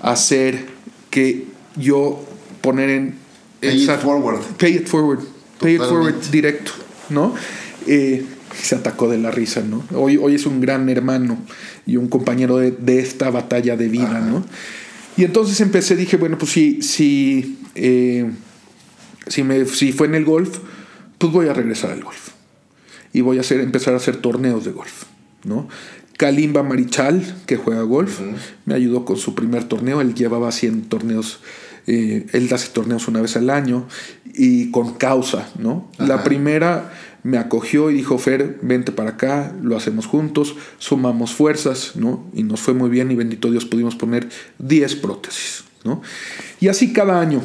hacer 0.00 0.66
que 1.10 1.46
yo 1.76 2.24
poner 2.60 2.90
en... 2.90 3.18
Pay 3.60 3.84
it 3.84 4.00
forward. 4.00 4.40
Pay 4.58 4.76
it 4.76 4.88
forward. 4.88 5.20
Pay 5.60 5.74
it 5.74 5.82
forward 5.82 6.30
directo, 6.30 6.72
¿no? 7.10 7.34
Eh, 7.86 8.24
se 8.54 8.74
atacó 8.74 9.08
de 9.08 9.18
la 9.18 9.30
risa, 9.30 9.62
¿no? 9.62 9.84
Hoy, 9.94 10.16
hoy 10.16 10.34
es 10.34 10.46
un 10.46 10.60
gran 10.60 10.88
hermano 10.88 11.38
y 11.86 11.96
un 11.96 12.08
compañero 12.08 12.58
de, 12.58 12.70
de 12.70 13.00
esta 13.00 13.30
batalla 13.30 13.76
de 13.76 13.88
vida, 13.88 14.18
Ajá. 14.18 14.20
¿no? 14.20 14.44
Y 15.16 15.24
entonces 15.24 15.60
empecé, 15.60 15.96
dije, 15.96 16.16
bueno, 16.16 16.38
pues 16.38 16.52
si, 16.52 16.82
si, 16.82 17.58
eh, 17.74 18.30
si, 19.26 19.42
me, 19.42 19.64
si 19.66 19.92
fue 19.92 20.06
en 20.06 20.14
el 20.14 20.24
golf, 20.24 20.58
pues 21.18 21.32
voy 21.32 21.48
a 21.48 21.52
regresar 21.52 21.90
al 21.90 22.02
golf. 22.02 22.30
Y 23.12 23.20
voy 23.20 23.36
a 23.38 23.40
hacer, 23.42 23.60
empezar 23.60 23.94
a 23.94 23.98
hacer 23.98 24.16
torneos 24.16 24.64
de 24.64 24.72
golf, 24.72 25.04
¿no? 25.44 25.68
Kalimba 26.16 26.62
Marichal, 26.62 27.42
que 27.46 27.56
juega 27.56 27.82
golf, 27.82 28.20
me 28.64 28.74
ayudó 28.74 29.04
con 29.04 29.16
su 29.16 29.34
primer 29.34 29.64
torneo. 29.64 30.00
Él 30.00 30.14
llevaba 30.14 30.52
100 30.52 30.84
torneos, 30.84 31.40
eh, 31.86 32.26
él 32.32 32.48
hace 32.52 32.68
torneos 32.68 33.08
una 33.08 33.20
vez 33.20 33.36
al 33.36 33.50
año 33.50 33.86
y 34.32 34.70
con 34.70 34.94
causa, 34.94 35.50
¿no? 35.58 35.90
La 35.98 36.22
primera 36.22 36.92
me 37.24 37.38
acogió 37.38 37.90
y 37.90 37.94
dijo, 37.94 38.18
Fer, 38.18 38.58
vente 38.62 38.90
para 38.90 39.10
acá, 39.10 39.54
lo 39.62 39.76
hacemos 39.76 40.06
juntos, 40.06 40.56
sumamos 40.78 41.32
fuerzas, 41.34 41.92
¿no? 41.94 42.26
Y 42.34 42.42
nos 42.42 42.60
fue 42.60 42.74
muy 42.74 42.90
bien 42.90 43.10
y 43.10 43.14
bendito 43.14 43.50
Dios 43.50 43.64
pudimos 43.64 43.94
poner 43.94 44.28
10 44.58 44.96
prótesis, 44.96 45.64
¿no? 45.84 46.02
Y 46.60 46.68
así 46.68 46.92
cada 46.92 47.20
año. 47.20 47.42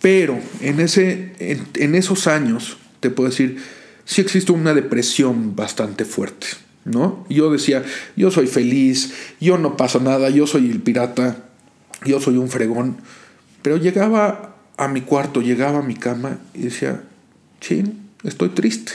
Pero 0.00 0.38
en, 0.60 0.80
ese, 0.80 1.34
en, 1.74 1.94
esos 1.94 2.26
años, 2.26 2.78
te 3.00 3.10
puedo 3.10 3.28
decir, 3.28 3.58
sí 4.04 4.20
existe 4.20 4.52
una 4.52 4.72
depresión 4.74 5.56
bastante 5.56 6.04
fuerte, 6.04 6.46
¿no? 6.84 7.26
Yo 7.28 7.50
decía, 7.50 7.84
yo 8.16 8.30
soy 8.30 8.46
feliz, 8.46 9.12
yo 9.40 9.58
no 9.58 9.76
paso 9.76 10.00
nada, 10.00 10.30
yo 10.30 10.46
soy 10.46 10.70
el 10.70 10.80
pirata, 10.80 11.44
yo 12.06 12.20
soy 12.20 12.38
un 12.38 12.48
fregón. 12.48 12.96
Pero 13.60 13.76
llegaba 13.76 14.56
a 14.78 14.88
mi 14.88 15.02
cuarto, 15.02 15.42
llegaba 15.42 15.80
a 15.80 15.82
mi 15.82 15.96
cama 15.96 16.38
y 16.54 16.62
decía, 16.62 17.02
chin, 17.60 18.09
estoy 18.24 18.50
triste, 18.50 18.92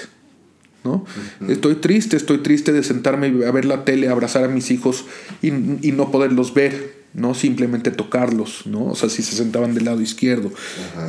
¿no? 0.83 1.05
Estoy 1.47 1.75
triste, 1.75 2.15
estoy 2.15 2.39
triste 2.39 2.71
de 2.71 2.83
sentarme 2.83 3.45
a 3.45 3.51
ver 3.51 3.65
la 3.65 3.85
tele, 3.85 4.09
abrazar 4.09 4.43
a 4.43 4.47
mis 4.47 4.71
hijos 4.71 5.05
y, 5.41 5.47
y 5.47 5.91
no 5.91 6.11
poderlos 6.11 6.53
ver, 6.53 7.05
¿no? 7.15 7.33
Simplemente 7.33 7.91
tocarlos, 7.91 8.67
¿no? 8.67 8.87
O 8.87 8.95
sea, 8.95 9.09
si 9.09 9.23
se 9.23 9.35
sentaban 9.35 9.73
del 9.73 9.85
lado 9.85 10.01
izquierdo. 10.01 10.51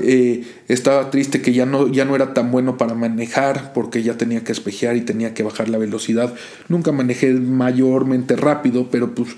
Eh, 0.03 0.45
estaba 0.69 1.11
triste 1.11 1.43
que 1.43 1.53
ya 1.53 1.67
no, 1.67 1.89
ya 1.89 2.05
no 2.05 2.15
era 2.15 2.33
tan 2.33 2.53
bueno 2.53 2.79
para 2.79 2.95
manejar 2.95 3.73
porque 3.73 4.03
ya 4.03 4.17
tenía 4.17 4.45
que 4.45 4.53
espejear 4.53 4.97
y 4.97 5.01
tenía 5.01 5.35
que 5.35 5.43
bajar 5.43 5.69
la 5.69 5.79
velocidad. 5.79 6.35
Nunca 6.69 6.93
manejé 6.93 7.33
mayormente 7.35 8.37
rápido, 8.37 8.89
pero 8.91 9.15
pues 9.15 9.31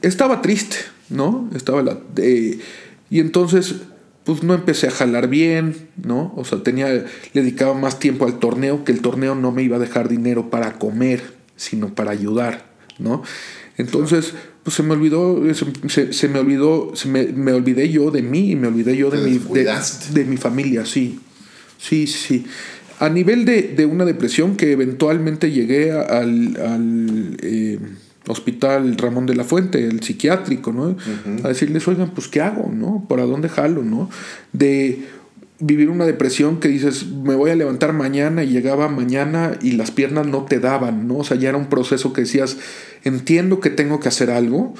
estaba 0.00 0.42
triste, 0.42 0.76
¿no? 1.08 1.50
Estaba 1.54 1.82
la, 1.82 1.98
eh, 2.16 2.60
y 3.10 3.18
entonces 3.18 3.74
pues 4.30 4.44
no 4.44 4.54
empecé 4.54 4.86
a 4.86 4.92
jalar 4.92 5.28
bien, 5.28 5.74
¿no? 6.04 6.32
O 6.36 6.44
sea, 6.44 6.62
tenía, 6.62 6.88
le 6.88 7.06
dedicaba 7.32 7.74
más 7.74 7.98
tiempo 7.98 8.26
al 8.26 8.38
torneo, 8.38 8.84
que 8.84 8.92
el 8.92 9.00
torneo 9.00 9.34
no 9.34 9.50
me 9.50 9.64
iba 9.64 9.76
a 9.76 9.80
dejar 9.80 10.08
dinero 10.08 10.50
para 10.50 10.78
comer, 10.78 11.34
sino 11.56 11.94
para 11.94 12.12
ayudar, 12.12 12.66
¿no? 13.00 13.24
Entonces, 13.76 14.34
pues 14.62 14.76
se 14.76 14.84
me 14.84 14.92
olvidó, 14.92 15.42
se, 15.88 16.28
me 16.28 16.38
olvidó, 16.38 16.92
se 16.94 17.08
me, 17.08 17.24
me 17.26 17.52
olvidé 17.52 17.88
yo 17.88 18.12
de 18.12 18.22
mí 18.22 18.52
y 18.52 18.56
me 18.56 18.68
olvidé 18.68 18.96
yo 18.96 19.10
de 19.10 19.18
mi, 19.18 19.38
de, 19.38 20.24
mi 20.24 20.36
familia, 20.36 20.86
sí. 20.86 21.18
Sí, 21.78 22.06
sí. 22.06 22.46
A 23.00 23.08
nivel 23.08 23.44
de, 23.44 23.62
de 23.62 23.86
una 23.86 24.04
depresión 24.04 24.56
que 24.56 24.70
eventualmente 24.70 25.50
llegué 25.50 25.90
al, 25.90 27.36
eh, 27.42 27.78
hospital 28.28 28.96
Ramón 28.96 29.26
de 29.26 29.34
la 29.34 29.44
Fuente, 29.44 29.86
el 29.86 30.02
psiquiátrico, 30.02 30.72
¿no? 30.72 30.96
A 31.42 31.48
decirles, 31.48 31.86
oigan, 31.88 32.10
pues 32.10 32.28
¿qué 32.28 32.40
hago? 32.40 32.70
¿No? 32.72 33.06
¿Para 33.08 33.24
dónde 33.24 33.48
jalo? 33.48 33.82
¿No? 33.82 34.10
De 34.52 35.06
vivir 35.60 35.90
una 35.90 36.06
depresión 36.06 36.58
que 36.58 36.68
dices, 36.68 37.06
me 37.06 37.34
voy 37.34 37.50
a 37.50 37.54
levantar 37.54 37.92
mañana 37.92 38.42
y 38.44 38.48
llegaba 38.48 38.88
mañana 38.88 39.58
y 39.60 39.72
las 39.72 39.90
piernas 39.90 40.26
no 40.26 40.44
te 40.44 40.58
daban, 40.58 41.06
¿no? 41.06 41.18
O 41.18 41.24
sea, 41.24 41.36
ya 41.36 41.50
era 41.50 41.58
un 41.58 41.68
proceso 41.68 42.12
que 42.12 42.22
decías, 42.22 42.56
entiendo 43.04 43.60
que 43.60 43.70
tengo 43.70 44.00
que 44.00 44.08
hacer 44.08 44.30
algo, 44.30 44.74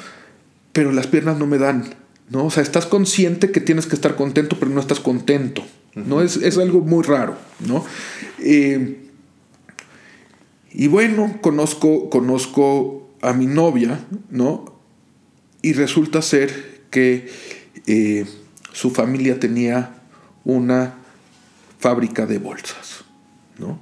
pero 0.73 0.93
las 0.93 1.07
piernas 1.07 1.39
no 1.39 1.47
me 1.47 1.59
dan, 1.59 1.85
¿no? 2.31 2.47
O 2.47 2.51
sea, 2.51 2.63
estás 2.63 2.87
consciente 2.87 3.51
que 3.51 3.61
tienes 3.61 3.87
que 3.87 3.95
estar 3.95 4.17
contento, 4.17 4.57
pero 4.59 4.71
no 4.71 4.81
estás 4.81 5.01
contento, 5.01 5.63
¿no? 5.95 6.23
es, 6.23 6.37
es 6.37 6.57
algo 6.57 6.81
muy 6.81 7.05
raro, 7.05 7.37
¿no? 7.67 7.85
Eh, 8.39 8.97
y 10.73 10.87
bueno, 10.87 11.39
conozco, 11.43 12.09
conozco 12.09 13.00
a 13.23 13.33
mi 13.33 13.47
novia, 13.47 14.05
¿no? 14.31 14.81
Y 15.63 15.73
resulta 15.73 16.23
ser 16.23 16.83
que 16.91 17.29
eh, 17.87 18.27
su 18.73 18.91
familia 18.91 19.39
tenía 19.39 20.03
una 20.45 20.95
fábrica 21.79 22.27
de 22.27 22.39
bolsas, 22.39 23.05
¿no? 23.59 23.81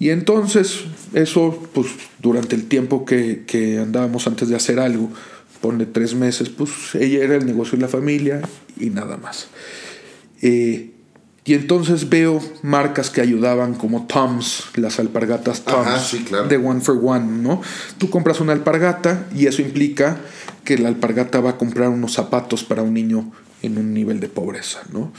Y 0.00 0.10
entonces, 0.10 0.84
eso, 1.12 1.68
pues, 1.74 1.88
durante 2.20 2.54
el 2.54 2.66
tiempo 2.66 3.04
que, 3.04 3.78
andábamos 3.82 4.26
antes 4.28 4.48
de 4.48 4.54
hacer 4.54 4.78
algo, 4.78 5.10
pone 5.60 5.86
tres 5.86 6.14
meses, 6.14 6.50
pues, 6.50 6.94
ella 6.94 7.24
era 7.24 7.34
el 7.34 7.44
negocio 7.44 7.76
de 7.76 7.82
la 7.82 7.88
familia 7.88 8.42
y 8.78 8.90
nada 8.90 9.16
más. 9.16 9.48
Eh, 10.40 10.92
y 11.48 11.54
entonces 11.54 12.10
veo 12.10 12.42
marcas 12.60 13.08
que 13.08 13.22
ayudaban 13.22 13.74
como 13.74 14.06
Tom's, 14.06 14.64
las 14.76 14.98
alpargatas 14.98 15.64
Tom's, 15.64 15.86
Ajá, 15.86 15.98
sí, 15.98 16.18
claro. 16.18 16.46
de 16.46 16.58
One 16.58 16.82
for 16.82 17.00
One, 17.02 17.42
¿no? 17.42 17.62
Tú 17.96 18.10
compras 18.10 18.40
una 18.40 18.52
alpargata 18.52 19.26
y 19.34 19.46
eso 19.46 19.62
implica 19.62 20.18
que 20.64 20.76
la 20.76 20.88
alpargata 20.88 21.40
va 21.40 21.50
a 21.50 21.56
comprar 21.56 21.88
unos 21.88 22.12
zapatos 22.12 22.64
para 22.64 22.82
un 22.82 22.92
niño 22.92 23.32
en 23.62 23.78
un 23.78 23.94
nivel 23.94 24.20
de 24.20 24.28
pobreza, 24.28 24.80
¿no? 24.92 25.10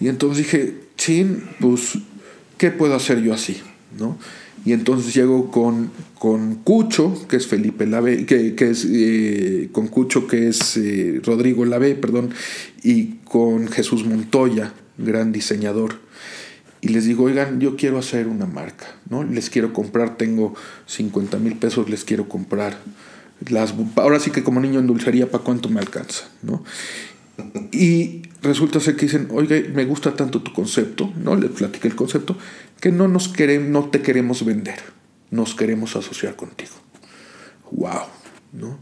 Y 0.00 0.08
entonces 0.08 0.38
dije, 0.38 0.80
chin, 0.96 1.44
pues, 1.60 1.98
¿qué 2.58 2.72
puedo 2.72 2.96
hacer 2.96 3.22
yo 3.22 3.32
así? 3.32 3.62
¿no? 3.96 4.18
Y 4.64 4.72
entonces 4.72 5.14
llego 5.14 5.52
con, 5.52 5.90
con 6.18 6.56
Cucho, 6.56 7.26
que 7.28 7.36
es 7.36 7.46
Felipe 7.46 7.86
Lave, 7.86 8.24
que, 8.26 8.56
que 8.56 8.70
es 8.70 8.84
eh, 8.90 9.68
con 9.70 9.86
Cucho, 9.88 10.26
que 10.26 10.48
es 10.48 10.76
eh, 10.78 11.20
Rodrigo 11.22 11.64
Lave, 11.64 11.94
perdón, 11.94 12.30
y 12.82 13.18
con 13.24 13.68
Jesús 13.68 14.04
Montoya, 14.04 14.72
gran 14.98 15.32
diseñador. 15.32 15.96
Y 16.80 16.88
les 16.88 17.06
digo, 17.06 17.24
oigan, 17.24 17.60
yo 17.60 17.76
quiero 17.76 17.98
hacer 17.98 18.28
una 18.28 18.46
marca, 18.46 18.86
¿no? 19.08 19.24
Les 19.24 19.48
quiero 19.48 19.72
comprar, 19.72 20.18
tengo 20.18 20.54
50 20.86 21.38
mil 21.38 21.56
pesos, 21.56 21.88
les 21.88 22.04
quiero 22.04 22.28
comprar. 22.28 22.76
Las, 23.48 23.74
ahora 23.96 24.20
sí 24.20 24.30
que 24.30 24.44
como 24.44 24.60
niño 24.60 24.80
en 24.80 24.86
dulcería, 24.86 25.30
¿para 25.30 25.42
cuánto 25.42 25.68
me 25.70 25.80
alcanza? 25.80 26.28
¿no? 26.42 26.62
Y 27.72 28.22
resulta 28.42 28.80
ser 28.80 28.96
que 28.96 29.06
dicen, 29.06 29.28
oiga, 29.32 29.56
me 29.74 29.86
gusta 29.86 30.14
tanto 30.14 30.42
tu 30.42 30.52
concepto, 30.52 31.10
¿no? 31.16 31.34
Les 31.36 31.50
platiqué 31.50 31.88
el 31.88 31.96
concepto, 31.96 32.36
que 32.80 32.92
no 32.92 33.08
nos 33.08 33.28
queremos, 33.28 33.70
no 33.70 33.88
te 33.88 34.02
queremos 34.02 34.44
vender, 34.44 34.78
nos 35.30 35.54
queremos 35.54 35.96
asociar 35.96 36.36
contigo. 36.36 36.72
Wow, 37.70 38.02
¿no? 38.52 38.78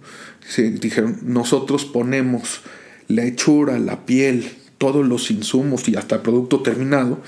Dijeron, 0.56 1.20
nosotros 1.22 1.84
ponemos 1.84 2.62
la 3.08 3.24
hechura, 3.24 3.78
la 3.78 4.04
piel, 4.04 4.50
todos 4.82 5.06
los 5.06 5.30
insumos 5.30 5.88
y 5.88 5.94
hasta 5.94 6.16
el 6.16 6.22
producto 6.22 6.60
terminado, 6.60 7.20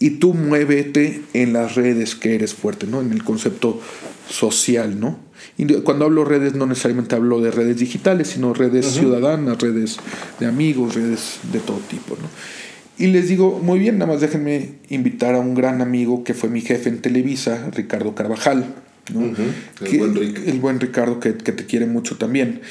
y 0.00 0.10
tú 0.18 0.34
muévete 0.34 1.22
en 1.34 1.52
las 1.52 1.76
redes 1.76 2.16
que 2.16 2.34
eres 2.34 2.52
fuerte, 2.52 2.88
¿no? 2.88 3.00
En 3.00 3.12
el 3.12 3.22
concepto 3.22 3.80
social, 4.28 4.98
¿no? 4.98 5.20
Y 5.56 5.66
cuando 5.82 6.06
hablo 6.06 6.24
redes, 6.24 6.54
no 6.56 6.66
necesariamente 6.66 7.14
hablo 7.14 7.40
de 7.40 7.52
redes 7.52 7.76
digitales, 7.78 8.26
sino 8.28 8.54
redes 8.54 8.86
ciudadanas, 8.86 9.58
redes 9.62 9.98
de 10.40 10.46
amigos, 10.46 10.96
redes 10.96 11.38
de 11.52 11.60
todo 11.60 11.78
tipo, 11.88 12.16
¿no? 12.20 12.28
Y 12.98 13.06
les 13.06 13.28
digo, 13.28 13.60
muy 13.62 13.78
bien, 13.78 13.98
nada 13.98 14.10
más 14.12 14.20
déjenme 14.20 14.80
invitar 14.88 15.36
a 15.36 15.38
un 15.38 15.54
gran 15.54 15.80
amigo 15.80 16.24
que 16.24 16.34
fue 16.34 16.48
mi 16.48 16.60
jefe 16.60 16.88
en 16.88 17.00
Televisa, 17.00 17.70
Ricardo 17.72 18.16
Carvajal, 18.16 18.64
Que- 19.04 19.98
buen 19.98 20.14
Rick. 20.16 20.40
el 20.44 20.58
buen 20.58 20.80
Ricardo 20.80 21.20
que, 21.20 21.34
que 21.36 21.52
te 21.52 21.66
quiere 21.66 21.86
mucho 21.86 22.16
también. 22.16 22.62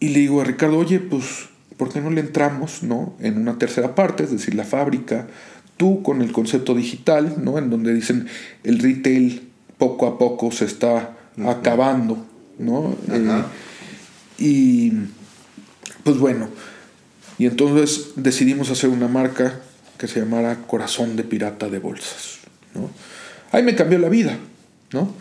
Y 0.00 0.08
le 0.08 0.20
digo 0.20 0.40
a 0.40 0.44
Ricardo, 0.44 0.78
oye, 0.78 1.00
pues, 1.00 1.49
¿por 1.80 1.90
qué 1.90 2.02
no 2.02 2.10
le 2.10 2.20
entramos, 2.20 2.82
no? 2.82 3.14
En 3.20 3.38
una 3.38 3.56
tercera 3.56 3.94
parte, 3.94 4.24
es 4.24 4.30
decir, 4.30 4.54
la 4.54 4.64
fábrica, 4.64 5.28
tú 5.78 6.02
con 6.02 6.20
el 6.20 6.30
concepto 6.30 6.74
digital, 6.74 7.36
¿no? 7.42 7.56
En 7.56 7.70
donde 7.70 7.94
dicen 7.94 8.26
el 8.64 8.80
retail 8.80 9.48
poco 9.78 10.06
a 10.06 10.18
poco 10.18 10.52
se 10.52 10.66
está 10.66 11.16
acabando, 11.42 12.22
¿no? 12.58 12.94
Eh, 13.10 13.42
y 14.38 14.92
pues 16.04 16.18
bueno, 16.18 16.50
y 17.38 17.46
entonces 17.46 18.10
decidimos 18.14 18.68
hacer 18.68 18.90
una 18.90 19.08
marca 19.08 19.58
que 19.96 20.06
se 20.06 20.20
llamara 20.20 20.58
Corazón 20.66 21.16
de 21.16 21.24
Pirata 21.24 21.70
de 21.70 21.78
Bolsas, 21.78 22.40
¿no? 22.74 22.90
Ahí 23.52 23.62
me 23.62 23.74
cambió 23.74 23.98
la 23.98 24.10
vida, 24.10 24.36
¿no? 24.92 25.14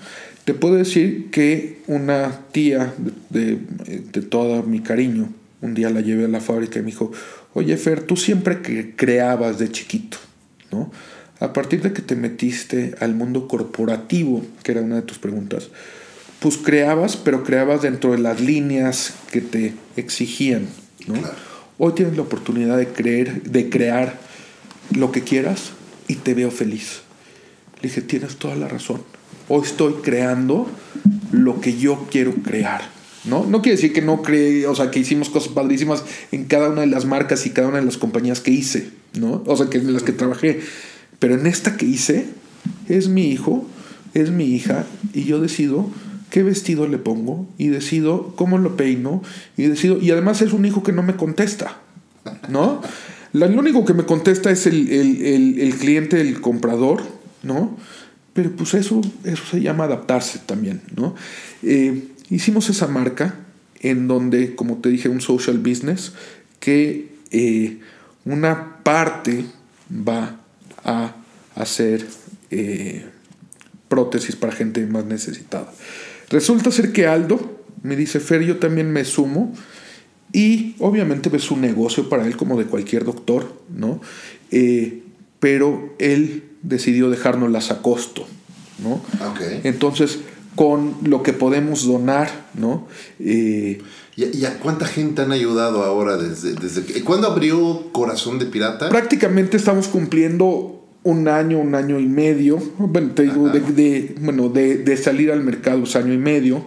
Te 0.44 0.54
puedo 0.54 0.76
decir 0.76 1.32
que 1.32 1.84
una 1.88 2.42
tía 2.52 2.94
de, 3.30 3.60
de, 3.86 4.00
de 4.00 4.22
todo 4.24 4.62
mi 4.64 4.82
cariño, 4.82 5.30
un 5.62 5.74
día 5.74 5.90
la 5.90 6.02
llevé 6.02 6.26
a 6.26 6.30
la 6.30 6.42
fábrica 6.42 6.80
y 6.80 6.82
me 6.82 6.92
dijo, 6.92 7.12
oye 7.54 7.76
Fer, 7.78 8.04
tú 8.04 8.16
siempre 8.16 8.62
que 8.62 8.96
creabas 8.96 9.60
de 9.60 9.72
chiquito, 9.72 10.18
¿no? 10.72 10.92
A 11.40 11.54
partir 11.54 11.82
de 11.82 11.94
que 11.94 12.02
te 12.02 12.16
metiste 12.16 12.96
al 13.00 13.16
mundo 13.16 13.48
corporativo, 13.48 14.46
que 14.64 14.72
era 14.72 14.82
una 14.82 14.96
de 14.96 15.02
tus 15.04 15.20
preguntas, 15.20 15.70
pues 16.40 16.58
creabas, 16.58 17.18
pero 17.18 17.44
creabas 17.44 17.82
dentro 17.82 18.12
de 18.12 18.20
las 18.20 18.42
líneas 18.42 19.14
que 19.32 19.42
te 19.42 19.74
exigían, 19.96 20.68
¿no? 21.08 21.14
Claro. 21.16 21.36
hoy 21.78 21.94
tienes 21.94 22.16
la 22.16 22.24
oportunidad 22.24 22.78
de 22.78 22.88
creer, 22.88 23.44
de 23.44 23.70
crear 23.70 24.20
lo 24.96 25.12
que 25.12 25.24
quieras 25.24 25.72
y 26.08 26.16
te 26.16 26.34
veo 26.34 26.52
feliz. 26.52 27.02
Le 27.82 27.90
dije, 27.90 28.02
tienes 28.02 28.38
toda 28.38 28.56
la 28.56 28.68
razón. 28.68 29.02
Hoy 29.48 29.64
estoy 29.66 29.94
creando 30.02 30.70
lo 31.32 31.62
que 31.62 31.78
yo 31.78 32.08
quiero 32.12 32.34
crear. 32.36 32.99
¿No? 33.30 33.46
no 33.46 33.62
quiere 33.62 33.76
decir 33.76 33.94
que 33.94 34.02
no 34.02 34.22
cree, 34.22 34.66
o 34.68 34.76
sea, 34.76 34.92
que 34.92 35.00
hicimos 35.00 35.30
cosas 35.30 35.54
padrísimas 35.54 36.04
en 36.32 36.46
cada 36.46 36.70
una 36.70 36.82
de 36.82 36.88
las 36.88 37.06
marcas 37.06 37.46
y 37.46 37.52
cada 37.52 37.68
una 37.68 37.78
de 37.78 37.86
las 37.86 37.98
compañías 37.98 38.40
que 38.40 38.52
hice, 38.52 38.90
¿no? 39.14 39.44
O 39.46 39.56
sea, 39.56 39.68
que 39.68 39.78
en 39.78 39.94
las 39.94 40.04
que 40.04 40.12
trabajé. 40.12 40.62
Pero 41.20 41.36
en 41.36 41.46
esta 41.46 41.78
que 41.78 41.86
hice, 41.86 42.26
es 42.88 43.08
mi 43.08 43.30
hijo, 43.30 43.66
es 44.14 44.32
mi 44.32 44.46
hija, 44.46 44.86
y 45.14 45.26
yo 45.26 45.40
decido 45.40 45.90
qué 46.30 46.44
vestido 46.44 46.88
le 46.88 46.98
pongo, 46.98 47.48
y 47.58 47.68
decido 47.68 48.34
cómo 48.36 48.58
lo 48.58 48.76
peino, 48.78 49.22
y 49.58 49.64
decido, 49.64 50.00
y 50.02 50.12
además 50.12 50.42
es 50.42 50.54
un 50.54 50.66
hijo 50.66 50.84
que 50.84 50.92
no 50.92 51.04
me 51.04 51.16
contesta, 51.16 51.78
¿no? 52.50 52.82
Lo 53.34 53.48
único 53.48 53.86
que 53.86 53.94
me 53.94 54.06
contesta 54.06 54.50
es 54.50 54.66
el, 54.66 54.90
el 54.90 55.76
cliente, 55.76 56.20
el 56.20 56.42
comprador, 56.42 57.04
¿no? 57.44 57.78
Pero 58.34 58.52
pues 58.52 58.74
eso, 58.74 59.02
eso 59.24 59.44
se 59.50 59.62
llama 59.62 59.86
adaptarse 59.86 60.40
también, 60.46 60.82
¿no? 60.96 61.16
Eh, 61.64 62.09
hicimos 62.30 62.70
esa 62.70 62.88
marca 62.88 63.36
en 63.82 64.08
donde, 64.08 64.56
como 64.56 64.78
te 64.78 64.90
dije, 64.90 65.10
un 65.10 65.22
social 65.22 65.58
business, 65.58 66.14
que 66.60 67.10
eh, 67.32 67.80
una 68.26 68.84
parte 68.84 69.46
va 69.92 70.40
a 70.84 71.16
hacer 71.56 72.06
eh, 72.52 73.06
prótesis 73.88 74.36
para 74.36 74.54
gente 74.54 74.86
más 74.86 75.06
necesitada. 75.06 75.72
Resulta 76.30 76.72
ser 76.72 76.92
que 76.92 77.08
Aldo 77.08 77.64
me 77.84 77.96
dice, 77.96 78.20
Fer, 78.20 78.44
yo 78.44 78.58
también 78.58 78.92
me 78.92 79.06
sumo. 79.06 79.54
Y 80.32 80.76
obviamente 80.78 81.30
ves 81.30 81.50
un 81.50 81.62
negocio 81.62 82.08
para 82.08 82.28
él 82.28 82.38
como 82.38 82.60
de 82.60 82.66
cualquier 82.66 83.04
doctor, 83.04 83.52
¿no? 83.76 84.00
pero 85.40 85.96
él 86.00 86.44
decidió 86.62 87.10
dejárnoslas 87.10 87.72
a 87.72 87.82
costo, 87.82 88.28
¿no? 88.84 89.02
Entonces, 89.64 90.20
con 90.56 90.96
lo 91.04 91.24
que 91.24 91.34
podemos 91.34 91.86
donar, 91.86 92.50
¿no? 92.54 92.88
Eh, 93.20 93.82
¿Y, 94.16 94.44
a 94.46 94.60
cuánta 94.60 94.86
gente 94.86 95.22
han 95.22 95.32
ayudado 95.32 95.84
ahora 95.84 96.18
desde, 96.18 96.54
desde 96.54 96.84
que, 96.84 97.04
¿Cuándo 97.04 97.28
abrió 97.28 97.92
Corazón 97.94 98.38
de 98.38 98.46
Pirata? 98.46 98.90
Prácticamente 98.90 99.56
estamos 99.56 99.88
cumpliendo 99.88 100.84
un 101.04 101.28
año, 101.30 101.60
un 101.60 101.76
año 101.76 102.00
y 102.00 102.06
medio, 102.06 102.58
bueno, 102.78 103.12
te 103.12 103.24
digo, 103.24 103.48
de, 103.50 104.16
bueno, 104.20 104.50
de, 104.50 104.80
de, 104.80 104.98
salir 104.98 105.32
al 105.32 105.42
mercado, 105.42 105.84
es 105.84 105.96
año 105.96 106.12
y 106.12 106.18
medio, 106.18 106.66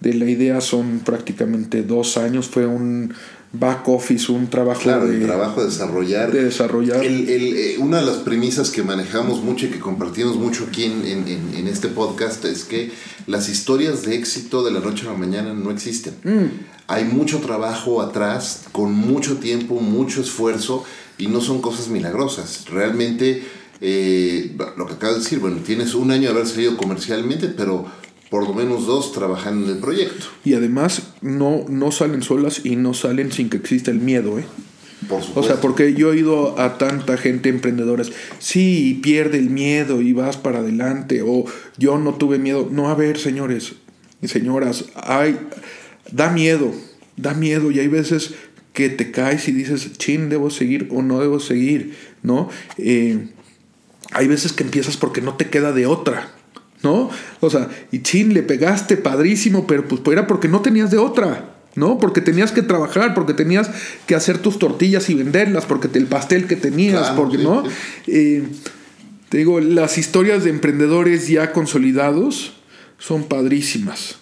de 0.00 0.14
la 0.14 0.24
idea 0.24 0.62
son 0.62 1.00
prácticamente 1.00 1.82
dos 1.82 2.16
años, 2.16 2.48
fue 2.48 2.66
un 2.66 3.12
back 3.54 3.88
office, 3.88 4.30
un 4.30 4.48
trabajo 4.48 4.80
claro, 4.80 5.06
de, 5.06 5.24
trabajo 5.24 5.60
de 5.60 5.66
desarrollar. 5.66 6.32
De 6.32 6.44
desarrollar. 6.44 7.04
El, 7.04 7.28
el, 7.28 7.56
eh, 7.56 7.76
una 7.78 8.00
de 8.00 8.06
las 8.06 8.16
premisas 8.16 8.70
que 8.70 8.82
manejamos 8.82 9.42
mucho 9.42 9.66
y 9.66 9.70
que 9.70 9.78
compartimos 9.78 10.36
mucho 10.36 10.64
aquí 10.68 10.84
en, 10.84 11.06
en, 11.06 11.54
en, 11.54 11.68
este 11.68 11.88
podcast 11.88 12.44
es 12.44 12.64
que 12.64 12.90
las 13.26 13.48
historias 13.48 14.02
de 14.02 14.16
éxito 14.16 14.64
de 14.64 14.72
la 14.72 14.80
noche 14.80 15.06
a 15.06 15.12
la 15.12 15.18
mañana 15.18 15.54
no 15.54 15.70
existen. 15.70 16.14
Mm. 16.24 16.46
Hay 16.88 17.04
mucho 17.04 17.38
trabajo 17.38 18.02
atrás, 18.02 18.64
con 18.72 18.92
mucho 18.92 19.38
tiempo, 19.38 19.76
mucho 19.76 20.20
esfuerzo 20.20 20.84
y 21.16 21.28
no 21.28 21.40
son 21.40 21.60
cosas 21.60 21.88
milagrosas. 21.88 22.66
Realmente, 22.68 23.44
eh, 23.80 24.56
lo 24.76 24.86
que 24.86 24.94
acabas 24.94 25.16
de 25.16 25.22
decir, 25.22 25.38
bueno, 25.38 25.58
tienes 25.64 25.94
un 25.94 26.10
año 26.10 26.22
de 26.22 26.28
haber 26.34 26.46
salido 26.46 26.76
comercialmente, 26.76 27.48
pero 27.48 27.86
por 28.34 28.48
lo 28.48 28.52
menos 28.52 28.84
dos 28.84 29.12
trabajando 29.12 29.66
en 29.66 29.76
el 29.76 29.78
proyecto. 29.78 30.26
Y 30.44 30.54
además 30.54 31.12
no, 31.20 31.66
no 31.68 31.92
salen 31.92 32.20
solas 32.20 32.62
y 32.64 32.74
no 32.74 32.92
salen 32.92 33.30
sin 33.30 33.48
que 33.48 33.58
exista 33.58 33.92
el 33.92 34.00
miedo, 34.00 34.40
¿eh? 34.40 34.44
Por 35.08 35.22
supuesto. 35.22 35.38
O 35.38 35.42
sea, 35.44 35.60
porque 35.60 35.94
yo 35.94 36.12
he 36.12 36.16
ido 36.16 36.58
a 36.58 36.76
tanta 36.76 37.16
gente 37.16 37.48
emprendedora, 37.48 38.02
sí, 38.40 38.98
pierde 39.04 39.38
el 39.38 39.50
miedo 39.50 40.02
y 40.02 40.12
vas 40.12 40.36
para 40.36 40.58
adelante, 40.58 41.22
o 41.24 41.44
yo 41.78 41.96
no 41.98 42.14
tuve 42.14 42.40
miedo. 42.40 42.68
No, 42.72 42.88
a 42.88 42.96
ver, 42.96 43.18
señores 43.18 43.74
y 44.20 44.26
señoras, 44.26 44.86
hay, 44.96 45.38
da 46.10 46.28
miedo, 46.32 46.72
da 47.16 47.34
miedo 47.34 47.70
y 47.70 47.78
hay 47.78 47.86
veces 47.86 48.34
que 48.72 48.88
te 48.88 49.12
caes 49.12 49.46
y 49.46 49.52
dices, 49.52 49.92
chin, 49.96 50.28
debo 50.28 50.50
seguir 50.50 50.88
o 50.90 51.02
no 51.02 51.20
debo 51.20 51.38
seguir, 51.38 51.94
¿no? 52.24 52.48
Eh, 52.78 53.28
hay 54.10 54.26
veces 54.26 54.52
que 54.52 54.64
empiezas 54.64 54.96
porque 54.96 55.20
no 55.20 55.34
te 55.34 55.50
queda 55.50 55.70
de 55.70 55.86
otra. 55.86 56.34
¿No? 56.84 57.10
O 57.40 57.50
sea, 57.50 57.68
y 57.90 58.02
chin, 58.02 58.34
le 58.34 58.42
pegaste 58.42 58.96
padrísimo, 58.96 59.66
pero 59.66 59.88
pues 59.88 60.00
era 60.12 60.26
porque 60.26 60.48
no 60.48 60.60
tenías 60.60 60.90
de 60.90 60.98
otra. 60.98 61.50
¿no? 61.76 61.98
Porque 61.98 62.20
tenías 62.20 62.52
que 62.52 62.62
trabajar, 62.62 63.14
porque 63.14 63.34
tenías 63.34 63.68
que 64.06 64.14
hacer 64.14 64.38
tus 64.38 64.60
tortillas 64.60 65.10
y 65.10 65.14
venderlas, 65.14 65.66
porque 65.66 65.88
el 65.98 66.06
pastel 66.06 66.46
que 66.46 66.54
tenías, 66.54 67.10
porque, 67.10 67.38
¿no? 67.38 67.64
Eh, 68.06 68.44
te 69.28 69.38
digo, 69.38 69.58
las 69.60 69.98
historias 69.98 70.44
de 70.44 70.50
emprendedores 70.50 71.26
ya 71.26 71.50
consolidados 71.50 72.54
son 72.98 73.24
padrísimas. 73.24 74.18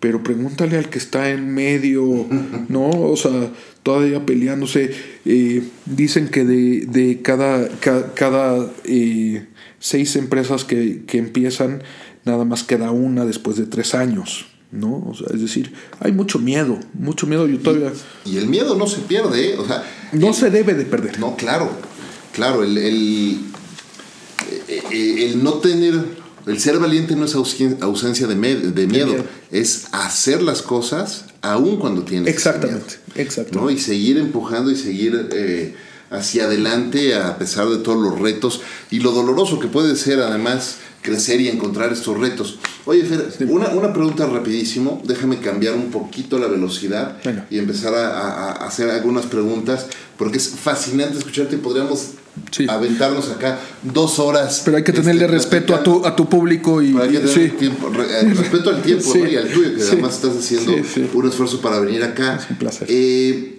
Pero 0.00 0.22
pregúntale 0.22 0.76
al 0.76 0.90
que 0.90 0.98
está 0.98 1.30
en 1.30 1.54
medio, 1.54 2.26
¿no? 2.68 2.90
O 2.90 3.16
sea, 3.16 3.50
todavía 3.82 4.26
peleándose. 4.26 4.90
Eh, 5.24 5.62
dicen 5.86 6.28
que 6.28 6.44
de, 6.44 7.20
cada, 7.22 7.68
cada, 8.14 8.70
eh, 8.84 9.46
seis 9.82 10.14
empresas 10.14 10.64
que, 10.64 11.04
empiezan, 11.12 11.82
nada 12.24 12.44
más 12.44 12.62
queda 12.62 12.92
una 12.92 13.26
después 13.26 13.56
de 13.56 13.66
tres 13.66 13.94
años. 13.94 14.46
¿no? 14.70 15.04
O 15.06 15.14
sea, 15.14 15.26
es 15.34 15.42
decir, 15.42 15.74
hay 16.00 16.12
mucho 16.12 16.38
miedo, 16.38 16.78
mucho 16.94 17.26
miedo. 17.26 17.46
Yo 17.46 17.58
todavía... 17.58 17.92
Y, 18.24 18.38
el 18.38 18.46
miedo 18.46 18.74
no 18.76 18.86
se 18.86 19.00
pierde, 19.00 19.50
¿eh? 19.50 19.58
o 19.58 19.66
sea... 19.66 19.84
No 20.12 20.32
se 20.32 20.50
debe 20.50 20.72
de 20.74 20.86
perder. 20.86 21.18
No, 21.18 21.36
claro, 21.36 21.68
claro, 22.32 22.64
el, 22.64 22.78
el, 22.78 23.40
el 24.80 25.44
no 25.44 25.54
tener... 25.54 26.22
El 26.46 26.58
ser 26.58 26.78
valiente 26.78 27.14
no 27.14 27.24
es 27.24 27.34
ausencia 27.34 28.26
de, 28.26 28.34
de 28.34 28.86
miedo, 28.86 29.14
es 29.50 29.86
hacer 29.92 30.42
las 30.42 30.62
cosas 30.62 31.26
aún 31.40 31.76
cuando 31.76 32.02
tienes 32.02 32.34
Exactamente, 32.34 32.94
exactamente. 33.14 33.60
¿no? 33.60 33.70
Y 33.70 33.78
seguir 33.78 34.16
empujando 34.16 34.70
y 34.70 34.76
seguir... 34.76 35.28
Eh, 35.32 35.74
hacia 36.12 36.44
adelante 36.44 37.14
a 37.14 37.38
pesar 37.38 37.68
de 37.68 37.78
todos 37.78 38.00
los 38.00 38.20
retos 38.20 38.60
y 38.90 39.00
lo 39.00 39.12
doloroso 39.12 39.58
que 39.58 39.68
puede 39.68 39.96
ser 39.96 40.20
además 40.20 40.76
crecer 41.02 41.40
y 41.40 41.48
encontrar 41.48 41.92
estos 41.92 42.18
retos. 42.18 42.58
Oye, 42.84 43.04
Fer, 43.04 43.28
una, 43.48 43.68
una, 43.70 43.92
pregunta 43.92 44.26
rapidísimo, 44.26 45.02
déjame 45.04 45.40
cambiar 45.40 45.74
un 45.74 45.90
poquito 45.90 46.38
la 46.38 46.46
velocidad 46.46 47.18
y 47.50 47.58
empezar 47.58 47.94
a, 47.94 48.52
hacer 48.52 48.88
algunas 48.88 49.26
preguntas, 49.26 49.86
porque 50.16 50.38
es 50.38 50.48
fascinante 50.48 51.18
escucharte 51.18 51.56
y 51.56 51.58
podríamos 51.58 52.12
aventarnos 52.68 53.30
acá 53.30 53.58
dos 53.82 54.18
horas. 54.18 54.62
Pero 54.64 54.76
hay 54.76 54.84
que 54.84 54.92
tenerle 54.92 55.24
este, 55.24 55.36
respeto 55.36 55.74
a 55.74 55.82
tu, 55.82 56.06
a 56.06 56.16
tu 56.16 56.28
público 56.28 56.80
y... 56.80 56.92
tiempo, 57.50 57.90
eh, 57.94 58.32
respeto 58.34 58.70
al 58.70 58.82
tiempo 58.82 59.16
y 59.30 59.36
al 59.36 59.48
tuyo, 59.48 59.74
que 59.74 59.82
además 59.82 60.14
estás 60.14 60.36
haciendo 60.36 60.72
un 61.14 61.28
esfuerzo 61.28 61.60
para 61.60 61.80
venir 61.80 62.02
acá. 62.02 62.36
Es 62.36 62.50
un 62.50 62.56
placer. 62.56 62.86
Eh, 62.90 63.51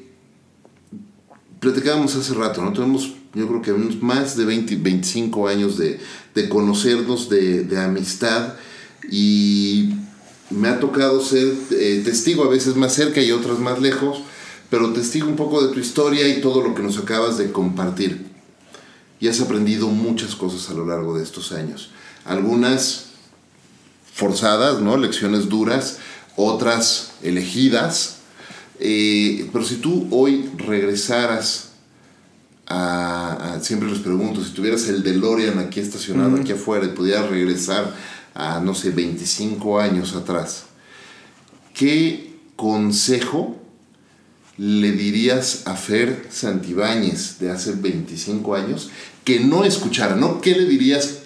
platicábamos 1.64 2.14
hace 2.16 2.34
rato, 2.34 2.62
¿no? 2.62 2.74
Tenemos, 2.74 3.14
yo 3.34 3.48
creo 3.48 3.62
que 3.62 3.72
más 4.02 4.36
de 4.36 4.44
20, 4.44 4.76
25 4.76 5.48
años 5.48 5.78
de, 5.78 6.00
de 6.36 6.50
conocernos, 6.50 7.30
de, 7.30 7.64
de, 7.64 7.80
amistad, 7.80 8.56
y 9.10 9.94
me 10.50 10.68
ha 10.68 10.80
tocado 10.82 11.22
ser 11.22 11.54
eh, 11.72 12.02
testigo 12.04 12.44
a 12.44 12.50
veces 12.50 12.76
más 12.76 12.94
cerca 12.94 13.22
y 13.22 13.32
otras 13.32 13.60
más 13.60 13.80
lejos, 13.80 14.20
pero 14.70 14.92
testigo 14.92 15.28
un 15.28 15.38
poco 15.38 15.66
de 15.66 15.74
tu 15.74 15.80
historia 15.80 16.28
y 16.28 16.42
todo 16.42 16.62
lo 16.62 16.76
que 16.76 16.84
nos 16.84 16.98
acabas 16.98 17.38
de 17.38 17.52
compartir. 17.52 18.26
Y 19.22 19.30
has 19.30 19.40
aprendido 19.40 19.88
muchas 19.88 20.36
cosas 20.36 20.70
a 20.70 20.74
lo 20.74 20.86
largo 20.86 21.18
de 21.18 21.24
estos 21.24 21.54
años. 21.54 21.92
Algunas 22.26 23.06
forzadas, 24.14 24.82
¿no? 24.82 24.98
Lecciones 24.98 25.48
duras, 25.48 26.00
otras 26.36 27.14
elegidas, 27.22 28.18
eh, 28.80 29.50
pero 29.52 29.64
si 29.64 29.76
tú 29.78 30.08
hoy 30.12 30.50
regresaras 30.58 31.70
a, 32.68 33.60
siempre 33.62 33.90
les 33.90 34.00
pregunto, 34.00 34.44
si 34.44 34.52
tuvieras 34.52 34.88
el 34.88 35.04
DeLorean 35.04 35.60
aquí 35.60 35.80
estacionado, 35.80 36.38
aquí 36.38 36.54
afuera, 36.54 36.86
y 36.86 36.90
pudieras 36.90 37.30
regresar 37.30 37.94
a, 38.34 38.60
no 38.60 38.74
sé, 38.74 38.92
25 38.92 39.80
años 39.80 40.16
atrás, 40.16 40.66
¿qué 41.74 42.36
consejo 42.56 43.60
le 44.58 44.92
dirías 44.92 45.64
a 45.66 45.76
Fer 45.76 46.28
Santibáñez 46.32 47.40
de 47.40 47.52
hace 47.52 47.74
25 47.74 48.56
años 48.56 48.90
que 49.24 49.40
no 49.40 49.66
escuchara? 49.66 50.16
¿No 50.16 50.42
qué 50.42 50.56
le 50.56 50.66
dirías? 50.66 51.20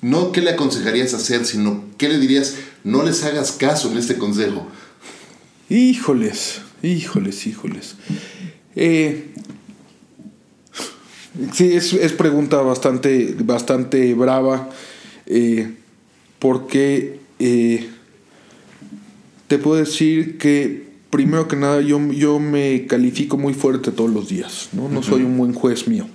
No 0.00 0.32
qué 0.32 0.42
le 0.42 0.50
aconsejarías 0.50 1.14
hacer, 1.14 1.46
sino 1.46 1.84
qué 1.96 2.08
le 2.08 2.18
dirías, 2.18 2.56
no 2.82 3.02
les 3.04 3.24
hagas 3.24 3.52
caso 3.52 3.90
en 3.90 3.96
este 3.96 4.18
consejo. 4.18 4.66
Híjoles, 5.70 6.60
Híjoles, 6.84 7.46
híjoles. 7.46 7.96
Eh, 8.76 9.30
sí, 11.52 11.72
es, 11.72 12.12
pregunta 12.12 12.58
bastante, 12.58 13.34
bastante 13.40 14.12
brava. 14.12 14.68
Eh, 15.26 15.74
porque 16.38 17.20
eh, 17.38 17.88
te 19.48 19.56
puedo 19.58 19.76
decir 19.76 20.36
que 20.36 20.84
primero 21.08 21.48
que 21.48 21.56
nada, 21.56 21.80
yo, 21.80 21.98
yo 22.12 22.38
me 22.38 22.86
califico 22.86 23.38
muy 23.38 23.54
fuerte 23.54 23.90
todos 23.90 24.10
los 24.10 24.28
días, 24.28 24.68
¿no? 24.72 24.90
No 24.90 25.02
soy 25.02 25.22
un 25.22 25.38
buen 25.38 25.54
juez 25.54 25.88
mío. 25.88 26.06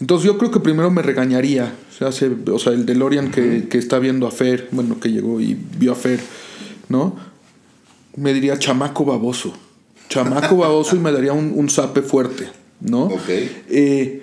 Entonces 0.00 0.26
yo 0.26 0.38
creo 0.38 0.50
que 0.50 0.58
primero 0.58 0.90
me 0.90 1.02
regañaría. 1.02 1.72
O 1.88 1.96
sea, 1.96 2.08
o 2.08 2.58
sea 2.58 2.72
el 2.72 2.84
DeLorean 2.84 3.30
que, 3.30 3.68
que 3.68 3.78
está 3.78 4.00
viendo 4.00 4.26
a 4.26 4.32
Fer, 4.32 4.66
bueno, 4.72 4.98
que 4.98 5.12
llegó 5.12 5.40
y 5.40 5.56
vio 5.78 5.92
a 5.92 5.94
Fer, 5.94 6.18
¿no? 6.88 7.16
Me 8.16 8.34
diría 8.34 8.58
chamaco 8.58 9.04
baboso. 9.04 9.54
Chamaco 10.08 10.56
baboso 10.56 10.96
y 10.96 10.98
me 10.98 11.12
daría 11.12 11.32
un, 11.32 11.52
un 11.54 11.68
zape 11.68 12.02
fuerte, 12.02 12.48
¿no? 12.80 13.04
Ok. 13.04 13.28
Eh, 13.28 14.22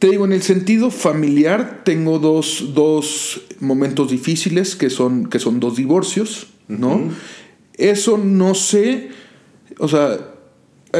te 0.00 0.08
digo, 0.08 0.24
en 0.24 0.32
el 0.32 0.42
sentido 0.42 0.90
familiar, 0.90 1.82
tengo 1.84 2.18
dos, 2.18 2.70
dos 2.74 3.42
momentos 3.60 4.10
difíciles, 4.10 4.74
que 4.74 4.88
son, 4.88 5.28
que 5.28 5.38
son 5.38 5.60
dos 5.60 5.76
divorcios, 5.76 6.46
¿no? 6.68 7.02
Eso 7.74 8.16
no 8.16 8.54
sé, 8.54 9.10
o 9.78 9.88
sea, 9.88 10.18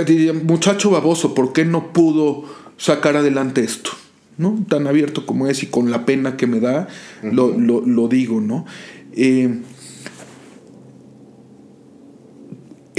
diría, 0.06 0.34
muchacho 0.34 0.90
baboso, 0.90 1.34
¿por 1.34 1.54
qué 1.54 1.64
no 1.64 1.94
pudo 1.94 2.44
sacar 2.76 3.16
adelante 3.16 3.64
esto? 3.64 3.90
¿No? 4.36 4.66
Tan 4.68 4.86
abierto 4.86 5.24
como 5.24 5.46
es 5.46 5.62
y 5.62 5.68
con 5.68 5.90
la 5.90 6.04
pena 6.04 6.36
que 6.36 6.46
me 6.46 6.60
da, 6.60 6.88
lo, 7.22 7.56
lo, 7.56 7.80
lo, 7.80 8.06
digo, 8.06 8.42
¿no? 8.42 8.66
Eh, 9.14 9.62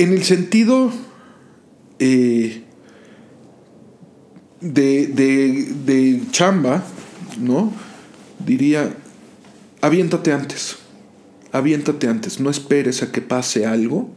en 0.02 0.14
el 0.14 0.24
sentido 0.24 0.92
eh, 2.00 2.64
de, 4.60 5.08
de, 5.08 5.74
de, 5.86 6.22
chamba, 6.32 6.84
¿no? 7.40 7.72
Diría, 8.44 8.96
aviéntate 9.82 10.32
antes, 10.32 10.78
aviéntate 11.52 12.08
antes, 12.08 12.40
no 12.40 12.50
esperes 12.50 13.04
a 13.04 13.12
que 13.12 13.22
pase 13.22 13.68
algo 13.68 14.10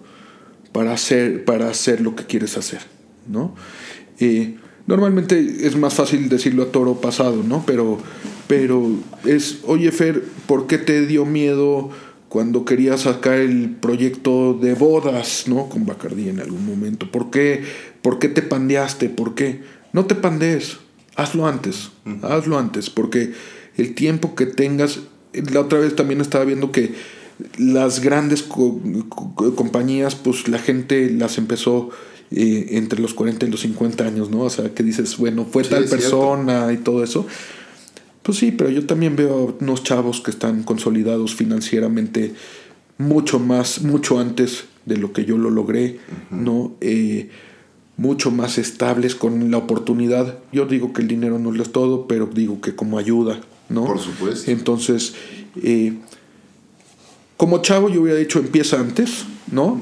para 0.73 0.95
hacer, 0.95 1.45
para 1.45 1.69
hacer 1.69 2.01
lo 2.01 2.17
que 2.17 2.25
quieres 2.25 2.57
hacer, 2.57 2.81
¿no? 3.29 3.55
Eh, 4.21 4.57
normalmente 4.87 5.67
es 5.67 5.77
más 5.77 5.93
fácil 5.93 6.31
decirlo 6.31 6.63
a 6.63 6.73
toro 6.73 7.03
pasado, 7.03 7.43
¿no? 7.43 7.65
Pero, 7.67 7.99
pero 8.49 8.91
es, 9.27 9.59
oye 9.65 9.93
Fer, 9.93 10.23
¿por 10.47 10.67
qué 10.67 10.79
te 10.79 11.07
dio 11.07 11.27
miedo 11.27 11.91
cuando 12.35 12.65
querías 12.65 13.03
sacar 13.03 13.35
el 13.35 13.77
proyecto 13.77 14.55
de 14.55 14.75
bodas, 14.75 15.45
¿no? 15.47 15.69
Con 15.69 15.87
Bacardí 15.87 16.29
en 16.29 16.41
algún 16.41 16.67
momento. 16.67 17.09
¿Por 17.09 17.31
qué, 17.31 17.63
¿Por 18.03 18.19
qué 18.19 18.29
te 18.29 18.43
pandeaste? 18.43 19.09
¿Por 19.09 19.37
qué? 19.37 19.61
No 19.93 20.07
te 20.07 20.17
pandees, 20.17 20.79
hazlo 21.15 21.47
antes, 21.47 21.93
uh 22.05 22.11
-huh. 22.11 22.25
hazlo 22.25 22.59
antes, 22.59 22.91
porque 22.91 23.35
el 23.77 23.95
tiempo 23.95 24.35
que 24.35 24.47
tengas, 24.47 24.99
la 25.33 25.61
otra 25.61 25.79
vez 25.79 25.95
también 25.95 26.21
estaba 26.21 26.45
viendo 26.45 26.73
que 26.73 26.95
las 27.57 28.01
grandes 28.01 28.43
co 28.43 28.81
co 29.09 29.55
compañías, 29.55 30.17
pues 30.17 30.49
la 30.49 30.59
gente 30.59 31.11
las 31.11 31.39
empezó 31.39 31.91
eh, 32.33 32.67
entre 32.71 32.99
los 32.99 33.15
40 33.15 33.47
y 33.47 33.51
los 33.53 33.61
50 33.61 34.05
años, 34.05 34.29
¿no? 34.29 34.41
O 34.41 34.51
sea, 34.51 34.75
que 34.75 34.83
dices, 34.83 35.19
bueno, 35.19 35.47
fue 35.49 35.63
sí, 35.63 35.71
tal 35.71 35.85
persona 35.85 36.67
cierto. 36.67 36.73
y 36.73 36.85
todo 36.85 37.05
eso. 37.05 37.29
Pues 38.25 38.39
sí, 38.39 38.53
pero 38.53 38.71
yo 38.71 38.87
también 38.87 39.17
veo 39.17 39.55
unos 39.61 39.85
chavos 39.85 40.23
que 40.23 40.31
están 40.31 40.63
consolidados 40.63 41.35
financieramente 41.35 42.35
mucho 42.97 43.39
más, 43.39 43.83
mucho 43.83 44.19
antes 44.19 44.65
de 44.87 44.97
lo 44.97 45.13
que 45.13 45.27
yo 45.27 45.37
lo 45.37 45.51
logré, 45.51 45.99
uh 46.33 46.35
-huh. 46.35 46.41
¿no? 46.41 46.73
Eh, 46.81 47.29
mucho 47.99 48.31
más 48.31 48.57
estables 48.57 49.15
con 49.15 49.51
la 49.51 49.59
oportunidad. 49.59 50.39
Yo 50.53 50.65
digo 50.65 50.95
que 50.95 51.03
el 51.03 51.09
dinero 51.09 51.39
no 51.39 51.53
lo 51.53 51.63
es 51.63 51.71
todo, 51.71 52.07
pero 52.07 52.27
digo 52.27 52.63
que 52.63 52.75
como 52.75 52.99
ayuda, 52.99 53.41
¿no? 53.69 53.85
Por 53.85 53.99
supuesto. 53.99 54.51
Entonces, 54.51 55.15
eh, 55.63 55.93
como 57.37 57.61
chavo 57.61 57.91
yo 57.91 58.01
hubiera 58.01 58.19
dicho 58.19 58.39
empieza 58.39 58.81
antes, 58.81 59.27
¿no? 59.53 59.81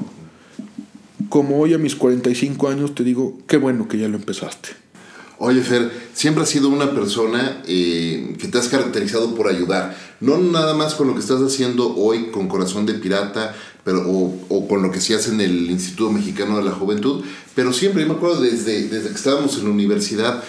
Como 1.29 1.59
hoy 1.59 1.73
a 1.73 1.77
mis 1.77 1.95
45 1.95 2.67
años 2.67 2.93
te 2.93 3.05
digo, 3.05 3.39
qué 3.47 3.55
bueno 3.55 3.87
que 3.87 3.97
ya 3.97 4.09
lo 4.09 4.17
empezaste. 4.17 4.82
Oye, 5.45 5.59
Fer, 5.61 5.91
siempre 6.13 6.43
has 6.43 6.49
sido 6.49 6.69
una 6.69 6.93
persona 6.93 7.61
eh, 7.67 8.33
que 8.39 8.47
te 8.47 8.57
has 8.57 8.69
caracterizado 8.69 9.35
por 9.35 9.49
ayudar. 9.49 9.93
No 10.21 10.37
nada 10.37 10.73
más 10.73 10.95
con 10.95 11.07
lo 11.07 11.15
que 11.15 11.19
estás 11.19 11.41
haciendo 11.41 11.97
hoy 11.97 12.31
con 12.31 12.47
Corazón 12.47 12.85
de 12.85 12.93
Pirata, 12.93 13.53
pero, 13.83 14.09
o, 14.09 14.67
con 14.69 14.81
lo 14.81 14.89
que 14.89 15.01
se 15.01 15.15
hace 15.15 15.31
en 15.31 15.41
el 15.41 15.69
Instituto 15.69 16.11
Mexicano 16.11 16.55
de 16.55 16.63
la 16.63 16.71
Juventud, 16.71 17.25
pero 17.55 17.73
siempre, 17.73 18.03
yo 18.03 18.07
me 18.07 18.13
acuerdo 18.13 18.39
desde, 18.39 18.87
desde 18.87 19.09
que 19.09 19.15
estábamos 19.15 19.57
en 19.57 19.65
la 19.65 19.71
universidad, 19.71 20.41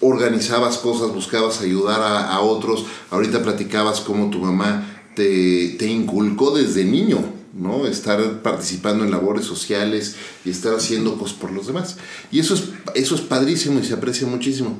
organizabas 0.00 0.76
cosas, 0.76 1.14
buscabas 1.14 1.62
ayudar 1.62 2.02
a, 2.02 2.30
a 2.30 2.40
otros. 2.42 2.84
Ahorita 3.10 3.42
platicabas 3.42 4.00
cómo 4.00 4.28
tu 4.28 4.40
mamá 4.40 5.08
te, 5.16 5.70
te 5.78 5.86
inculcó 5.86 6.54
desde 6.54 6.84
niño, 6.84 7.20
¿no? 7.54 7.86
Estar 7.86 8.42
participando 8.42 9.04
en 9.04 9.10
labores 9.10 9.44
sociales 9.44 10.16
y 10.44 10.50
estar 10.50 10.74
haciendo 10.74 11.16
cosas 11.16 11.36
por 11.36 11.52
los 11.52 11.66
demás. 11.66 11.96
Y 12.30 12.40
eso 12.40 12.54
es, 12.54 12.64
eso 12.94 13.14
es 13.14 13.20
padrísimo 13.20 13.78
y 13.78 13.84
se 13.84 13.94
aprecia 13.94 14.26
muchísimo. 14.26 14.78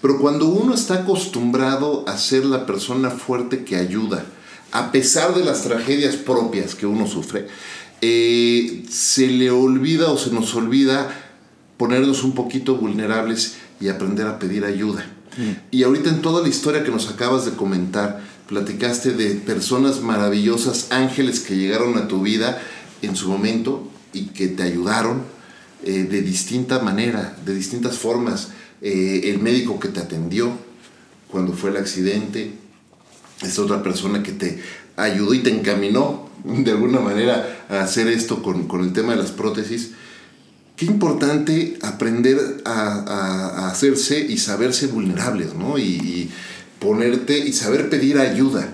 Pero 0.00 0.18
cuando 0.18 0.46
uno 0.46 0.74
está 0.74 0.94
acostumbrado 0.94 2.04
a 2.06 2.18
ser 2.18 2.44
la 2.44 2.66
persona 2.66 3.10
fuerte 3.10 3.64
que 3.64 3.76
ayuda, 3.76 4.24
a 4.72 4.92
pesar 4.92 5.34
de 5.34 5.44
las 5.44 5.62
tragedias 5.62 6.16
propias 6.16 6.74
que 6.74 6.86
uno 6.86 7.06
sufre, 7.06 7.46
eh, 8.00 8.84
se 8.90 9.28
le 9.28 9.50
olvida 9.50 10.10
o 10.10 10.18
se 10.18 10.30
nos 10.30 10.54
olvida 10.54 11.14
ponernos 11.76 12.22
un 12.22 12.34
poquito 12.34 12.76
vulnerables 12.76 13.56
y 13.80 13.88
aprender 13.88 14.26
a 14.26 14.38
pedir 14.38 14.64
ayuda. 14.64 15.06
Mm. 15.36 15.52
Y 15.70 15.82
ahorita 15.84 16.10
en 16.10 16.22
toda 16.22 16.42
la 16.42 16.48
historia 16.48 16.84
que 16.84 16.90
nos 16.90 17.08
acabas 17.08 17.44
de 17.44 17.52
comentar, 17.52 18.20
platicaste 18.48 19.12
de 19.12 19.34
personas 19.36 20.00
maravillosas, 20.00 20.88
ángeles 20.90 21.40
que 21.40 21.56
llegaron 21.56 21.96
a 21.96 22.08
tu 22.08 22.22
vida 22.22 22.60
en 23.02 23.16
su 23.16 23.28
momento 23.28 23.88
y 24.12 24.26
que 24.26 24.48
te 24.48 24.62
ayudaron 24.62 25.22
eh, 25.82 26.06
de 26.10 26.22
distinta 26.22 26.78
manera, 26.78 27.36
de 27.44 27.54
distintas 27.54 27.98
formas. 27.98 28.48
Eh, 28.82 29.22
el 29.24 29.38
médico 29.38 29.78
que 29.80 29.88
te 29.88 30.00
atendió 30.00 30.52
cuando 31.34 31.52
fue 31.52 31.70
el 31.70 31.78
accidente, 31.78 32.52
es 33.42 33.58
otra 33.58 33.82
persona 33.82 34.22
que 34.22 34.32
te 34.32 34.62
ayudó 34.96 35.34
y 35.34 35.40
te 35.40 35.50
encaminó 35.50 36.30
de 36.44 36.70
alguna 36.70 37.00
manera 37.00 37.64
a 37.68 37.80
hacer 37.80 38.06
esto 38.06 38.42
con, 38.42 38.68
con 38.68 38.82
el 38.82 38.92
tema 38.92 39.14
de 39.14 39.18
las 39.18 39.32
prótesis. 39.32 39.90
Qué 40.76 40.86
importante 40.86 41.76
aprender 41.82 42.62
a, 42.64 43.64
a, 43.64 43.68
hacerse 43.68 44.20
y 44.20 44.38
saberse 44.38 44.86
vulnerables, 44.86 45.54
¿no? 45.54 45.78
Y 45.78 46.30
ponerte 46.84 47.38
y 47.38 47.52
saber 47.52 47.88
pedir 47.88 48.18
ayuda. 48.18 48.68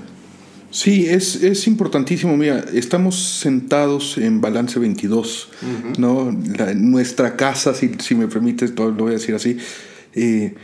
Sí, 0.73 1.07
es, 1.07 1.43
es 1.43 1.67
importantísimo. 1.67 2.37
Mira, 2.37 2.65
estamos 2.73 3.41
sentados 3.41 4.19
en 4.19 4.41
Balance 4.41 4.79
22, 4.79 5.49
uh 5.63 5.67
-huh. 5.67 5.99
¿no? 5.99 6.37
La, 6.59 6.75
nuestra 6.75 7.37
casa, 7.37 7.73
si, 7.73 7.93
si 7.99 8.15
me 8.15 8.27
permites, 8.27 8.73
lo 8.77 8.93
voy 8.93 9.11
a 9.11 9.15
decir 9.15 9.35
así. 9.35 9.57
Eh, 10.15 10.55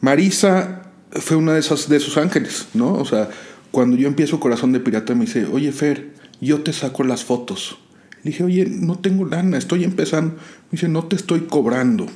Marisa 0.00 0.90
fue 1.12 1.36
una 1.36 1.54
de, 1.54 1.60
esas, 1.60 1.88
de 1.88 1.96
esos 1.96 2.16
ángeles, 2.16 2.66
¿no? 2.74 2.94
O 2.94 3.04
sea, 3.04 3.30
cuando 3.70 3.96
yo 3.96 4.08
empiezo 4.08 4.40
Corazón 4.40 4.72
de 4.72 4.80
Pirata 4.80 5.14
me 5.14 5.26
dice, 5.26 5.46
oye 5.46 5.72
Fer, 5.72 6.12
yo 6.40 6.62
te 6.62 6.72
saco 6.72 7.04
las 7.04 7.24
fotos. 7.24 7.78
Le 8.22 8.30
dije, 8.30 8.44
oye, 8.44 8.66
no 8.66 8.98
tengo 8.98 9.24
lana, 9.24 9.58
estoy 9.58 9.84
empezando. 9.84 10.34
Me 10.34 10.72
dice, 10.72 10.88
no 10.88 11.04
te 11.04 11.16
estoy 11.16 11.42
cobrando, 11.42 12.06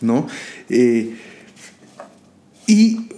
¿no? 0.00 0.26
Eh, 0.68 1.14
y 2.66 3.08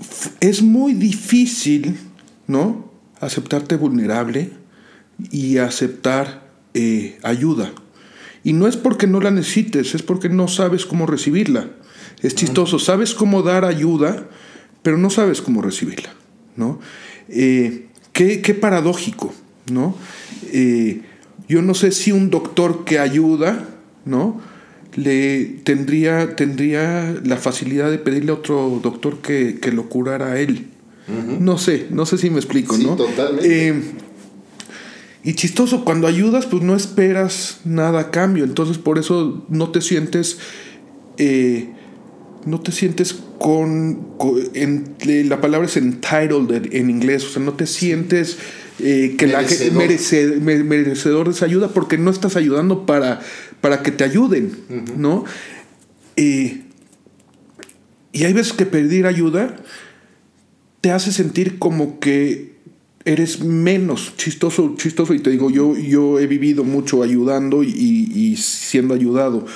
es 0.40 0.62
muy 0.62 0.94
difícil, 0.94 1.98
¿no? 2.46 2.90
Aceptarte 3.20 3.76
vulnerable 3.76 4.50
y 5.30 5.58
aceptar 5.58 6.48
eh, 6.74 7.18
ayuda. 7.22 7.72
Y 8.42 8.52
no 8.52 8.66
es 8.66 8.76
porque 8.76 9.06
no 9.06 9.20
la 9.20 9.30
necesites, 9.30 9.94
es 9.94 10.02
porque 10.02 10.28
no 10.28 10.48
sabes 10.48 10.86
cómo 10.86 11.06
recibirla. 11.06 11.70
Es 12.22 12.34
chistoso, 12.34 12.78
sabes 12.78 13.14
cómo 13.14 13.42
dar 13.42 13.64
ayuda, 13.64 14.28
pero 14.82 14.98
no 14.98 15.10
sabes 15.10 15.40
cómo 15.40 15.62
recibirla, 15.62 16.10
¿no? 16.56 16.80
Eh, 17.28 17.88
qué, 18.12 18.40
qué, 18.42 18.54
paradójico, 18.54 19.32
¿no? 19.70 19.96
Eh, 20.52 21.02
yo 21.48 21.62
no 21.62 21.74
sé 21.74 21.92
si 21.92 22.12
un 22.12 22.30
doctor 22.30 22.84
que 22.84 22.98
ayuda, 22.98 23.68
¿no? 24.04 24.40
Le 24.96 25.44
tendría, 25.64 26.36
tendría 26.36 27.14
la 27.24 27.36
facilidad 27.36 27.90
de 27.90 27.98
pedirle 27.98 28.30
a 28.30 28.34
otro 28.34 28.80
doctor 28.82 29.18
que, 29.18 29.58
que 29.60 29.72
lo 29.72 29.88
curara 29.88 30.32
a 30.32 30.40
él. 30.40 30.66
Uh 31.08 31.12
-huh. 31.12 31.38
No 31.40 31.58
sé, 31.58 31.86
no 31.90 32.06
sé 32.06 32.16
si 32.18 32.30
me 32.30 32.36
explico, 32.36 32.76
sí, 32.76 32.84
¿no? 32.84 32.96
Totalmente. 32.96 33.68
Eh, 33.68 33.82
y 35.24 35.34
chistoso, 35.34 35.84
cuando 35.84 36.06
ayudas, 36.06 36.46
pues 36.46 36.62
no 36.62 36.76
esperas 36.76 37.60
nada 37.64 38.00
a 38.00 38.10
cambio. 38.10 38.44
Entonces, 38.44 38.76
por 38.78 38.98
eso 38.98 39.44
no 39.48 39.70
te 39.70 39.80
sientes. 39.80 40.38
Eh, 41.16 41.70
no 42.44 42.60
te 42.60 42.72
sientes 42.72 43.14
con, 43.38 44.16
con 44.18 44.36
en, 44.54 44.94
la 45.28 45.40
palabra 45.40 45.66
es 45.66 45.76
entitled 45.76 46.74
en 46.74 46.90
inglés, 46.90 47.24
o 47.24 47.28
sea, 47.30 47.42
no 47.42 47.54
te 47.54 47.66
sientes 47.66 48.36
eh, 48.80 49.14
que 49.16 49.26
merecedor. 49.26 49.72
la 49.72 49.78
merece, 49.78 50.26
merecedor 50.40 51.28
de 51.28 51.34
esa 51.34 51.44
ayuda 51.44 51.68
porque 51.68 51.98
no 51.98 52.10
estás 52.10 52.36
ayudando 52.36 52.86
para, 52.86 53.20
para 53.60 53.82
que 53.82 53.90
te 53.90 54.04
ayuden, 54.04 54.56
uh 54.68 54.72
-huh. 54.74 54.96
¿no? 54.96 55.24
Eh, 56.16 56.62
y 58.12 58.24
hay 58.24 58.32
veces 58.32 58.52
que 58.52 58.66
pedir 58.66 59.06
ayuda 59.06 59.56
te 60.80 60.90
hace 60.90 61.12
sentir 61.12 61.58
como 61.58 61.98
que 61.98 62.54
eres 63.04 63.40
menos 63.40 64.14
chistoso, 64.16 64.74
chistoso. 64.76 65.14
Y 65.14 65.20
te 65.20 65.30
digo, 65.30 65.50
yo, 65.50 65.76
yo 65.76 66.20
he 66.20 66.26
vivido 66.26 66.62
mucho 66.62 67.02
ayudando 67.02 67.62
y, 67.62 67.68
y 67.68 68.36
siendo 68.36 68.94
ayudado, 68.94 69.46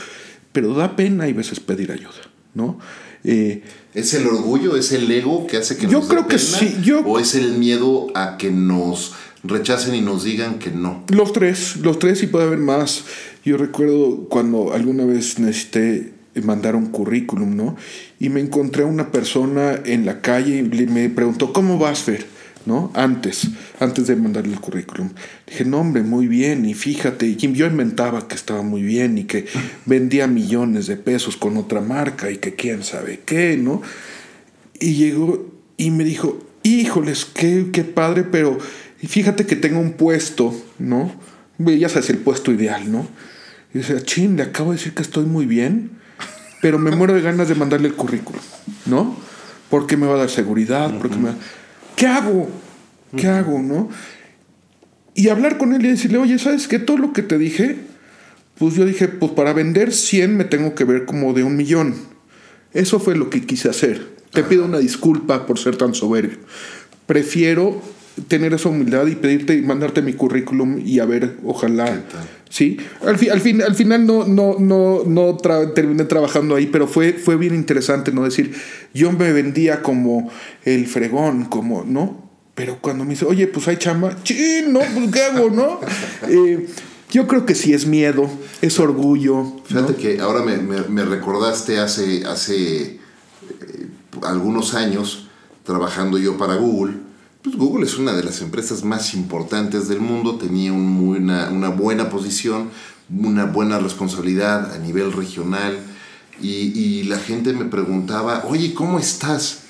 pero 0.53 0.75
da 0.75 0.97
pena 0.97 1.29
y 1.29 1.33
veces 1.33 1.61
pedir 1.61 1.93
ayuda, 1.93 2.33
¿no? 2.55 2.79
Eh, 3.25 3.62
¿Es 3.99 4.14
el 4.14 4.28
orgullo, 4.28 4.76
es 4.76 4.92
el 4.92 5.11
ego 5.11 5.49
que 5.49 5.57
hace 5.57 5.76
que 5.76 5.88
yo 5.88 6.07
creo 6.07 6.28
que 6.28 6.38
sí, 6.38 6.76
yo, 6.84 7.01
¿O 7.01 7.18
es 7.18 7.34
el 7.34 7.59
miedo 7.59 8.07
a 8.14 8.36
que 8.36 8.53
nos 8.53 9.12
rechacen 9.42 9.92
y 9.96 10.01
nos 10.01 10.22
digan 10.22 10.61
que 10.61 10.70
no? 10.70 11.03
Los 11.09 11.32
tres, 11.32 11.76
los 11.78 11.99
tres 11.99 12.22
y 12.22 12.28
puede 12.28 12.44
haber 12.44 12.61
más. 12.61 13.03
Yo 13.44 13.57
recuerdo 13.57 14.28
cuando 14.28 14.72
alguna 14.72 15.05
vez 15.05 15.40
necesité 15.40 16.12
mandar 16.44 16.76
un 16.76 16.86
currículum, 16.86 17.57
¿no? 17.57 17.74
Y 18.20 18.28
me 18.28 18.40
encontré 18.40 18.84
a 18.84 18.86
una 18.86 19.11
persona 19.11 19.80
en 19.84 20.07
la 20.07 20.20
calle 20.20 20.59
y 20.59 20.62
me 20.62 21.09
preguntó, 21.09 21.53
¿cómo 21.53 21.76
vas, 21.76 21.99
Fer? 21.99 22.24
¿No? 22.69 22.93
Antes, 22.95 23.49
antes 23.81 24.07
de 24.07 24.14
mandarle 24.14 24.53
el 24.53 24.61
currículum. 24.61 25.09
Dije, 25.47 25.64
no, 25.64 25.79
hombre, 25.81 26.03
muy 26.03 26.29
bien, 26.29 26.66
y 26.66 26.75
fíjate, 26.75 27.27
y 27.27 27.37
yo 27.37 27.66
inventaba 27.66 28.29
que 28.29 28.35
estaba 28.35 28.61
muy 28.61 28.83
bien 28.83 29.16
y 29.16 29.25
que 29.25 29.47
vendía 29.87 30.27
millones 30.27 30.87
de 30.87 30.97
pesos 30.97 31.39
con 31.39 31.57
otra 31.57 31.81
marca 31.81 32.31
y 32.31 32.37
que 32.37 32.55
quién 32.55 32.85
sabe 32.85 33.21
qué, 33.25 33.57
¿no? 33.57 33.81
Y 34.79 34.95
llegó 34.95 35.51
y 35.79 35.91
me 35.91 36.05
dijo, 36.05 36.39
híjoles, 36.62 37.25
qué, 37.25 37.69
qué 37.73 37.85
padre, 37.85 38.25
pero 38.25 38.59
fíjate 38.99 39.47
que 39.47 39.57
tengo 39.57 39.81
un 39.81 39.93
puesto, 39.95 40.55
¿no? 40.79 41.11
Ya 41.59 41.89
sabes, 41.89 42.11
el 42.11 42.19
puesto 42.19 42.53
ideal, 42.53 42.93
¿no? 42.93 43.09
Y 43.73 43.79
dice, 43.79 44.03
chin, 44.03 44.37
le 44.37 44.43
acabo 44.43 44.73
de 44.73 44.77
decir 44.77 44.93
que 44.93 45.03
estoy 45.03 45.25
muy 45.25 45.47
bien, 45.47 45.93
pero 46.61 46.79
me 46.79 46.91
muero 46.91 47.14
de 47.14 47.23
ganas 47.23 47.49
de 47.49 47.55
mandarle 47.55 47.89
el 47.89 47.95
currículum, 47.95 48.43
¿no? 48.85 49.16
Porque 49.71 49.97
me 49.97 50.07
va 50.07 50.16
a 50.16 50.19
dar 50.19 50.31
seguridad, 50.31 50.93
porque 50.99 51.16
me 51.16 51.31
¿qué 51.99 52.07
hago? 52.07 52.49
¿Qué 53.16 53.26
hago? 53.26 53.61
¿No? 53.61 53.90
Y 55.14 55.28
hablar 55.28 55.59
con 55.59 55.74
él 55.74 55.84
y 55.84 55.88
decirle, 55.88 56.18
oye, 56.18 56.38
¿sabes 56.38 56.68
qué? 56.68 56.78
Todo 56.78 56.96
lo 56.96 57.12
que 57.12 57.22
te 57.22 57.38
dije, 57.38 57.76
pues 58.59 58.74
yo 58.74 58.86
dije, 58.86 59.09
pues 59.09 59.32
para 59.32 59.53
vender 59.53 59.92
100 59.92 60.36
me 60.36 60.44
tengo 60.44 60.74
que 60.74 60.84
ver 60.84 61.05
como 61.05 61.32
de 61.32 61.42
un 61.42 61.57
millón. 61.57 61.94
Eso 62.72 63.01
fue 63.01 63.16
lo 63.16 63.28
que 63.28 63.44
quise 63.44 63.68
hacer. 63.68 64.16
Te 64.32 64.44
pido 64.44 64.64
una 64.64 64.78
disculpa 64.78 65.46
por 65.46 65.59
ser 65.59 65.76
tan 65.76 65.94
soberbio. 65.94 66.38
Prefiero 67.07 67.82
tener 68.28 68.53
esa 68.53 68.68
humildad 68.68 69.07
y 69.07 69.14
pedirte 69.14 69.57
y 69.57 69.62
mandarte 69.62 70.03
mi 70.03 70.12
currículum 70.12 70.80
y 70.84 70.99
a 71.01 71.05
ver, 71.05 71.36
ojalá. 71.44 72.05
Sí, 72.51 72.78
al, 73.07 73.18
fin, 73.18 73.30
al, 73.30 73.40
fin, 73.40 73.62
al 73.62 73.74
final 73.74 74.07
no, 74.07 74.24
no, 74.24 74.57
no, 74.59 75.03
no 75.05 75.36
terminé 75.74 76.05
trabajando 76.05 76.55
ahí, 76.55 76.66
pero 76.66 76.86
fue, 76.86 77.12
fue 77.12 77.36
bien 77.36 77.55
interesante, 77.55 78.11
¿no? 78.11 78.24
Decir, 78.24 78.55
yo 78.94 79.12
me 79.12 79.32
vendía 79.32 79.82
como 79.82 80.30
el 80.64 80.86
fregón, 80.86 81.44
como, 81.44 81.84
¿no? 81.84 82.28
Pero 82.55 82.78
cuando 82.80 83.05
me 83.05 83.11
dice, 83.11 83.26
oye, 83.26 83.46
pues 83.46 83.68
hay 83.68 83.76
chamba, 83.76 84.16
¡chin! 84.22 84.72
¿No? 84.72 84.80
Pues 84.80 85.11
¿qué 85.12 85.22
hago, 85.22 85.51
no? 85.51 85.80
Eh, 86.28 86.66
yo 87.11 87.26
creo 87.26 87.46
que 87.46 87.55
sí 87.55 87.72
es 87.72 87.86
miedo, 87.86 88.28
es 88.61 88.78
orgullo. 88.80 89.62
Fíjate 89.64 89.94
que 89.94 90.20
ahora 90.20 90.42
me, 90.42 90.57
me, 90.59 91.05
recordaste 91.05 91.78
hace, 91.78 92.24
hace 92.26 92.82
eh, 92.82 92.99
algunos 94.22 94.74
años 94.74 95.28
trabajando 95.64 96.18
yo 96.18 96.36
para 96.36 96.57
Google 96.57 97.07
pues 97.49 97.59
Google 97.59 97.86
es 97.86 97.96
una 97.96 98.12
de 98.12 98.22
las 98.22 98.42
empresas 98.42 98.84
más 98.84 99.14
importantes 99.14 99.88
del 99.88 100.01
mundo, 100.01 100.36
tenía 100.36 100.70
una, 100.72 101.49
una, 101.49 101.70
buena 101.70 102.11
posición, 102.11 102.68
una 103.09 103.46
buena 103.46 103.78
responsabilidad 103.78 104.74
a 104.74 104.78
nivel 104.78 105.12
regional 105.12 105.78
y, 106.42 106.49
y, 106.78 107.05
la 107.05 107.18
gente 107.18 107.55
me 107.55 107.64
preguntaba, 107.64 108.44
oye, 108.49 108.74
¿cómo 108.74 108.99
estás? 108.99 109.61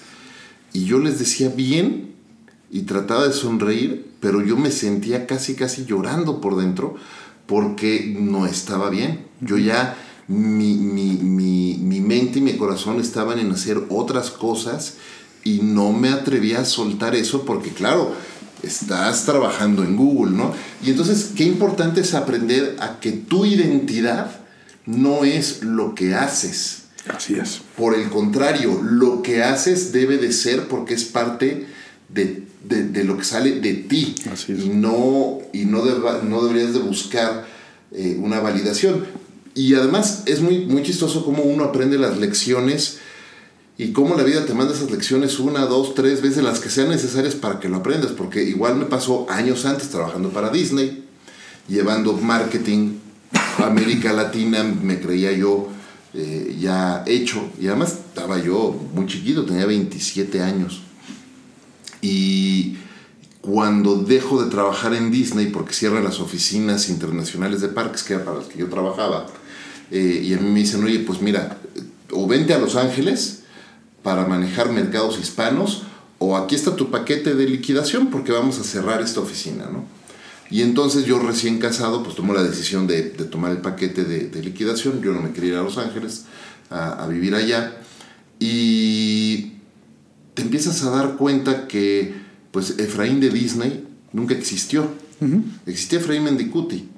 Y 0.72 0.86
yo 0.86 0.98
les 0.98 1.20
decía 1.20 1.50
bien 1.50 2.14
y 2.68 2.82
trataba 2.82 3.28
de 3.28 3.32
sonreír, 3.32 4.10
pero 4.18 4.42
yo 4.42 4.56
me 4.56 4.72
sentía 4.72 5.26
casi, 5.26 5.54
casi 5.54 5.84
llorando 5.84 6.40
por 6.40 6.56
dentro 6.56 6.96
porque 7.46 8.12
no 8.18 8.46
estaba 8.46 8.90
bien. 8.90 9.26
Yo 9.40 9.56
ya, 9.56 9.96
mi, 10.26 10.74
mi, 10.74 11.12
mi, 11.12 11.78
mi 11.80 12.00
mente 12.00 12.40
y 12.40 12.42
mi 12.42 12.56
corazón 12.56 13.00
estaban 13.00 13.38
en 13.38 13.52
hacer 13.52 13.80
otras 13.88 14.30
cosas 14.30 14.96
y 15.48 15.60
no 15.62 15.92
me 15.92 16.10
atreví 16.10 16.52
a 16.52 16.66
soltar 16.66 17.14
eso 17.14 17.46
porque, 17.46 17.70
claro, 17.70 18.14
estás 18.62 19.24
trabajando 19.24 19.82
en 19.82 19.96
Google, 19.96 20.36
¿no? 20.36 20.52
Y 20.84 20.90
entonces, 20.90 21.30
qué 21.34 21.44
importante 21.44 22.02
es 22.02 22.12
aprender 22.12 22.76
a 22.80 23.00
que 23.00 23.12
tu 23.12 23.46
identidad 23.46 24.40
no 24.84 25.24
es 25.24 25.62
lo 25.62 25.94
que 25.94 26.14
haces. 26.14 26.82
Así 27.08 27.36
es. 27.36 27.62
Por 27.78 27.94
el 27.94 28.10
contrario, 28.10 28.78
lo 28.82 29.22
que 29.22 29.42
haces 29.42 29.90
debe 29.92 30.18
de 30.18 30.32
ser 30.32 30.68
porque 30.68 30.92
es 30.92 31.04
parte 31.04 31.66
de, 32.10 32.44
lo 33.04 33.16
que 33.16 33.24
sale 33.24 33.60
de 33.60 33.72
ti. 33.72 34.16
Así 34.30 34.52
es. 34.52 34.66
Y 34.66 34.68
no, 34.68 35.38
y 35.54 35.64
no, 35.64 35.82
no 36.24 36.42
deberías 36.44 36.74
de 36.74 36.80
buscar 36.80 37.46
eh, 37.92 38.18
una 38.20 38.40
validación. 38.40 39.06
Y 39.54 39.74
además 39.74 40.24
es 40.26 40.42
muy, 40.42 40.66
muy 40.66 40.82
chistoso 40.82 41.24
cómo 41.24 41.42
uno 41.42 41.64
aprende 41.64 41.96
las 41.96 42.18
lecciones 42.18 42.98
y 43.80 43.92
cómo 43.92 44.16
la 44.16 44.24
vida 44.24 44.44
te 44.44 44.54
manda 44.54 44.74
esas 44.74 44.90
lecciones 44.90 45.38
una, 45.38 45.60
dos, 45.60 45.94
tres 45.94 46.20
veces, 46.20 46.42
las 46.42 46.58
que 46.58 46.68
sean 46.68 46.88
necesarias 46.88 47.36
para 47.36 47.60
que 47.60 47.68
lo 47.68 47.76
aprendas, 47.76 48.10
porque 48.10 48.42
igual 48.42 48.74
me 48.74 48.86
pasó 48.86 49.24
años 49.30 49.64
antes 49.64 49.88
trabajando 49.88 50.30
para 50.30 50.50
Disney, 50.50 51.04
llevando 51.68 52.12
marketing 52.14 52.98
a 53.32 53.66
América 53.66 54.12
Latina, 54.12 54.64
me 54.64 54.98
creía 54.98 55.30
yo 55.30 55.68
eh, 56.12 56.56
ya 56.58 57.04
hecho, 57.06 57.40
y 57.60 57.68
además 57.68 57.92
estaba 58.08 58.42
yo 58.42 58.76
muy 58.94 59.06
chiquito, 59.06 59.44
tenía 59.44 59.64
27 59.64 60.42
años. 60.42 60.82
Y 62.02 62.78
cuando 63.40 63.94
dejo 64.02 64.42
de 64.42 64.50
trabajar 64.50 64.92
en 64.94 65.12
Disney, 65.12 65.46
porque 65.46 65.72
cierran 65.72 66.02
las 66.02 66.18
oficinas 66.18 66.88
internacionales 66.88 67.60
de 67.60 67.68
parques, 67.68 68.02
que 68.02 68.14
era 68.14 68.24
para 68.24 68.38
las 68.38 68.48
que 68.48 68.58
yo 68.58 68.66
trabajaba, 68.66 69.28
eh, 69.92 70.20
y 70.24 70.34
a 70.34 70.38
mí 70.38 70.50
me 70.50 70.58
dicen, 70.58 70.82
oye, 70.82 70.98
pues 70.98 71.22
mira, 71.22 71.58
o 72.10 72.26
vente 72.26 72.54
a 72.54 72.58
Los 72.58 72.74
Ángeles, 72.74 73.37
para 74.08 74.26
manejar 74.26 74.72
mercados 74.72 75.18
hispanos 75.20 75.82
o 76.16 76.34
aquí 76.34 76.54
está 76.54 76.74
tu 76.74 76.90
paquete 76.90 77.34
de 77.34 77.46
liquidación 77.46 78.06
porque 78.06 78.32
vamos 78.32 78.58
a 78.58 78.64
cerrar 78.64 79.02
esta 79.02 79.20
oficina, 79.20 79.68
¿no? 79.70 79.84
Y 80.50 80.62
entonces 80.62 81.04
yo 81.04 81.18
recién 81.18 81.58
casado 81.58 82.02
pues 82.02 82.16
tomo 82.16 82.32
la 82.32 82.42
decisión 82.42 82.86
de, 82.86 83.02
tomar 83.02 83.50
el 83.50 83.58
paquete 83.58 84.04
de, 84.04 84.42
liquidación, 84.42 85.02
yo 85.02 85.12
no 85.12 85.20
me 85.20 85.32
quería 85.32 85.50
ir 85.50 85.56
a 85.56 85.62
Los 85.62 85.76
Ángeles 85.76 86.24
a, 86.70 87.06
vivir 87.06 87.34
allá. 87.34 87.82
Y 88.40 89.52
te 90.32 90.40
empiezas 90.40 90.82
a 90.84 90.90
dar 90.90 91.16
cuenta 91.16 91.68
que 91.68 92.14
pues 92.50 92.78
Efraín 92.78 93.20
de 93.20 93.28
Disney 93.28 93.86
nunca 94.14 94.32
existió, 94.32 94.88
existía 95.66 95.98
Efraín 95.98 96.24
Mendicuti 96.24 96.88